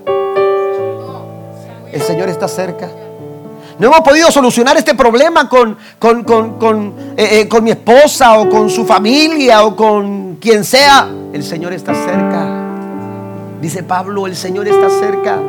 El 1.92 2.00
Señor 2.04 2.30
está 2.30 2.48
cerca. 2.48 2.88
No 3.80 3.88
hemos 3.88 4.02
podido 4.02 4.30
solucionar 4.30 4.78
este 4.78 4.94
problema 4.94 5.50
con, 5.50 5.76
con, 5.98 6.94
eh, 7.18 7.42
eh, 7.42 7.48
con, 7.50 7.64
mi 7.64 7.72
esposa 7.72 8.38
o 8.38 8.48
con 8.48 8.70
su 8.70 8.86
familia 8.86 9.66
o 9.66 9.76
con 9.76 10.36
quien 10.36 10.64
sea. 10.64 11.08
El 11.34 11.44
Señor 11.44 11.74
está 11.74 11.96
cerca. 11.96 12.48
Dice 13.60 13.82
Pablo, 13.82 14.28
el 14.28 14.36
Señor 14.36 14.68
está 14.68 14.88
cerca. 14.92 15.40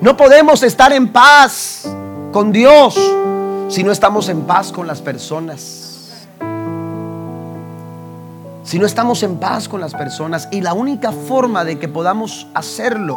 No 0.00 0.16
podemos 0.16 0.62
estar 0.62 0.94
en 0.94 1.12
paz 1.12 1.86
con 2.32 2.52
Dios 2.52 2.98
si 3.68 3.84
no 3.84 3.92
estamos 3.92 4.30
en 4.30 4.44
paz 4.44 4.72
con 4.72 4.86
las 4.86 5.02
personas. 5.02 5.85
Si 8.66 8.80
no 8.80 8.86
estamos 8.86 9.22
en 9.22 9.36
paz 9.36 9.68
con 9.68 9.80
las 9.80 9.94
personas. 9.94 10.48
Y 10.50 10.60
la 10.60 10.74
única 10.74 11.12
forma 11.12 11.64
de 11.64 11.78
que 11.78 11.86
podamos 11.86 12.48
hacerlo 12.52 13.16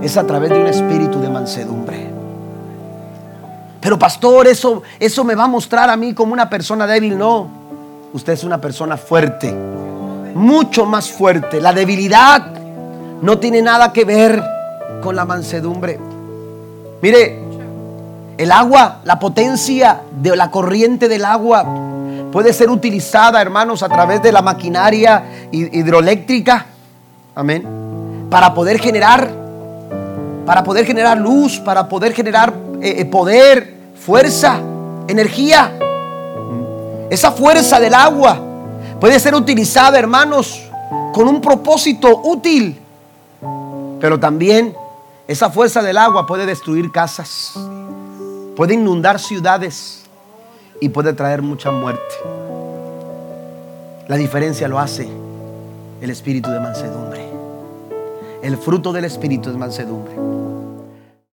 es 0.00 0.16
a 0.16 0.24
través 0.24 0.50
de 0.50 0.60
un 0.60 0.68
espíritu 0.68 1.20
de 1.20 1.28
mansedumbre. 1.28 2.06
Pero 3.80 3.98
pastor, 3.98 4.46
eso, 4.46 4.84
eso 5.00 5.24
me 5.24 5.34
va 5.34 5.44
a 5.44 5.48
mostrar 5.48 5.90
a 5.90 5.96
mí 5.96 6.14
como 6.14 6.32
una 6.32 6.48
persona 6.48 6.86
débil. 6.86 7.18
No, 7.18 7.48
usted 8.12 8.34
es 8.34 8.44
una 8.44 8.60
persona 8.60 8.96
fuerte, 8.96 9.52
mucho 9.52 10.86
más 10.86 11.10
fuerte. 11.10 11.60
La 11.60 11.72
debilidad 11.72 12.46
no 13.22 13.38
tiene 13.40 13.60
nada 13.60 13.92
que 13.92 14.04
ver 14.04 14.40
con 15.02 15.16
la 15.16 15.24
mansedumbre. 15.24 15.98
Mire, 17.02 17.40
el 18.38 18.52
agua, 18.52 19.00
la 19.02 19.18
potencia 19.18 20.02
de 20.12 20.36
la 20.36 20.52
corriente 20.52 21.08
del 21.08 21.24
agua 21.24 21.92
puede 22.34 22.52
ser 22.52 22.68
utilizada, 22.68 23.40
hermanos, 23.40 23.84
a 23.84 23.88
través 23.88 24.20
de 24.20 24.32
la 24.32 24.42
maquinaria 24.42 25.46
hidroeléctrica. 25.52 26.66
Amén. 27.32 28.26
Para 28.28 28.52
poder 28.52 28.80
generar, 28.80 29.30
para 30.44 30.64
poder 30.64 30.84
generar 30.84 31.16
luz, 31.16 31.60
para 31.60 31.88
poder 31.88 32.12
generar 32.12 32.52
eh, 32.82 32.96
eh, 32.98 33.04
poder, 33.04 33.76
fuerza, 33.94 34.58
energía. 35.06 35.78
Esa 37.08 37.30
fuerza 37.30 37.78
del 37.78 37.94
agua 37.94 38.36
puede 38.98 39.20
ser 39.20 39.36
utilizada, 39.36 39.96
hermanos, 39.96 40.60
con 41.12 41.28
un 41.28 41.40
propósito 41.40 42.20
útil, 42.24 42.76
pero 44.00 44.18
también 44.18 44.74
esa 45.28 45.50
fuerza 45.50 45.82
del 45.82 45.98
agua 45.98 46.26
puede 46.26 46.46
destruir 46.46 46.90
casas, 46.90 47.52
puede 48.56 48.74
inundar 48.74 49.20
ciudades 49.20 50.03
y 50.80 50.88
puede 50.88 51.12
traer 51.12 51.42
mucha 51.42 51.70
muerte. 51.70 52.14
La 54.08 54.16
diferencia 54.16 54.68
lo 54.68 54.78
hace 54.78 55.08
el 56.00 56.10
espíritu 56.10 56.50
de 56.50 56.60
mansedumbre. 56.60 57.24
El 58.42 58.58
fruto 58.58 58.92
del 58.92 59.06
espíritu 59.06 59.50
es 59.50 59.56
mansedumbre. 59.56 60.33